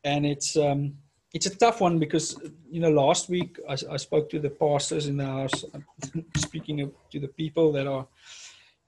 and 0.02 0.26
it's 0.26 0.56
um, 0.56 0.94
it's 1.32 1.46
a 1.46 1.56
tough 1.56 1.80
one 1.80 1.98
because 1.98 2.36
you 2.70 2.80
know 2.80 2.90
last 2.90 3.28
week 3.28 3.58
I, 3.68 3.76
I 3.90 3.96
spoke 3.96 4.30
to 4.30 4.40
the 4.40 4.50
pastors 4.50 5.06
in 5.06 5.16
the 5.16 5.26
house, 5.26 5.64
speaking 6.36 6.80
of, 6.80 6.92
to 7.10 7.20
the 7.20 7.28
people 7.28 7.72
that 7.72 7.86
are 7.86 8.06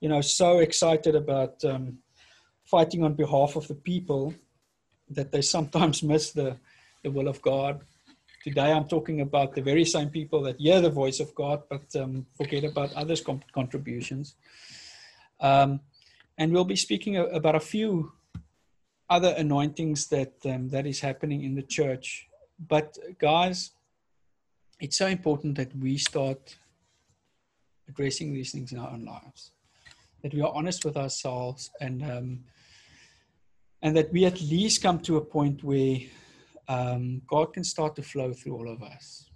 you 0.01 0.09
know 0.09 0.21
so 0.21 0.59
excited 0.59 1.15
about 1.15 1.63
um, 1.63 1.99
fighting 2.65 3.03
on 3.03 3.13
behalf 3.13 3.55
of 3.55 3.67
the 3.67 3.75
people 3.75 4.33
that 5.09 5.31
they 5.31 5.41
sometimes 5.41 6.03
miss 6.11 6.31
the 6.31 6.57
the 7.03 7.11
will 7.11 7.27
of 7.27 7.41
God. 7.41 7.81
Today 8.43 8.73
I'm 8.73 8.89
talking 8.89 9.21
about 9.21 9.55
the 9.55 9.61
very 9.61 9.85
same 9.85 10.09
people 10.09 10.41
that 10.41 10.59
hear 10.59 10.81
the 10.81 10.89
voice 10.89 11.21
of 11.21 11.33
God 11.33 11.63
but 11.69 11.95
um, 11.95 12.25
forget 12.35 12.65
about 12.65 12.93
others' 12.93 13.23
contributions. 13.53 14.35
Um, 15.39 15.79
and 16.37 16.51
we'll 16.51 16.65
be 16.65 16.75
speaking 16.75 17.15
about 17.17 17.55
a 17.55 17.59
few 17.59 18.11
other 19.09 19.33
anointings 19.37 20.07
that 20.07 20.33
um, 20.45 20.69
that 20.69 20.85
is 20.85 20.99
happening 20.99 21.43
in 21.43 21.55
the 21.55 21.61
church 21.61 22.27
but 22.67 22.97
guys, 23.19 23.71
it's 24.79 24.97
so 24.97 25.07
important 25.07 25.55
that 25.55 25.75
we 25.75 25.97
start 25.97 26.55
addressing 27.87 28.33
these 28.33 28.51
things 28.51 28.71
in 28.71 28.79
our 28.79 28.91
own 28.91 29.05
lives, 29.05 29.51
that 30.21 30.33
we 30.33 30.41
are 30.41 30.51
honest 30.53 30.85
with 30.85 30.97
ourselves, 30.97 31.71
and 31.81 32.03
um, 32.03 32.39
and 33.81 33.95
that 33.97 34.11
we 34.13 34.25
at 34.25 34.39
least 34.41 34.81
come 34.81 34.99
to 34.99 35.17
a 35.17 35.21
point 35.21 35.63
where 35.63 35.97
um, 36.67 37.21
God 37.27 37.53
can 37.53 37.63
start 37.63 37.95
to 37.97 38.01
flow 38.01 38.31
through 38.33 38.55
all 38.55 38.69
of 38.69 38.81
us. 38.81 39.29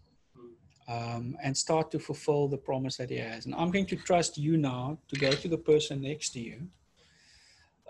Um, 0.90 1.36
and 1.44 1.58
start 1.58 1.92
to 1.92 2.00
fulfill 2.00 2.48
the 2.48 2.58
promise 2.58 2.96
that 2.96 3.10
He 3.10 3.18
has. 3.18 3.46
And 3.46 3.54
I'm 3.56 3.72
going 3.72 3.88
to 3.88 3.98
trust 3.98 4.38
you 4.38 4.56
now 4.56 4.98
to 5.10 5.20
go 5.20 5.32
to 5.32 5.50
the 5.50 5.58
person 5.58 6.02
next 6.02 6.30
to 6.30 6.40
you 6.40 6.70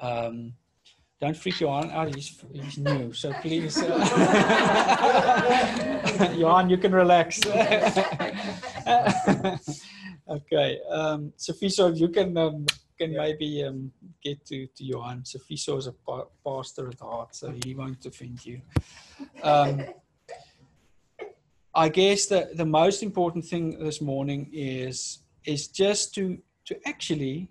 um, 0.02 0.54
don't 1.20 1.36
freak 1.36 1.60
Johan 1.60 1.90
out. 1.92 2.14
He's, 2.14 2.40
he's 2.54 2.78
new. 2.78 3.12
So 3.14 3.34
please, 3.42 3.82
uh, 3.82 3.88
Johan, 6.38 6.70
you 6.70 6.78
can 6.78 6.92
relax. 6.92 7.40
okay. 10.30 10.80
Um, 10.90 11.34
Sofiso, 11.38 11.98
you 11.98 12.10
can 12.10 12.38
um, 12.38 12.68
can 12.98 13.14
yeah. 13.14 13.22
maybe 13.22 13.64
um, 13.64 13.92
get 14.24 14.46
to, 14.46 14.68
to 14.68 14.84
Johan. 14.84 15.24
Sofiso 15.24 15.78
is 15.78 15.88
a 15.88 15.94
pa- 15.94 16.28
pastor 16.46 16.90
at 16.90 17.00
heart, 17.00 17.36
so 17.36 17.54
he 17.64 17.74
won't 17.74 18.06
offend 18.06 18.46
you. 18.46 18.62
Um, 19.42 19.86
I 21.74 21.90
guess 21.90 22.26
the, 22.28 22.50
the 22.56 22.66
most 22.66 23.04
important 23.04 23.46
thing 23.46 23.80
this 23.80 24.02
morning 24.02 24.50
is 24.52 25.20
is 25.46 25.68
just 25.68 26.14
to 26.16 26.38
to 26.66 26.76
actually 26.88 27.50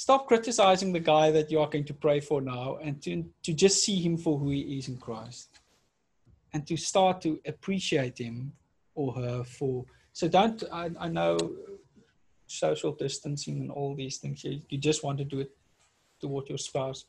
stop 0.00 0.26
criticizing 0.26 0.94
the 0.94 1.06
guy 1.14 1.30
that 1.30 1.50
you 1.50 1.60
are 1.60 1.68
going 1.68 1.84
to 1.84 1.92
pray 1.92 2.20
for 2.20 2.40
now 2.40 2.78
and 2.82 3.02
to, 3.02 3.22
to 3.42 3.52
just 3.52 3.84
see 3.84 4.00
him 4.00 4.16
for 4.16 4.38
who 4.38 4.48
he 4.48 4.78
is 4.78 4.88
in 4.88 4.96
Christ 4.96 5.60
and 6.54 6.66
to 6.68 6.74
start 6.74 7.20
to 7.20 7.38
appreciate 7.46 8.16
him 8.16 8.50
or 8.94 9.12
her 9.12 9.44
for. 9.44 9.84
So 10.14 10.26
don't, 10.26 10.62
I, 10.72 10.88
I 10.98 11.08
know 11.08 11.36
social 12.46 12.92
distancing 12.92 13.60
and 13.60 13.70
all 13.70 13.94
these 13.94 14.16
things, 14.16 14.42
you, 14.42 14.62
you 14.70 14.78
just 14.78 15.04
want 15.04 15.18
to 15.18 15.24
do 15.24 15.40
it 15.40 15.50
toward 16.18 16.48
your 16.48 16.56
spouse. 16.56 17.04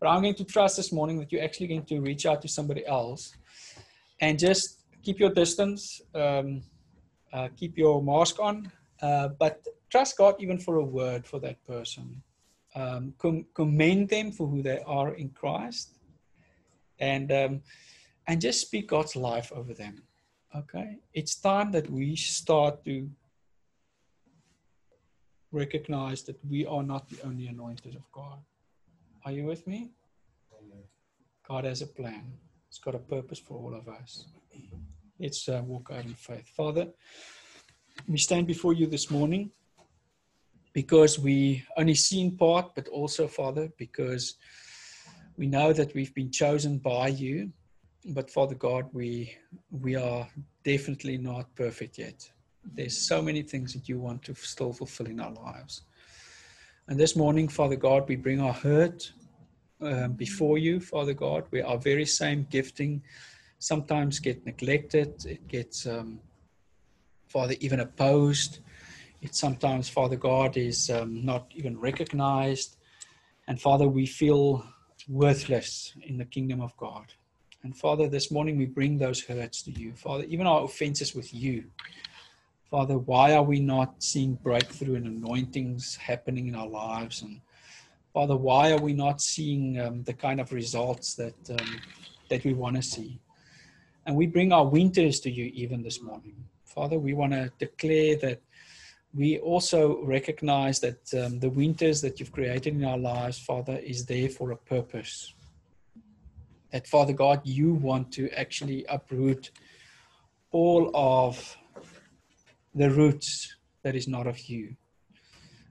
But 0.00 0.08
I'm 0.08 0.20
going 0.22 0.34
to 0.42 0.44
trust 0.44 0.76
this 0.76 0.90
morning 0.92 1.20
that 1.20 1.30
you're 1.30 1.44
actually 1.44 1.68
going 1.68 1.84
to 1.84 2.00
reach 2.00 2.26
out 2.26 2.42
to 2.42 2.48
somebody 2.48 2.84
else 2.84 3.32
and 4.20 4.40
just 4.40 4.80
keep 5.04 5.20
your 5.20 5.30
distance, 5.30 6.00
um, 6.16 6.62
uh, 7.32 7.46
keep 7.56 7.78
your 7.78 8.02
mask 8.02 8.40
on, 8.40 8.72
uh, 9.02 9.28
but 9.38 9.62
trust 9.90 10.16
God 10.16 10.36
even 10.38 10.58
for 10.58 10.76
a 10.76 10.84
word 10.84 11.26
for 11.26 11.40
that 11.40 11.64
person. 11.66 12.22
Um, 12.74 13.14
com- 13.18 13.46
commend 13.54 14.08
them 14.08 14.30
for 14.30 14.46
who 14.46 14.62
they 14.62 14.80
are 14.86 15.14
in 15.14 15.30
Christ, 15.30 15.94
and 16.98 17.32
um, 17.32 17.62
and 18.26 18.40
just 18.40 18.60
speak 18.60 18.88
God's 18.88 19.16
life 19.16 19.50
over 19.54 19.72
them. 19.72 20.02
Okay, 20.54 20.98
it's 21.14 21.34
time 21.36 21.72
that 21.72 21.90
we 21.90 22.14
start 22.14 22.84
to 22.84 23.08
recognize 25.50 26.22
that 26.24 26.38
we 26.44 26.66
are 26.66 26.82
not 26.82 27.08
the 27.08 27.18
only 27.24 27.46
anointed 27.46 27.94
of 27.94 28.10
God. 28.12 28.38
Are 29.24 29.32
you 29.32 29.44
with 29.44 29.66
me? 29.66 29.90
God 31.48 31.64
has 31.64 31.80
a 31.80 31.86
plan. 31.86 32.30
It's 32.68 32.78
got 32.78 32.94
a 32.94 32.98
purpose 32.98 33.38
for 33.38 33.56
all 33.56 33.74
of 33.74 33.88
us. 33.88 34.26
Let's 35.18 35.48
uh, 35.48 35.62
walk 35.64 35.90
out 35.90 36.04
in 36.04 36.14
faith. 36.14 36.46
Father, 36.54 36.88
we 38.06 38.18
stand 38.18 38.46
before 38.46 38.74
you 38.74 38.86
this 38.86 39.10
morning 39.10 39.50
because 40.82 41.18
we 41.18 41.64
only 41.76 41.96
see 41.96 42.20
in 42.20 42.36
part, 42.36 42.66
but 42.76 42.86
also, 42.86 43.26
Father, 43.26 43.68
because 43.78 44.24
we 45.36 45.46
know 45.48 45.72
that 45.72 45.92
we've 45.92 46.14
been 46.14 46.30
chosen 46.30 46.78
by 46.78 47.08
you. 47.08 47.50
But 48.16 48.30
Father 48.30 48.54
God, 48.54 48.84
we 48.92 49.34
we 49.86 49.96
are 49.96 50.24
definitely 50.62 51.18
not 51.18 51.52
perfect 51.56 51.98
yet. 51.98 52.18
There's 52.76 52.96
so 52.96 53.20
many 53.20 53.42
things 53.42 53.72
that 53.72 53.88
you 53.88 53.98
want 53.98 54.22
to 54.26 54.34
still 54.36 54.72
fulfill 54.72 55.08
in 55.14 55.18
our 55.18 55.32
lives. 55.32 55.82
And 56.86 56.96
this 57.02 57.16
morning, 57.16 57.48
Father 57.48 57.78
God, 57.88 58.08
we 58.08 58.14
bring 58.14 58.40
our 58.40 58.56
hurt 58.68 59.12
um, 59.80 60.12
before 60.12 60.58
you, 60.58 60.78
Father 60.78 61.14
God, 61.24 61.42
where 61.50 61.66
our 61.66 61.80
very 61.90 62.06
same 62.06 62.46
gifting 62.56 63.02
sometimes 63.58 64.20
get 64.20 64.46
neglected. 64.46 65.10
It 65.26 65.48
gets, 65.48 65.86
um, 65.86 66.20
Father, 67.26 67.56
even 67.58 67.80
opposed. 67.80 68.60
It 69.20 69.34
sometimes, 69.34 69.88
Father 69.88 70.16
God, 70.16 70.56
is 70.56 70.90
um, 70.90 71.24
not 71.24 71.50
even 71.54 71.78
recognized. 71.78 72.76
And 73.48 73.60
Father, 73.60 73.88
we 73.88 74.06
feel 74.06 74.64
worthless 75.08 75.94
in 76.02 76.18
the 76.18 76.24
kingdom 76.24 76.60
of 76.60 76.76
God. 76.76 77.12
And 77.64 77.76
Father, 77.76 78.08
this 78.08 78.30
morning 78.30 78.56
we 78.56 78.66
bring 78.66 78.98
those 78.98 79.22
hurts 79.22 79.62
to 79.62 79.72
you. 79.72 79.94
Father, 79.94 80.24
even 80.24 80.46
our 80.46 80.64
offenses 80.64 81.14
with 81.14 81.34
you. 81.34 81.64
Father, 82.70 82.98
why 82.98 83.34
are 83.34 83.42
we 83.42 83.60
not 83.60 84.02
seeing 84.02 84.34
breakthrough 84.34 84.96
and 84.96 85.06
anointings 85.06 85.96
happening 85.96 86.46
in 86.46 86.54
our 86.54 86.68
lives? 86.68 87.22
And 87.22 87.40
Father, 88.12 88.36
why 88.36 88.72
are 88.72 88.80
we 88.80 88.92
not 88.92 89.20
seeing 89.20 89.80
um, 89.80 90.04
the 90.04 90.12
kind 90.12 90.40
of 90.40 90.52
results 90.52 91.14
that 91.14 91.50
um, 91.50 91.80
that 92.28 92.44
we 92.44 92.52
want 92.52 92.76
to 92.76 92.82
see? 92.82 93.18
And 94.06 94.14
we 94.16 94.26
bring 94.26 94.52
our 94.52 94.66
winters 94.66 95.18
to 95.20 95.30
you 95.30 95.46
even 95.54 95.82
this 95.82 96.00
morning. 96.00 96.36
Father, 96.64 96.98
we 96.98 97.14
want 97.14 97.32
to 97.32 97.50
declare 97.58 98.16
that 98.16 98.40
we 99.14 99.38
also 99.38 100.02
recognize 100.04 100.80
that 100.80 101.14
um, 101.14 101.40
the 101.40 101.48
winters 101.50 102.00
that 102.02 102.20
you've 102.20 102.32
created 102.32 102.74
in 102.74 102.84
our 102.84 102.98
lives, 102.98 103.38
Father, 103.38 103.78
is 103.78 104.04
there 104.04 104.28
for 104.28 104.50
a 104.50 104.56
purpose. 104.56 105.34
That, 106.72 106.86
Father 106.86 107.14
God, 107.14 107.40
you 107.44 107.72
want 107.74 108.12
to 108.12 108.28
actually 108.38 108.84
uproot 108.88 109.50
all 110.50 110.90
of 110.94 111.56
the 112.74 112.90
roots 112.90 113.56
that 113.82 113.94
is 113.94 114.06
not 114.06 114.26
of 114.26 114.38
you. 114.40 114.76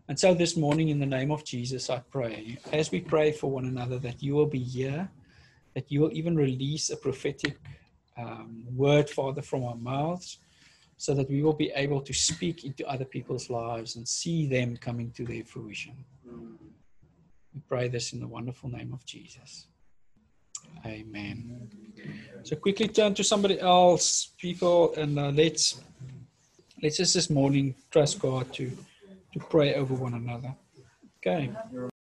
And 0.09 0.19
so 0.19 0.33
this 0.33 0.55
morning, 0.55 0.89
in 0.89 0.99
the 0.99 1.05
name 1.05 1.31
of 1.31 1.43
Jesus, 1.43 1.89
I 1.89 1.99
pray, 1.99 2.57
as 2.71 2.91
we 2.91 3.01
pray 3.01 3.31
for 3.31 3.51
one 3.51 3.65
another, 3.65 3.99
that 3.99 4.23
you 4.23 4.35
will 4.35 4.45
be 4.47 4.63
here, 4.63 5.09
that 5.75 5.91
you 5.91 6.01
will 6.01 6.13
even 6.13 6.35
release 6.35 6.89
a 6.89 6.97
prophetic 6.97 7.57
um, 8.17 8.63
word, 8.75 9.09
Father, 9.09 9.41
from 9.41 9.63
our 9.63 9.75
mouths, 9.75 10.39
so 10.97 11.13
that 11.13 11.29
we 11.29 11.43
will 11.43 11.53
be 11.53 11.71
able 11.75 12.01
to 12.01 12.13
speak 12.13 12.65
into 12.65 12.85
other 12.87 13.05
people's 13.05 13.49
lives 13.49 13.95
and 13.95 14.07
see 14.07 14.47
them 14.47 14.75
coming 14.75 15.11
to 15.11 15.23
their 15.23 15.43
fruition. 15.43 15.93
We 17.53 17.61
pray 17.67 17.87
this 17.87 18.13
in 18.13 18.19
the 18.19 18.27
wonderful 18.27 18.69
name 18.69 18.93
of 18.93 19.05
Jesus. 19.05 19.67
Amen. 20.85 21.69
So 22.43 22.55
quickly 22.55 22.87
turn 22.87 23.13
to 23.15 23.23
somebody 23.23 23.59
else, 23.59 24.33
people, 24.37 24.93
and 24.95 25.17
uh, 25.17 25.29
let's 25.29 25.81
let's 26.81 26.97
just 26.97 27.13
this 27.13 27.29
morning 27.29 27.75
trust 27.91 28.19
God 28.19 28.53
to 28.53 28.71
to 29.33 29.39
pray 29.39 29.75
over 29.75 29.93
one 29.93 30.13
another. 30.13 30.55
Okay. 31.17 31.51